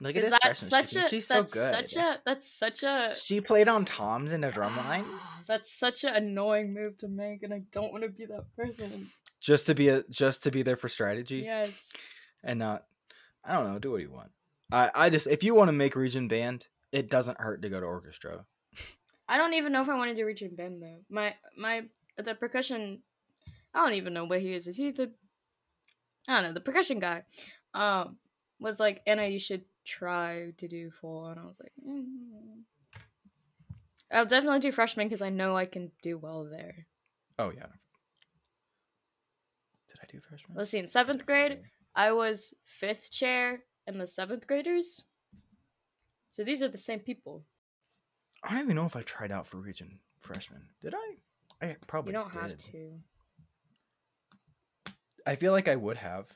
Look 0.00 0.16
at 0.16 0.22
this 0.22 0.36
freshman. 0.36 0.54
such 0.54 0.90
she 0.90 0.98
a 0.98 1.08
she's 1.08 1.26
so 1.26 1.42
good. 1.42 1.70
such 1.70 1.96
a 1.96 2.20
that's 2.24 2.48
such 2.48 2.82
a 2.84 3.14
She 3.16 3.40
played 3.40 3.66
on 3.68 3.84
toms 3.84 4.32
in 4.32 4.44
a 4.44 4.52
drum 4.52 4.76
line 4.76 5.04
that's 5.46 5.72
such 5.72 6.04
an 6.04 6.14
annoying 6.14 6.72
move 6.72 6.98
to 6.98 7.08
make, 7.08 7.42
and 7.42 7.52
I 7.52 7.62
don't 7.72 7.92
want 7.92 8.04
to 8.04 8.10
be 8.10 8.26
that 8.26 8.44
person. 8.56 9.10
just 9.40 9.66
to 9.66 9.74
be 9.74 9.88
a 9.88 10.04
just 10.04 10.42
to 10.44 10.50
be 10.50 10.62
there 10.62 10.76
for 10.76 10.88
strategy 10.88 11.38
Yes, 11.38 11.94
and 12.42 12.58
not. 12.58 12.84
I 13.44 13.54
don't 13.54 13.72
know. 13.72 13.78
Do 13.78 13.92
what 13.92 14.02
you 14.02 14.10
want. 14.10 14.30
I 14.70 14.90
I 14.94 15.10
just 15.10 15.26
if 15.26 15.42
you 15.42 15.54
want 15.54 15.68
to 15.68 15.72
make 15.72 15.96
region 15.96 16.28
band, 16.28 16.68
it 16.92 17.10
doesn't 17.10 17.40
hurt 17.40 17.62
to 17.62 17.68
go 17.68 17.80
to 17.80 17.86
orchestra. 17.86 18.44
I 19.28 19.36
don't 19.36 19.54
even 19.54 19.72
know 19.72 19.82
if 19.82 19.88
I 19.88 19.96
want 19.96 20.10
to 20.10 20.14
do 20.14 20.24
Region 20.24 20.54
Band 20.54 20.82
though. 20.82 21.00
My 21.10 21.34
my 21.56 21.82
the 22.16 22.34
percussion, 22.34 23.00
I 23.74 23.84
don't 23.84 23.94
even 23.94 24.14
know 24.14 24.24
what 24.24 24.40
he 24.40 24.54
is. 24.54 24.66
Is 24.66 24.76
he 24.76 24.90
the? 24.90 25.12
I 26.26 26.34
don't 26.34 26.44
know 26.44 26.52
the 26.54 26.60
percussion 26.60 26.98
guy. 26.98 27.22
Um, 27.74 28.16
was 28.60 28.80
like 28.80 29.02
Anna, 29.06 29.26
you 29.26 29.38
should 29.38 29.64
try 29.84 30.52
to 30.56 30.68
do 30.68 30.90
full, 30.90 31.26
and 31.26 31.38
I 31.38 31.44
was 31.44 31.60
like, 31.60 31.72
mm. 31.86 32.62
I'll 34.10 34.26
definitely 34.26 34.60
do 34.60 34.72
freshman 34.72 35.06
because 35.06 35.22
I 35.22 35.28
know 35.28 35.56
I 35.56 35.66
can 35.66 35.90
do 36.02 36.16
well 36.16 36.44
there. 36.44 36.86
Oh 37.38 37.50
yeah. 37.50 37.66
Did 39.88 39.98
I 40.02 40.06
do 40.10 40.20
freshman? 40.20 40.56
Let's 40.56 40.70
see. 40.70 40.78
In 40.78 40.86
seventh 40.86 41.26
grade, 41.26 41.60
I 41.94 42.12
was 42.12 42.54
fifth 42.64 43.10
chair 43.10 43.64
in 43.86 43.98
the 43.98 44.06
seventh 44.06 44.46
graders. 44.46 45.04
So 46.30 46.44
these 46.44 46.62
are 46.62 46.68
the 46.68 46.78
same 46.78 47.00
people. 47.00 47.44
I 48.42 48.54
don't 48.54 48.64
even 48.64 48.76
know 48.76 48.86
if 48.86 48.96
I 48.96 49.02
tried 49.02 49.32
out 49.32 49.46
for 49.46 49.58
region 49.58 50.00
freshman. 50.20 50.62
Did 50.80 50.94
I? 50.94 51.66
I 51.66 51.76
probably 51.86 52.12
you 52.12 52.18
don't 52.18 52.32
did. 52.32 52.42
have 52.42 52.56
to. 52.56 52.92
I 55.26 55.34
feel 55.36 55.52
like 55.52 55.68
I 55.68 55.76
would 55.76 55.96
have. 55.96 56.32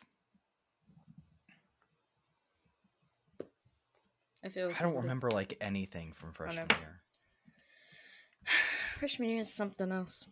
I 4.45 4.49
feel. 4.49 4.69
like 4.69 4.81
I 4.81 4.85
don't 4.85 4.97
remember 4.97 5.31
like 5.31 5.57
anything 5.61 6.13
from 6.13 6.33
freshman 6.33 6.67
know. 6.69 6.77
year. 6.79 7.01
Freshman 8.97 9.29
year 9.31 9.41
is 9.41 9.53
something 9.53 9.91
else. 9.91 10.27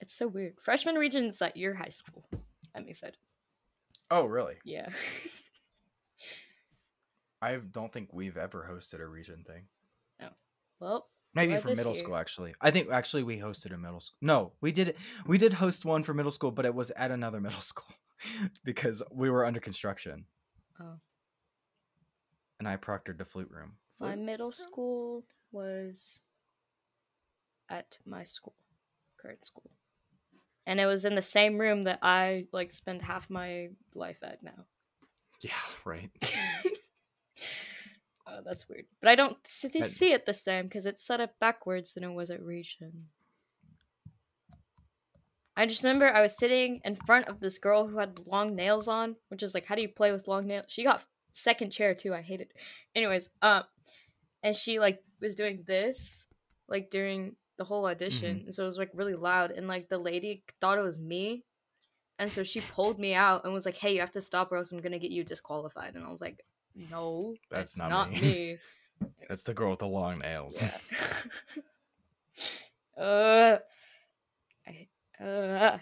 It's 0.00 0.14
so 0.14 0.26
weird. 0.26 0.54
Freshman 0.60 0.96
region's 0.96 1.40
at 1.42 1.56
your 1.56 1.74
high 1.74 1.88
school. 1.88 2.24
Me 2.84 2.92
said. 2.92 3.16
Oh 4.10 4.24
really? 4.24 4.56
Yeah. 4.64 4.88
I 7.42 7.56
don't 7.56 7.92
think 7.92 8.10
we've 8.12 8.36
ever 8.36 8.66
hosted 8.70 9.00
a 9.00 9.06
region 9.06 9.44
thing. 9.46 9.64
No. 10.20 10.28
Well, 10.80 11.08
Maybe 11.34 11.56
for 11.56 11.68
middle 11.68 11.92
year. 11.92 12.02
school 12.04 12.16
actually. 12.16 12.54
I 12.60 12.70
think 12.70 12.90
actually 12.90 13.22
we 13.22 13.38
hosted 13.38 13.74
a 13.74 13.78
middle 13.78 14.00
school. 14.00 14.16
No, 14.20 14.52
we 14.60 14.70
did 14.70 14.96
we 15.26 15.38
did 15.38 15.52
host 15.54 15.84
one 15.84 16.02
for 16.02 16.14
middle 16.14 16.30
school, 16.30 16.50
but 16.50 16.64
it 16.64 16.74
was 16.74 16.90
at 16.92 17.10
another 17.10 17.40
middle 17.46 17.60
school 17.60 17.94
because 18.64 19.02
we 19.10 19.28
were 19.30 19.44
under 19.44 19.60
construction. 19.60 20.26
Oh. 20.80 21.00
And 22.58 22.68
I 22.68 22.76
proctored 22.76 23.18
the 23.18 23.24
flute 23.24 23.50
room. 23.50 23.72
my 23.98 24.12
Flute? 24.12 24.24
middle 24.24 24.52
school 24.52 25.24
was 25.50 26.20
at 27.68 27.98
my 28.06 28.24
school, 28.24 28.54
current 29.20 29.44
school. 29.44 29.70
And 30.66 30.78
it 30.78 30.86
was 30.86 31.04
in 31.04 31.16
the 31.16 31.22
same 31.22 31.58
room 31.58 31.82
that 31.82 31.98
I 32.02 32.46
like 32.52 32.70
spend 32.70 33.02
half 33.02 33.28
my 33.28 33.70
life 33.94 34.22
at 34.22 34.42
now. 34.44 34.66
Yeah, 35.42 35.50
right. 35.84 36.10
oh, 38.26 38.40
that's 38.44 38.68
weird. 38.68 38.86
But 39.00 39.10
I 39.10 39.14
don't 39.14 39.36
see, 39.46 39.82
see 39.82 40.12
it 40.12 40.26
the 40.26 40.34
same 40.34 40.64
because 40.64 40.86
it's 40.86 41.04
set 41.04 41.20
up 41.20 41.38
backwards 41.40 41.94
than 41.94 42.04
it 42.04 42.12
was 42.12 42.30
at 42.30 42.42
Region. 42.42 43.08
I 45.56 45.66
just 45.66 45.84
remember 45.84 46.08
I 46.08 46.22
was 46.22 46.36
sitting 46.36 46.80
in 46.84 46.96
front 46.96 47.28
of 47.28 47.40
this 47.40 47.58
girl 47.58 47.86
who 47.86 47.98
had 47.98 48.26
long 48.26 48.56
nails 48.56 48.88
on, 48.88 49.16
which 49.28 49.42
is 49.42 49.52
like, 49.52 49.66
how 49.66 49.74
do 49.74 49.82
you 49.82 49.88
play 49.88 50.10
with 50.10 50.26
long 50.26 50.46
nails? 50.46 50.64
She 50.68 50.82
got 50.82 51.04
second 51.32 51.70
chair 51.70 51.94
too. 51.94 52.14
I 52.14 52.22
hated. 52.22 52.52
Anyways, 52.94 53.28
um, 53.42 53.64
and 54.42 54.56
she 54.56 54.78
like 54.78 55.02
was 55.20 55.34
doing 55.34 55.64
this 55.66 56.26
like 56.68 56.90
during 56.90 57.36
the 57.58 57.64
whole 57.64 57.86
audition, 57.86 58.42
and 58.44 58.54
so 58.54 58.62
it 58.62 58.66
was 58.66 58.78
like 58.78 58.90
really 58.94 59.14
loud, 59.14 59.50
and 59.50 59.68
like 59.68 59.88
the 59.88 59.98
lady 59.98 60.42
thought 60.60 60.78
it 60.78 60.82
was 60.82 60.98
me, 60.98 61.44
and 62.18 62.30
so 62.30 62.42
she 62.42 62.60
pulled 62.60 62.98
me 62.98 63.14
out 63.14 63.44
and 63.44 63.52
was 63.52 63.66
like, 63.66 63.76
"Hey, 63.76 63.92
you 63.94 64.00
have 64.00 64.12
to 64.12 64.20
stop, 64.20 64.50
or 64.50 64.56
else 64.56 64.72
I'm 64.72 64.78
gonna 64.78 64.98
get 64.98 65.10
you 65.10 65.22
disqualified." 65.22 65.94
And 65.94 66.04
I 66.04 66.10
was 66.10 66.22
like, 66.22 66.44
"No, 66.74 67.34
That's 67.50 67.74
that's, 67.74 67.78
not 67.78 67.90
not, 67.90 68.10
me." 68.12 68.20
me." 68.20 68.56
That's 69.28 69.42
the 69.42 69.54
girl 69.54 69.70
with 69.70 69.80
the 69.80 69.88
long 69.88 70.20
nails. 70.20 70.62
Yeah. 72.96 73.02
uh, 73.02 73.58
I, 74.66 75.24
uh, 75.24 75.78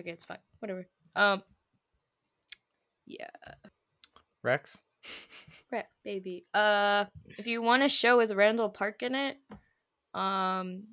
okay, 0.00 0.10
it's 0.10 0.24
fine. 0.24 0.38
Whatever. 0.58 0.86
Um. 1.14 1.42
Yeah, 3.06 3.28
Rex? 4.42 4.78
Rex, 5.72 5.88
baby. 6.04 6.46
Uh, 6.54 7.06
if 7.38 7.46
you 7.46 7.62
want 7.62 7.82
a 7.82 7.88
show 7.88 8.16
with 8.16 8.30
Randall 8.30 8.68
Park 8.68 9.02
in 9.02 9.14
it, 9.14 9.36
um, 10.14 10.84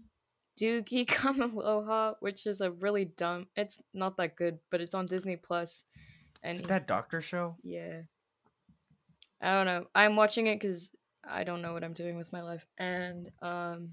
do 0.58 0.82
Geek 0.82 1.24
Aloha, 1.26 2.14
which 2.20 2.46
is 2.46 2.62
a 2.62 2.72
really 2.72 3.06
dumb. 3.06 3.48
It's 3.56 3.80
not 3.94 4.18
that 4.18 4.36
good, 4.36 4.60
but 4.72 4.82
it's 4.82 4.94
on 4.94 5.06
Disney 5.06 5.36
Plus. 5.36 5.86
And 6.41 6.58
Is 6.58 6.64
that 6.64 6.88
doctor 6.88 7.22
show? 7.22 7.56
Yeah. 7.64 8.02
I 9.44 9.52
don't 9.52 9.66
know. 9.66 9.86
I'm 9.94 10.16
watching 10.16 10.48
it 10.48 10.60
because 10.60 10.89
I 11.30 11.44
don't 11.44 11.62
know 11.62 11.74
what 11.74 11.84
I'm 11.84 11.94
doing 11.94 12.18
with 12.18 12.32
my 12.32 12.41
life. 12.41 12.66
And 12.78 13.30
um, 13.41 13.89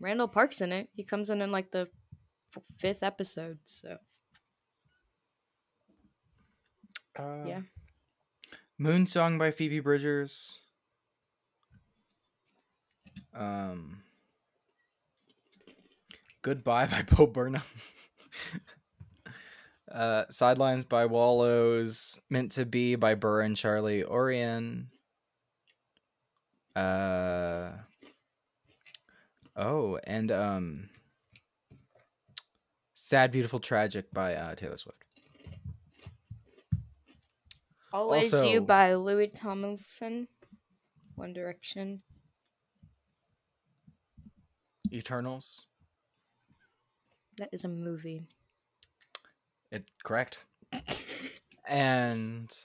Randall 0.00 0.28
Park's 0.28 0.60
in 0.60 0.72
it. 0.72 0.88
He 0.94 1.02
comes 1.02 1.30
in 1.30 1.42
in 1.42 1.50
like 1.50 1.72
the 1.72 1.88
f- 2.56 2.62
fifth 2.78 3.02
episode. 3.02 3.58
So 3.64 3.98
Uh, 7.18 7.44
yeah. 7.46 7.60
Moon 8.78 9.06
Song 9.06 9.38
by 9.38 9.50
Phoebe 9.50 9.80
Bridgers. 9.80 10.60
Um, 13.34 14.02
Goodbye 16.42 16.86
by 16.90 17.02
Bo 17.02 17.26
Burnham. 17.26 17.62
Uh, 19.92 20.24
Sidelines 20.30 20.84
by 20.84 21.06
Wallows. 21.06 22.18
Meant 22.30 22.52
to 22.52 22.66
Be 22.66 22.96
by 22.96 23.14
Burr 23.14 23.42
and 23.42 23.56
Charlie 23.56 24.04
Orion. 24.04 24.88
Uh, 26.74 27.70
oh, 29.56 29.98
and 30.04 30.30
um, 30.30 30.88
Sad, 32.92 33.32
Beautiful, 33.32 33.60
Tragic 33.60 34.12
by 34.12 34.34
uh, 34.34 34.54
Taylor 34.54 34.76
Swift. 34.76 35.02
Always 37.92 38.34
Also- 38.34 38.50
You 38.50 38.60
by 38.60 38.94
Louis 38.94 39.28
Tomlinson. 39.32 40.28
One 41.14 41.32
Direction. 41.32 42.02
Eternals. 44.92 45.66
That 47.38 47.48
is 47.52 47.64
a 47.64 47.68
movie. 47.68 48.26
It 49.70 49.90
correct. 50.04 50.44
and 51.68 52.56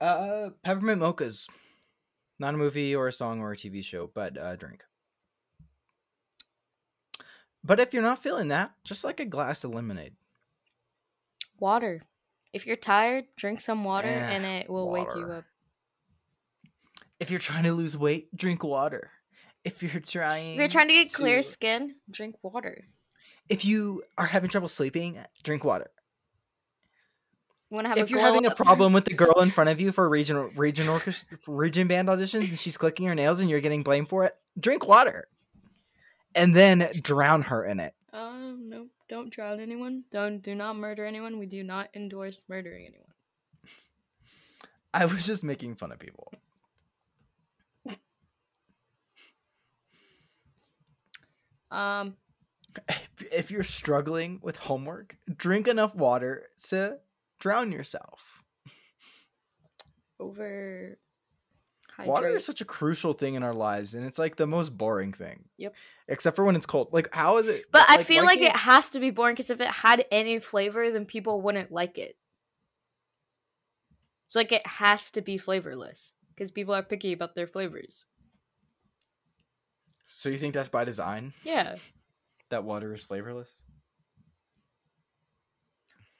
uh 0.00 0.50
Peppermint 0.62 1.00
Mocha's 1.00 1.48
not 2.38 2.54
a 2.54 2.58
movie 2.58 2.94
or 2.94 3.08
a 3.08 3.12
song 3.12 3.40
or 3.40 3.52
a 3.52 3.56
TV 3.56 3.84
show, 3.84 4.10
but 4.12 4.36
a 4.40 4.56
drink. 4.56 4.84
But 7.62 7.80
if 7.80 7.94
you're 7.94 8.02
not 8.02 8.22
feeling 8.22 8.48
that, 8.48 8.72
just 8.84 9.04
like 9.04 9.20
a 9.20 9.24
glass 9.24 9.64
of 9.64 9.72
lemonade. 9.72 10.14
Water. 11.58 12.02
If 12.52 12.66
you're 12.66 12.76
tired, 12.76 13.24
drink 13.36 13.60
some 13.60 13.84
water 13.84 14.08
Eh, 14.08 14.30
and 14.30 14.44
it 14.44 14.68
will 14.68 14.90
wake 14.90 15.08
you 15.16 15.24
up. 15.24 15.44
If 17.18 17.30
you're 17.30 17.40
trying 17.40 17.64
to 17.64 17.72
lose 17.72 17.96
weight, 17.96 18.36
drink 18.36 18.62
water. 18.62 19.10
If 19.64 19.82
you're 19.82 20.00
trying 20.02 20.52
If 20.52 20.58
you're 20.58 20.68
trying 20.68 20.88
to 20.88 20.94
get 20.94 21.12
clear 21.12 21.40
skin, 21.40 21.94
drink 22.10 22.36
water. 22.42 22.84
If 23.48 23.64
you 23.64 24.02
are 24.16 24.26
having 24.26 24.50
trouble 24.50 24.68
sleeping, 24.68 25.18
drink 25.42 25.64
water. 25.64 25.90
You 27.70 27.76
want 27.76 27.86
to 27.86 27.88
have 27.88 27.98
if 27.98 28.08
a 28.08 28.10
you're 28.10 28.20
having 28.20 28.46
a 28.46 28.54
problem 28.54 28.92
with 28.92 29.04
the 29.04 29.14
girl 29.14 29.40
in 29.40 29.50
front 29.50 29.70
of 29.70 29.80
you 29.80 29.90
for 29.90 30.08
region 30.08 30.50
region 30.56 30.88
orchestra 30.88 31.38
region 31.48 31.88
band 31.88 32.08
auditions 32.08 32.48
and 32.48 32.58
she's 32.58 32.76
clicking 32.76 33.06
her 33.06 33.14
nails 33.14 33.40
and 33.40 33.50
you're 33.50 33.60
getting 33.60 33.82
blamed 33.82 34.08
for 34.08 34.24
it, 34.24 34.36
drink 34.58 34.86
water. 34.86 35.28
And 36.36 36.54
then 36.54 36.90
drown 37.00 37.42
her 37.42 37.64
in 37.64 37.78
it. 37.78 37.94
Um, 38.12 38.68
no, 38.68 38.86
don't 39.08 39.30
drown 39.30 39.60
anyone. 39.60 40.04
Don't 40.10 40.40
do 40.42 40.54
not 40.54 40.76
murder 40.76 41.04
anyone. 41.04 41.38
We 41.38 41.46
do 41.46 41.62
not 41.62 41.88
endorse 41.94 42.42
murdering 42.48 42.86
anyone. 42.86 43.12
I 44.92 45.06
was 45.06 45.26
just 45.26 45.42
making 45.42 45.74
fun 45.74 45.92
of 45.92 45.98
people. 45.98 46.32
Um, 51.70 52.14
If- 53.32 53.50
you're 53.50 53.62
struggling 53.62 54.40
with 54.42 54.56
homework, 54.56 55.16
drink 55.34 55.68
enough 55.68 55.94
water 55.94 56.48
to 56.68 56.98
drown 57.38 57.72
yourself. 57.72 58.42
Over. 60.18 60.98
Water 62.04 62.28
is 62.28 62.44
such 62.44 62.60
a 62.60 62.64
crucial 62.64 63.12
thing 63.12 63.34
in 63.34 63.44
our 63.44 63.54
lives, 63.54 63.94
and 63.94 64.04
it's 64.04 64.18
like 64.18 64.34
the 64.36 64.46
most 64.46 64.76
boring 64.76 65.12
thing. 65.12 65.44
Yep. 65.58 65.74
Except 66.08 66.34
for 66.34 66.44
when 66.44 66.56
it's 66.56 66.66
cold. 66.66 66.88
Like, 66.92 67.14
how 67.14 67.38
is 67.38 67.46
it? 67.46 67.66
But 67.70 67.84
I 67.88 68.02
feel 68.02 68.24
like 68.24 68.40
it 68.40 68.56
has 68.56 68.90
to 68.90 69.00
be 69.00 69.10
boring 69.10 69.34
because 69.34 69.50
if 69.50 69.60
it 69.60 69.68
had 69.68 70.04
any 70.10 70.40
flavor, 70.40 70.90
then 70.90 71.04
people 71.04 71.40
wouldn't 71.40 71.70
like 71.70 71.98
it. 71.98 72.16
So 74.26 74.40
like 74.40 74.50
it 74.50 74.66
has 74.66 75.12
to 75.12 75.20
be 75.22 75.38
flavorless 75.38 76.14
because 76.34 76.50
people 76.50 76.74
are 76.74 76.82
picky 76.82 77.12
about 77.12 77.36
their 77.36 77.46
flavors. 77.46 78.04
So 80.06 80.28
you 80.28 80.38
think 80.38 80.54
that's 80.54 80.68
by 80.68 80.84
design 80.84 81.32
Yeah. 81.44 81.76
That 82.50 82.64
water 82.64 82.92
is 82.92 83.02
flavorless? 83.02 83.48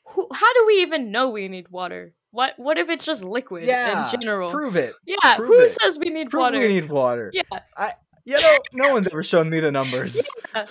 Who, 0.09 0.29
how 0.33 0.53
do 0.53 0.65
we 0.67 0.83
even 0.83 1.11
know 1.11 1.31
we 1.31 1.49
need 1.49 1.69
water? 1.71 2.15
What 2.31 2.55
what 2.57 2.79
if 2.79 2.91
it's 2.91 3.07
just 3.07 3.25
liquid 3.25 3.65
Yeah, 3.65 4.11
in 4.13 4.21
general? 4.21 4.51
Prove 4.51 4.77
it. 4.77 4.95
yeah, 5.07 5.37
prove 5.37 5.49
who 5.49 5.61
it. 5.61 5.69
says 5.71 5.99
we 5.99 6.11
need 6.11 6.31
Prove 6.31 6.41
water? 6.43 6.59
we 6.59 6.69
need 6.69 6.89
water. 6.91 7.31
yeah. 7.33 7.93
You 8.27 8.41
know, 8.41 8.57
no 8.73 8.93
one's 8.93 9.07
ever 9.09 9.23
shown 9.23 9.49
me 9.51 9.61
the 9.61 9.71
numbers. 9.71 10.27
Yeah. 10.55 10.67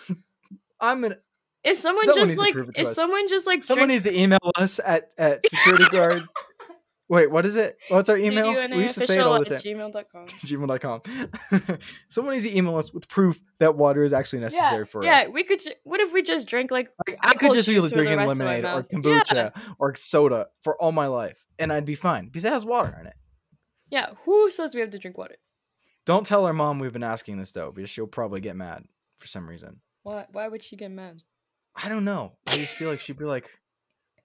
I'm 0.81 1.03
an 1.03 1.15
If 1.63 1.77
someone, 1.77 2.05
Someone 2.05 2.25
just 2.27 2.37
like 2.37 2.53
prove 2.53 2.69
it 2.69 2.75
to 2.75 2.81
if 2.81 2.87
us. 2.87 2.95
someone 2.95 3.27
just 3.29 3.47
like 3.47 3.63
someone 3.63 3.87
drinks 3.87 4.05
needs 4.05 4.15
to 4.15 4.21
email 4.21 4.51
us 4.57 4.79
at 4.83 5.11
at 5.17 5.47
security 5.47 5.85
guards. 5.91 6.29
Wait, 7.09 7.29
what 7.29 7.45
is 7.45 7.55
it? 7.55 7.77
What's 7.89 8.09
our 8.09 8.17
email? 8.17 8.53
We 8.69 8.83
used 8.83 8.95
to 8.95 9.01
say 9.01 9.17
it 9.17 9.21
all 9.21 9.37
the 9.37 9.45
time. 9.45 9.59
gmail.com. 9.59 10.25
gmail.com. 10.25 11.01
Someone 12.09 12.33
needs 12.33 12.45
to 12.45 12.57
email 12.57 12.77
us 12.77 12.93
with 12.93 13.07
proof 13.09 13.41
that 13.59 13.75
water 13.75 14.03
is 14.03 14.13
actually 14.13 14.39
necessary 14.39 14.79
yeah, 14.81 14.85
for 14.85 15.03
yeah, 15.03 15.11
us. 15.17 15.23
Yeah, 15.25 15.29
we 15.29 15.43
could. 15.43 15.59
Ju- 15.59 15.73
what 15.83 15.99
if 15.99 16.13
we 16.13 16.21
just 16.21 16.47
drink 16.47 16.71
like 16.71 16.89
Like, 17.07 17.19
I 17.21 17.33
could 17.33 17.51
just 17.53 17.67
be 17.67 17.75
juice 17.75 17.85
for 17.85 17.89
the 17.89 17.95
drinking 17.95 18.17
rest 18.17 18.31
of 18.31 18.37
my 18.39 18.59
lemonade 18.59 18.65
or 18.65 18.83
kombucha 18.83 19.33
Yeah. 19.35 19.49
or 19.79 19.95
soda 19.95 20.47
for 20.61 20.81
all 20.81 20.91
my 20.91 21.07
life, 21.07 21.45
and 21.59 21.73
I'd 21.73 21.85
be 21.85 21.95
fine 21.95 22.25
because 22.25 22.45
it 22.45 22.53
has 22.53 22.63
water 22.63 22.95
in 22.99 23.07
it. 23.07 23.15
Yeah, 23.89 24.11
who 24.25 24.49
says 24.49 24.73
we 24.73 24.81
have 24.81 24.89
to 24.91 24.97
drink 24.97 25.17
water? 25.17 25.35
Don't 26.05 26.25
tell 26.25 26.45
our 26.45 26.53
mom 26.53 26.79
we've 26.79 26.93
been 26.93 27.03
asking 27.03 27.37
this 27.37 27.51
though, 27.51 27.71
because 27.71 27.89
she'll 27.89 28.07
probably 28.07 28.41
get 28.41 28.55
mad 28.55 28.85
for 29.17 29.27
some 29.27 29.47
reason. 29.47 29.81
Why? 30.03 30.25
Why 30.31 30.47
would 30.47 30.63
she 30.63 30.75
get 30.77 30.91
mad? 30.91 31.21
I 31.75 31.89
don't 31.89 32.05
know. 32.05 32.33
I 32.47 32.55
just 32.55 32.75
feel 32.75 32.89
like 32.89 32.99
she'd 32.99 33.17
be 33.17 33.25
like, 33.25 33.49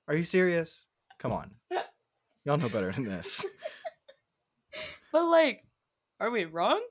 "Are 0.07 0.15
you 0.15 0.23
serious? 0.25 0.87
Come 1.19 1.33
on, 1.33 1.53
y'all 2.45 2.57
know 2.59 2.69
better 2.69 2.93
than 2.93 3.05
this." 3.05 3.47
But 5.11 5.25
like, 5.25 5.65
are 6.21 6.31
we 6.31 6.45
wrong? 6.45 6.83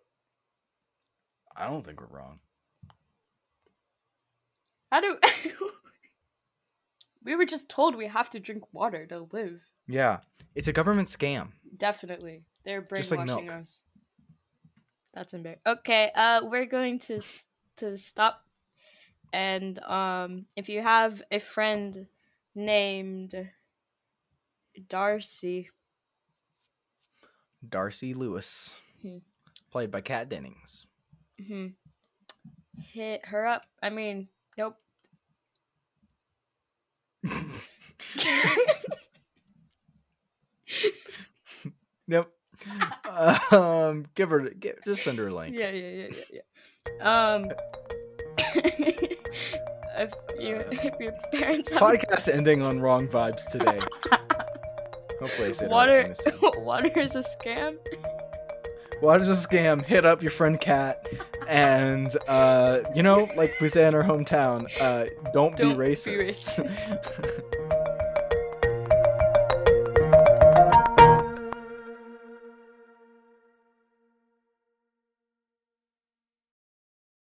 I 1.56 1.68
don't 1.70 1.86
think 1.86 2.02
we're 2.02 2.08
wrong. 2.08 2.40
How 4.92 5.02
do? 5.02 5.20
we 7.24 7.36
were 7.36 7.46
just 7.46 7.70
told 7.70 7.96
we 7.96 8.08
have 8.08 8.30
to 8.32 8.40
drink 8.40 8.64
water 8.74 9.06
to 9.08 9.28
live. 9.32 9.62
Yeah, 9.88 10.20
it's 10.56 10.68
a 10.68 10.74
government 10.74 11.10
scam. 11.10 11.50
Definitely, 11.78 12.44
they're 12.66 12.80
like 12.82 12.90
brainwashing 12.90 13.46
milk. 13.48 13.52
us. 13.60 13.84
That's 15.14 15.34
embarrassing. 15.34 15.62
Okay, 15.68 16.12
uh, 16.16 16.42
we're 16.44 16.66
going 16.66 17.00
to 17.00 17.16
s- 17.16 17.48
to 17.78 17.98
stop, 17.98 18.42
and 19.32 19.78
um, 19.84 20.46
if 20.56 20.70
you 20.70 20.82
have 20.82 21.22
a 21.32 21.40
friend 21.40 22.08
named 22.56 23.36
Darcy, 24.88 25.70
Darcy 27.68 28.14
Lewis, 28.14 28.80
Hmm. 29.02 29.18
played 29.72 29.92
by 29.92 30.02
Kat 30.02 30.30
Dennings. 30.30 30.86
hmm 31.46 31.68
hit 32.80 33.26
her 33.28 33.46
up. 33.46 33.64
I 33.82 33.90
mean, 33.90 34.28
nope. 34.58 34.78
Yep. 42.08 42.30
um, 43.52 44.06
give 44.16 44.30
her, 44.32 44.50
give, 44.50 44.78
just 44.86 45.04
send 45.04 45.18
her 45.20 45.28
a 45.28 45.34
link. 45.34 45.56
Yeah, 45.56 45.70
yeah, 45.70 45.90
yeah, 45.90 46.08
yeah, 46.32 46.42
yeah. 47.02 47.34
Um, 47.36 47.46
if 49.98 50.14
you 50.40 50.56
Uh, 50.56 50.64
if 50.72 51.00
your 51.00 51.12
parents 51.34 51.72
have 51.74 51.82
Podcast 51.82 52.34
ending 52.34 52.62
on 52.62 52.80
wrong 52.80 53.08
vibes 53.08 53.46
today. 53.52 53.80
Hopefully, 55.20 55.50
I 55.50 55.52
said 55.52 55.70
water, 55.70 56.14
water 56.58 57.00
is 57.00 57.16
a 57.16 57.24
scam. 57.24 57.78
Water's 59.02 59.30
a 59.30 59.34
scam. 59.34 59.84
Hit 59.84 60.06
up 60.06 60.22
your 60.22 60.32
friend 60.32 60.60
Kat, 60.60 61.08
and 61.48 62.16
uh, 62.28 62.80
you 62.96 63.04
know, 63.04 63.28
like 63.36 63.54
we 63.62 63.68
say 63.68 63.88
in 63.88 63.96
our 63.96 64.04
hometown, 64.04 64.66
uh, 64.82 65.06
don't, 65.34 65.56
Don't 65.56 65.78
be 65.78 65.86
be 65.86 65.92
racist. 65.92 66.60